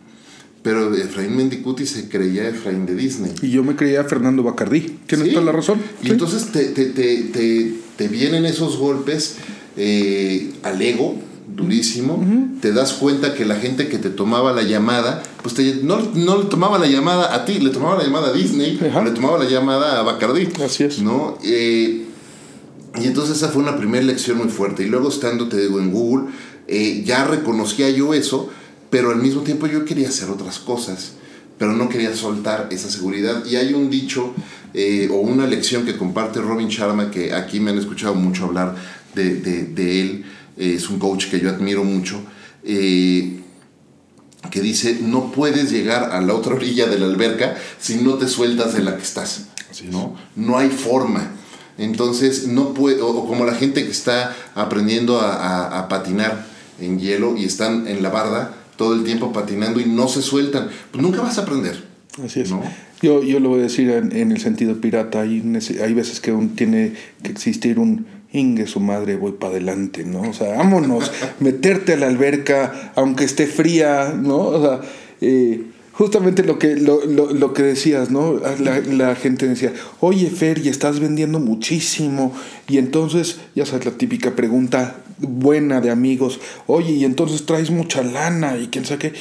pero 0.62 0.94
Efraín 0.94 1.36
Mendicuti 1.36 1.86
se 1.86 2.08
creía 2.08 2.48
Efraín 2.48 2.84
de 2.84 2.94
Disney. 2.94 3.32
Y 3.40 3.50
yo 3.50 3.64
me 3.64 3.76
creía 3.76 4.04
Fernando 4.04 4.42
Bacardí. 4.42 4.98
Tiene 5.06 5.30
toda 5.30 5.44
la 5.44 5.52
razón. 5.52 5.80
Y 6.02 6.10
entonces 6.10 6.52
te, 6.52 6.66
te, 6.66 6.86
te, 6.86 7.74
te, 7.96 8.08
vienen 8.08 8.44
esos 8.44 8.76
golpes 8.76 9.36
eh, 9.78 10.52
al 10.62 10.82
ego, 10.82 11.16
durísimo. 11.48 12.22
Te 12.60 12.72
das 12.72 12.92
cuenta 12.92 13.32
que 13.32 13.46
la 13.46 13.56
gente 13.56 13.88
que 13.88 13.96
te 13.96 14.10
tomaba 14.10 14.52
la 14.52 14.62
llamada, 14.62 15.22
pues 15.42 15.56
no, 15.82 15.98
no, 16.14 16.42
le 16.42 16.44
tomaba 16.44 16.78
la 16.78 16.86
llamada 16.86 17.34
a 17.34 17.46
ti, 17.46 17.58
le 17.58 17.70
tomaba 17.70 17.96
la 17.96 18.04
llamada 18.04 18.28
a 18.28 18.32
Disney, 18.32 18.78
le 18.78 19.10
tomaba 19.12 19.38
la 19.38 19.48
llamada 19.48 19.98
a 19.98 20.02
Bacardí. 20.02 20.48
Así 20.62 20.84
es. 20.84 21.00
¿no? 21.00 21.38
Eh, 21.42 22.04
y 23.00 23.06
entonces 23.06 23.38
esa 23.38 23.48
fue 23.48 23.62
una 23.62 23.78
primera 23.78 24.04
lección 24.04 24.36
muy 24.36 24.48
fuerte. 24.48 24.82
Y 24.82 24.88
luego 24.88 25.08
estando, 25.08 25.48
te 25.48 25.58
digo, 25.58 25.80
en 25.80 25.90
Google, 25.90 26.26
eh, 26.68 27.02
ya 27.06 27.24
reconocía 27.24 27.88
yo 27.88 28.12
eso 28.12 28.50
pero 28.90 29.10
al 29.10 29.22
mismo 29.22 29.42
tiempo 29.42 29.66
yo 29.66 29.84
quería 29.84 30.08
hacer 30.08 30.28
otras 30.28 30.58
cosas, 30.58 31.12
pero 31.58 31.72
no 31.72 31.88
quería 31.88 32.14
soltar 32.14 32.68
esa 32.70 32.90
seguridad. 32.90 33.44
Y 33.46 33.56
hay 33.56 33.72
un 33.72 33.88
dicho 33.88 34.34
eh, 34.74 35.08
o 35.10 35.16
una 35.16 35.46
lección 35.46 35.84
que 35.84 35.96
comparte 35.96 36.40
Robin 36.40 36.68
Sharma, 36.68 37.10
que 37.10 37.32
aquí 37.32 37.60
me 37.60 37.70
han 37.70 37.78
escuchado 37.78 38.14
mucho 38.14 38.46
hablar 38.46 38.74
de, 39.14 39.36
de, 39.36 40.00
él, 40.00 40.24
eh, 40.56 40.74
es 40.76 40.88
un 40.88 40.98
coach 40.98 41.26
que 41.26 41.40
yo 41.40 41.50
admiro 41.50 41.84
mucho, 41.84 42.20
eh, 42.64 43.40
que 44.50 44.60
dice, 44.60 44.98
no 45.02 45.32
puedes 45.32 45.70
llegar 45.70 46.12
a 46.12 46.20
la 46.20 46.34
otra 46.34 46.54
orilla 46.54 46.86
de 46.86 46.98
la 46.98 47.06
alberca 47.06 47.56
si 47.78 47.96
no 47.96 48.14
te 48.14 48.26
sueltas 48.26 48.72
de 48.72 48.82
la 48.82 48.96
que 48.96 49.02
estás. 49.02 49.46
¿no? 49.90 50.16
no 50.36 50.58
hay 50.58 50.68
forma. 50.68 51.30
Entonces, 51.78 52.46
no 52.46 52.74
puede, 52.74 53.00
o, 53.00 53.26
como 53.26 53.44
la 53.44 53.54
gente 53.54 53.84
que 53.84 53.90
está 53.90 54.36
aprendiendo 54.54 55.20
a, 55.20 55.78
a 55.78 55.88
patinar 55.88 56.46
en 56.78 56.98
hielo 56.98 57.36
y 57.36 57.44
están 57.44 57.86
en 57.86 58.02
la 58.02 58.10
barda, 58.10 58.59
todo 58.80 58.94
el 58.94 59.04
tiempo 59.04 59.30
patinando 59.30 59.78
y 59.78 59.84
no 59.84 60.08
se 60.08 60.22
sueltan, 60.22 60.70
pues 60.90 61.02
nunca 61.02 61.20
vas 61.20 61.36
a 61.36 61.42
aprender. 61.42 61.84
Así 62.24 62.40
es. 62.40 62.48
Yo, 63.02 63.22
yo 63.22 63.38
lo 63.38 63.50
voy 63.50 63.60
a 63.60 63.64
decir 63.64 63.90
en, 63.90 64.32
el 64.32 64.40
sentido 64.40 64.80
pirata. 64.80 65.20
Hay, 65.20 65.42
hay 65.82 65.92
veces 65.92 66.18
que 66.18 66.32
tiene 66.54 66.94
que 67.22 67.30
existir 67.30 67.78
un 67.78 68.06
ingue 68.32 68.66
su 68.66 68.80
madre, 68.80 69.16
voy 69.16 69.32
para 69.32 69.52
adelante, 69.52 70.04
¿no? 70.04 70.22
O 70.22 70.32
sea, 70.32 70.56
vámonos, 70.56 71.12
meterte 71.40 71.92
a 71.92 71.96
la 71.98 72.06
alberca, 72.06 72.92
aunque 72.96 73.24
esté 73.24 73.46
fría, 73.46 74.14
¿no? 74.16 74.38
O 74.38 74.62
sea, 74.62 74.80
eh, 75.20 75.60
justamente 76.00 76.44
lo 76.44 76.58
que, 76.58 76.76
lo, 76.76 77.04
lo, 77.04 77.30
lo 77.30 77.52
que 77.52 77.62
decías, 77.62 78.10
¿no? 78.10 78.40
La, 78.58 78.80
la, 78.80 79.14
gente 79.14 79.46
decía, 79.46 79.74
oye 80.00 80.30
Fer, 80.30 80.64
y 80.64 80.70
estás 80.70 80.98
vendiendo 80.98 81.40
muchísimo. 81.40 82.32
Y 82.66 82.78
entonces, 82.78 83.38
ya 83.54 83.66
sabes, 83.66 83.84
la 83.84 83.92
típica 83.92 84.34
pregunta 84.34 85.04
buena 85.18 85.82
de 85.82 85.90
amigos, 85.90 86.40
oye, 86.66 86.92
y 86.92 87.04
entonces 87.04 87.44
traes 87.44 87.70
mucha 87.70 88.02
lana 88.02 88.56
y 88.56 88.68
quién 88.68 88.86
sabe 88.86 88.98
qué. 88.98 89.12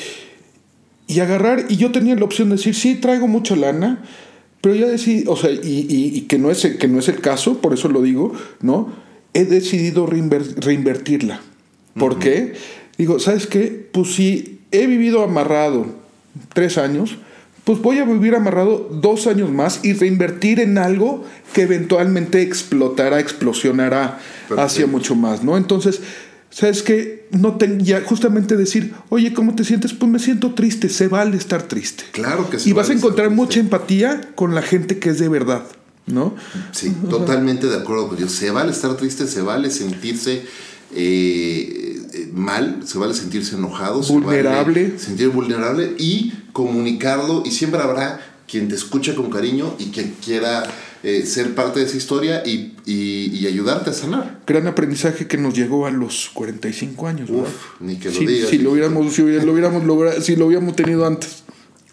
Y 1.06 1.20
agarrar, 1.20 1.66
y 1.68 1.76
yo 1.76 1.92
tenía 1.92 2.16
la 2.16 2.24
opción 2.24 2.48
de 2.48 2.56
decir, 2.56 2.74
sí, 2.74 2.96
traigo 2.96 3.28
mucha 3.28 3.58
lana, 3.58 4.06
pero 4.62 4.74
ya 4.74 4.88
decidí, 4.88 5.26
o 5.28 5.36
sea, 5.36 5.52
y, 5.52 5.58
y, 5.62 6.18
y, 6.18 6.22
que, 6.30 6.38
no 6.40 6.50
es, 6.50 6.66
que 6.66 6.88
no 6.88 7.00
es 7.00 7.10
el 7.10 7.20
caso, 7.20 7.60
por 7.60 7.74
eso 7.74 7.90
lo 7.90 8.02
digo, 8.02 8.32
¿no? 8.62 8.94
He 9.34 9.44
decidido 9.44 10.06
reinvertirla. 10.06 11.42
¿Por 11.96 12.14
uh 12.14 12.16
-huh. 12.16 12.20
qué? 12.20 12.54
Digo, 12.98 13.20
¿sabes 13.20 13.48
qué? 13.48 13.90
Pues 13.92 14.14
si 14.14 14.62
he 14.72 14.88
vivido 14.88 15.24
amarrado 15.24 15.99
tres 16.54 16.78
años, 16.78 17.18
pues 17.64 17.82
voy 17.82 18.00
a 18.00 18.06
vivir 18.06 18.36
amarrado 18.36 18.90
dos 18.92 19.28
años 19.28 19.52
más 19.52 19.82
y 19.84 19.94
reinvertir 19.94 20.60
en 20.60 20.78
algo 20.78 21.24
que 21.54 21.64
eventualmente 21.64 22.42
explotará, 22.42 23.20
explosionará 23.20 24.18
Perfecto. 24.48 24.62
hacia 24.62 24.88
mucho 24.88 25.16
más, 25.16 25.44
¿no? 25.44 25.58
Entonces, 25.58 26.02
¿sabes 26.50 26.82
qué? 26.82 27.28
No 27.32 27.58
te, 27.58 27.78
ya 27.80 28.02
justamente 28.02 28.58
decir, 28.58 28.94
oye, 29.10 29.34
¿cómo 29.34 29.54
te 29.56 29.64
sientes? 29.64 29.94
Pues 29.94 30.12
me 30.12 30.20
siento 30.20 30.56
triste, 30.56 30.90
se 30.90 31.08
vale 31.08 31.38
estar 31.38 31.64
triste. 31.64 32.06
Claro 32.12 32.50
que 32.50 32.60
sí. 32.60 32.72
Y 32.72 32.74
vas 32.74 32.90
a 32.90 32.94
encontrar 32.94 33.30
mucha 33.30 33.60
empatía 33.60 34.22
con 34.36 34.56
la 34.56 34.62
gente 34.62 34.98
que 34.98 35.10
es 35.10 35.20
de 35.20 35.30
verdad, 35.30 35.64
¿no? 36.08 36.36
Sí, 36.72 36.92
totalmente 37.10 37.68
de 37.68 37.78
acuerdo 37.78 38.08
con 38.08 38.18
Dios. 38.18 38.32
Se 38.32 38.50
vale 38.52 38.72
estar 38.72 38.96
triste, 38.98 39.28
se 39.28 39.42
vale 39.42 39.70
sentirse 39.70 40.44
eh, 40.96 42.30
mal, 42.34 42.82
se 42.86 42.98
vale 42.98 43.14
sentirse 43.14 43.56
enojado, 43.56 44.02
vulnerable, 44.02 44.82
se 44.82 44.88
vale 44.88 45.00
sentir 45.00 45.30
vulnerable 45.30 45.96
y 45.98 46.34
comunicarlo 46.54 47.44
y 47.46 47.52
siempre 47.52 47.82
habrá 47.82 48.20
quien 48.48 48.68
te 48.68 48.76
escuche 48.76 49.16
con 49.16 49.30
cariño 49.30 49.76
y 49.78 49.92
que 49.92 50.12
quiera 50.24 50.64
eh, 51.04 51.26
ser 51.26 51.56
parte 51.56 51.80
de 51.80 51.86
esa 51.86 51.96
historia 51.96 52.44
y, 52.46 52.74
y, 52.86 53.32
y, 53.34 53.48
ayudarte 53.48 53.92
a 53.92 53.94
sanar. 53.94 54.42
Gran 54.46 54.68
aprendizaje 54.68 55.28
que 55.28 55.38
nos 55.38 55.54
llegó 55.54 55.86
a 55.86 55.92
los 55.92 56.30
45 56.34 57.08
años. 57.08 57.30
Uf, 57.30 57.80
ni 57.80 57.96
que 57.96 58.10
lo 58.10 58.16
sí, 58.16 58.26
digas. 58.26 58.50
Si 58.50 58.58
lo 58.58 58.72
hubiéramos, 58.72 59.14
si 59.14 59.22
lo 59.22 59.54
hubiéramos 59.54 59.86
logrado, 59.86 60.20
si 60.22 60.36
lo 60.36 60.48
hubiéramos 60.48 60.76
tenido 60.76 61.06
antes. 61.06 61.44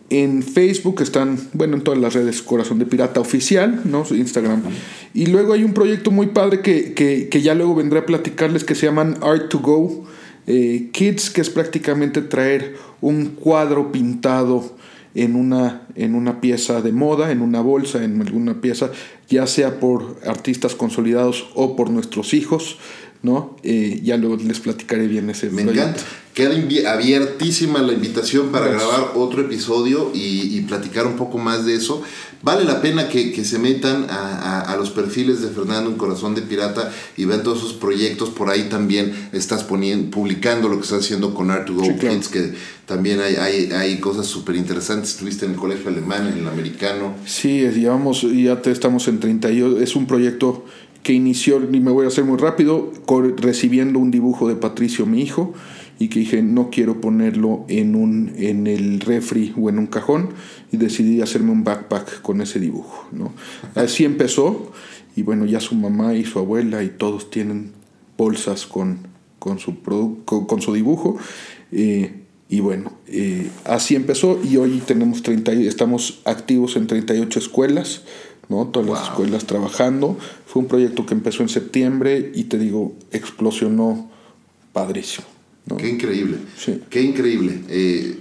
En 0.10 0.42
Facebook 0.42 1.02
están, 1.02 1.38
bueno, 1.54 1.76
en 1.76 1.84
todas 1.84 2.00
las 2.00 2.16
redes 2.16 2.42
Corazón 2.42 2.80
de 2.80 2.88
Pirata 2.88 3.20
Oficial, 3.20 3.82
¿no? 3.86 4.04
Instagram. 4.10 4.64
Y 5.14 5.28
luego 5.28 5.54
hay 5.54 5.64
un 5.64 5.76
proyecto 5.76 6.10
muy 6.10 6.26
padre 6.28 6.62
que, 6.62 6.96
que, 6.96 7.30
que 7.30 7.42
ya 7.44 7.54
luego 7.54 7.76
vendré 7.76 8.00
a 8.00 8.08
platicarles 8.08 8.64
que 8.64 8.74
se 8.74 8.88
llaman 8.88 9.20
Art 9.22 9.50
to 9.50 9.60
Go 9.60 10.09
eh, 10.50 10.90
Kids, 10.92 11.30
que 11.30 11.42
es 11.42 11.50
prácticamente 11.52 12.24
traer 12.24 12.76
un 13.02 13.28
cuadro 13.28 13.92
pintado 13.92 14.76
en 15.14 15.36
una, 15.36 15.84
en 15.94 16.16
una 16.16 16.42
pieza 16.42 16.82
de 16.82 16.92
moda, 16.92 17.32
en 17.32 17.42
una 17.42 17.62
bolsa, 17.62 18.04
en 18.04 18.20
alguna 18.20 18.60
pieza, 18.60 18.90
ya 19.30 19.46
sea 19.46 19.80
por 19.80 20.18
artistas 20.26 20.74
consolidados 20.74 21.50
o 21.54 21.76
por 21.76 21.92
nuestros 21.92 22.34
hijos, 22.34 22.80
¿no? 23.22 23.58
Eh, 23.64 24.00
ya 24.04 24.18
luego 24.18 24.38
les 24.38 24.60
platicaré 24.60 25.08
bien 25.08 25.30
ese 25.30 25.50
Me 25.50 25.64
proyecto. 25.64 25.90
encanta. 25.90 26.04
Queda 26.34 26.94
abiertísima 26.94 27.80
la 27.82 27.92
invitación 27.92 28.50
para 28.50 28.68
Gracias. 28.68 28.88
grabar 28.90 29.12
otro 29.16 29.42
episodio 29.42 30.12
y, 30.14 30.56
y, 30.58 30.62
platicar 30.62 31.06
un 31.06 31.18
poco 31.18 31.38
más 31.38 31.66
de 31.66 31.76
eso. 31.76 32.02
Vale 32.44 32.64
la 32.64 32.82
pena 32.82 33.10
que, 33.10 33.34
que 33.34 33.44
se 33.44 33.60
metan 33.60 34.06
a, 34.10 34.38
a, 34.38 34.62
a, 34.62 34.78
los 34.78 34.92
perfiles 34.92 35.42
de 35.42 35.50
Fernando 35.50 35.90
en 35.90 35.98
Corazón 35.98 36.36
de 36.36 36.42
Pirata 36.42 36.94
y 37.18 37.26
vean 37.26 37.44
todos 37.44 37.60
sus 37.60 37.74
proyectos. 37.74 38.30
Por 38.30 38.50
ahí 38.50 38.70
también 38.70 39.14
estás 39.34 39.66
poniendo, 39.66 40.12
publicando 40.12 40.70
lo 40.70 40.78
que 40.78 40.84
estás 40.84 41.04
haciendo 41.04 41.34
con 41.34 41.52
Art 41.52 41.66
to 41.66 41.74
Go 41.74 41.84
sí, 41.84 41.96
Kids, 42.00 42.30
claro. 42.30 42.48
que 42.52 42.54
también 42.86 43.20
hay, 43.20 43.36
hay, 43.36 43.72
hay 43.74 44.00
cosas 44.00 44.26
súper 44.28 44.56
interesantes. 44.56 45.10
Estuviste 45.10 45.46
en 45.46 45.52
el 45.52 45.58
colegio 45.58 45.90
alemán, 45.90 46.28
en 46.28 46.38
el 46.38 46.48
americano. 46.48 47.16
Sí, 47.26 47.60
llevamos, 47.68 48.22
ya 48.22 48.62
te 48.62 48.72
estamos 48.72 49.10
en 49.10 49.20
38. 49.20 49.82
Es 49.82 49.98
un 49.98 50.08
proyecto 50.08 50.64
que 51.04 51.14
inició, 51.14 51.62
y 51.64 51.80
me 51.80 51.92
voy 51.92 52.06
a 52.06 52.10
hacer 52.10 52.26
muy 52.26 52.38
rápido, 52.38 52.92
recibiendo 53.38 54.00
un 54.00 54.12
dibujo 54.12 54.48
de 54.48 54.56
Patricio, 54.56 55.06
mi 55.06 55.22
hijo, 55.22 55.54
y 55.98 56.08
que 56.08 56.20
dije, 56.20 56.42
no 56.42 56.70
quiero 56.70 57.02
ponerlo 57.02 57.66
en, 57.68 57.96
un, 57.96 58.32
en 58.38 58.68
el 58.68 59.00
refri 59.02 59.54
o 59.58 59.70
en 59.70 59.80
un 59.80 59.88
cajón, 59.88 60.30
y 60.72 60.78
decidí 60.78 61.22
hacerme 61.22 61.52
un 61.52 61.64
backpack 61.64 62.22
con 62.22 62.42
ese 62.42 62.60
dibujo. 62.60 63.08
¿no? 63.12 63.34
Así 63.76 64.06
empezó, 64.06 64.72
y 65.16 65.24
bueno, 65.24 65.46
ya 65.46 65.60
su 65.60 65.76
mamá 65.76 66.14
y 66.16 66.26
su 66.26 66.40
abuela 66.40 66.84
y 66.84 66.90
todos 66.90 67.30
tienen 67.30 67.72
bolsas 68.18 68.66
con, 68.66 69.00
con, 69.40 69.60
su, 69.60 69.82
con, 70.26 70.46
con 70.46 70.62
su 70.62 70.74
dibujo. 70.74 71.18
Eh, 71.72 72.14
y 72.52 72.62
bueno, 72.62 72.94
eh, 73.08 73.50
así 73.66 73.96
empezó 73.96 74.40
y 74.44 74.58
hoy 74.58 74.82
tenemos 74.86 75.22
30, 75.22 75.52
estamos 75.52 76.22
activos 76.26 76.76
en 76.78 76.88
38 76.88 77.38
escuelas, 77.38 78.02
¿no? 78.50 78.68
Todas 78.68 78.88
wow. 78.88 78.96
las 78.96 79.06
escuelas 79.06 79.46
trabajando. 79.46 80.18
Fue 80.46 80.62
un 80.62 80.68
proyecto 80.68 81.06
que 81.06 81.14
empezó 81.14 81.44
en 81.44 81.50
septiembre 81.50 82.32
y 82.36 82.46
te 82.46 82.58
digo, 82.58 82.96
explosionó 83.12 84.10
padrísimo. 84.74 85.28
¿no? 85.68 85.78
Qué 85.78 85.88
increíble. 85.88 86.38
Sí. 86.58 86.82
Qué 86.90 87.02
increíble. 87.02 87.62
Eh, 87.70 88.20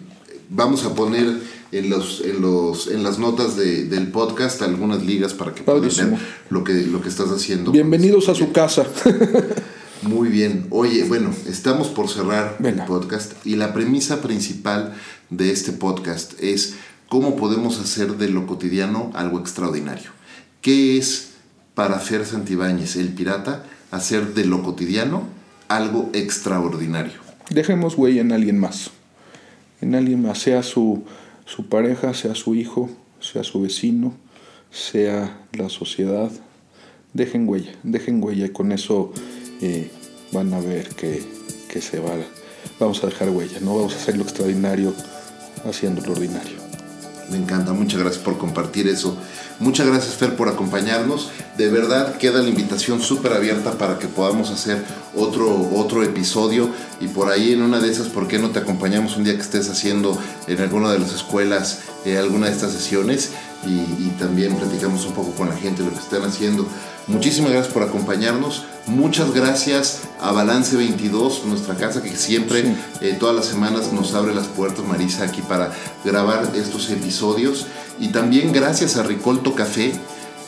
vamos 0.50 0.84
a 0.84 0.94
poner 0.94 1.26
en, 1.72 1.90
los, 1.90 2.20
en, 2.20 2.40
los, 2.40 2.88
en 2.88 3.02
las 3.02 3.18
notas 3.18 3.56
de, 3.56 3.84
del 3.84 4.08
podcast 4.08 4.62
algunas 4.62 5.02
ligas 5.04 5.34
para 5.34 5.54
que 5.54 5.62
puedan 5.62 5.82
ver 5.82 6.18
lo 6.50 6.62
que, 6.62 6.74
lo 6.74 7.00
que 7.00 7.08
estás 7.08 7.30
haciendo. 7.30 7.72
Bienvenidos 7.72 8.28
a 8.28 8.34
su 8.34 8.52
casa. 8.52 8.86
Muy 10.02 10.28
bien. 10.28 10.66
Oye, 10.70 11.04
bueno, 11.04 11.34
estamos 11.48 11.88
por 11.88 12.08
cerrar 12.08 12.56
Venga. 12.60 12.82
el 12.82 12.88
podcast 12.88 13.32
y 13.44 13.56
la 13.56 13.72
premisa 13.72 14.20
principal 14.20 14.94
de 15.30 15.50
este 15.50 15.72
podcast 15.72 16.40
es 16.40 16.76
cómo 17.08 17.36
podemos 17.36 17.80
hacer 17.80 18.16
de 18.16 18.28
lo 18.28 18.46
cotidiano 18.46 19.10
algo 19.14 19.40
extraordinario. 19.40 20.10
¿Qué 20.60 20.98
es 20.98 21.34
para 21.74 21.98
Fer 21.98 22.24
Santibáñez, 22.24 22.96
el 22.96 23.08
pirata, 23.08 23.64
hacer 23.90 24.34
de 24.34 24.44
lo 24.44 24.62
cotidiano 24.62 25.24
algo 25.68 26.10
extraordinario? 26.12 27.20
Dejemos 27.50 27.96
huella 27.96 28.20
en 28.20 28.32
alguien 28.32 28.58
más. 28.58 28.90
En 29.80 29.94
alguien 29.94 30.22
más, 30.22 30.38
sea 30.38 30.62
su, 30.62 31.04
su 31.46 31.66
pareja, 31.66 32.12
sea 32.14 32.34
su 32.34 32.54
hijo, 32.54 32.90
sea 33.20 33.44
su 33.44 33.62
vecino, 33.62 34.12
sea 34.70 35.46
la 35.52 35.68
sociedad. 35.68 36.30
Dejen 37.14 37.48
huella, 37.48 37.72
dejen 37.84 38.22
huella 38.22 38.46
y 38.46 38.50
con 38.50 38.72
eso 38.72 39.12
eh, 39.62 39.90
van 40.32 40.52
a 40.52 40.60
ver 40.60 40.88
que, 40.90 41.22
que 41.68 41.80
se 41.80 42.00
va. 42.00 42.12
Vamos 42.78 43.02
a 43.02 43.06
dejar 43.06 43.30
huella, 43.30 43.60
no 43.60 43.76
vamos 43.76 43.94
a 43.94 43.96
hacer 43.96 44.16
lo 44.16 44.24
extraordinario 44.24 44.92
haciendo 45.64 46.04
lo 46.04 46.12
ordinario. 46.12 46.68
Me 47.30 47.36
encanta, 47.36 47.72
muchas 47.72 48.00
gracias 48.00 48.22
por 48.22 48.38
compartir 48.38 48.88
eso. 48.88 49.16
Muchas 49.60 49.86
gracias 49.86 50.14
Fer 50.14 50.34
por 50.34 50.48
acompañarnos. 50.48 51.30
De 51.58 51.68
verdad 51.68 52.16
queda 52.16 52.40
la 52.42 52.48
invitación 52.48 53.02
súper 53.02 53.32
abierta 53.32 53.72
para 53.72 53.98
que 53.98 54.06
podamos 54.06 54.50
hacer 54.50 54.82
otro, 55.14 55.68
otro 55.74 56.02
episodio 56.02 56.70
y 57.00 57.08
por 57.08 57.30
ahí 57.30 57.52
en 57.52 57.62
una 57.62 57.80
de 57.80 57.90
esas, 57.90 58.08
¿por 58.08 58.28
qué 58.28 58.38
no 58.38 58.50
te 58.50 58.60
acompañamos 58.60 59.16
un 59.16 59.24
día 59.24 59.34
que 59.34 59.42
estés 59.42 59.68
haciendo 59.68 60.18
en 60.46 60.60
alguna 60.60 60.90
de 60.92 61.00
las 61.00 61.12
escuelas 61.12 61.80
eh, 62.04 62.16
alguna 62.16 62.46
de 62.46 62.52
estas 62.52 62.72
sesiones 62.72 63.32
y, 63.66 63.70
y, 63.70 64.14
también 64.18 64.56
platicamos 64.56 65.04
un 65.04 65.12
poco 65.12 65.32
con 65.32 65.48
la 65.48 65.56
gente 65.56 65.82
de 65.82 65.90
lo 65.90 65.94
que 65.94 66.02
están 66.02 66.22
haciendo. 66.22 66.66
Muchísimas 67.08 67.50
gracias 67.50 67.72
por 67.72 67.82
acompañarnos. 67.82 68.64
Muchas 68.86 69.32
gracias 69.32 70.02
a 70.20 70.30
Balance 70.32 70.76
22, 70.76 71.44
nuestra 71.46 71.74
casa 71.74 72.02
que 72.02 72.16
siempre, 72.16 72.62
sí. 72.62 72.76
eh, 73.00 73.16
todas 73.18 73.34
las 73.34 73.46
semanas 73.46 73.92
nos 73.92 74.14
abre 74.14 74.34
las 74.34 74.46
puertas, 74.46 74.84
Marisa, 74.84 75.24
aquí 75.24 75.42
para 75.42 75.72
grabar 76.04 76.52
estos 76.54 76.88
episodios. 76.90 77.66
Y 77.98 78.08
también 78.08 78.52
gracias 78.52 78.96
a 78.96 79.02
Ricolto 79.02 79.54
Café, 79.54 79.92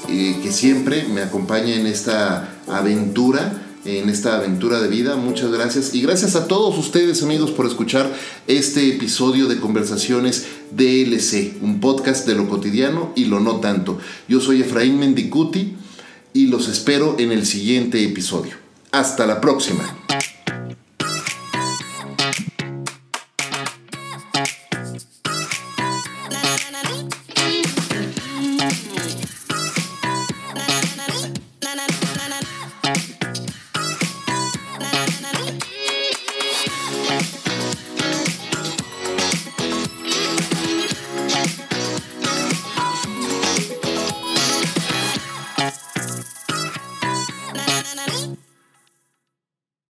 eh, 0.08 0.38
que 0.42 0.52
siempre 0.52 1.04
me 1.08 1.22
acompaña 1.22 1.74
en 1.74 1.86
esta 1.86 2.48
aventura 2.68 3.69
en 3.84 4.08
esta 4.08 4.36
aventura 4.36 4.80
de 4.80 4.88
vida. 4.88 5.16
Muchas 5.16 5.50
gracias. 5.50 5.94
Y 5.94 6.02
gracias 6.02 6.36
a 6.36 6.46
todos 6.46 6.76
ustedes, 6.78 7.22
amigos, 7.22 7.50
por 7.50 7.66
escuchar 7.66 8.12
este 8.46 8.88
episodio 8.88 9.46
de 9.46 9.58
Conversaciones 9.58 10.46
DLC, 10.72 11.62
un 11.62 11.80
podcast 11.80 12.26
de 12.26 12.34
lo 12.34 12.48
cotidiano 12.48 13.12
y 13.16 13.26
lo 13.26 13.40
no 13.40 13.60
tanto. 13.60 13.98
Yo 14.28 14.40
soy 14.40 14.62
Efraín 14.62 14.98
Mendicuti 14.98 15.74
y 16.32 16.46
los 16.46 16.68
espero 16.68 17.16
en 17.18 17.32
el 17.32 17.46
siguiente 17.46 18.02
episodio. 18.04 18.54
Hasta 18.92 19.26
la 19.26 19.40
próxima. 19.40 19.96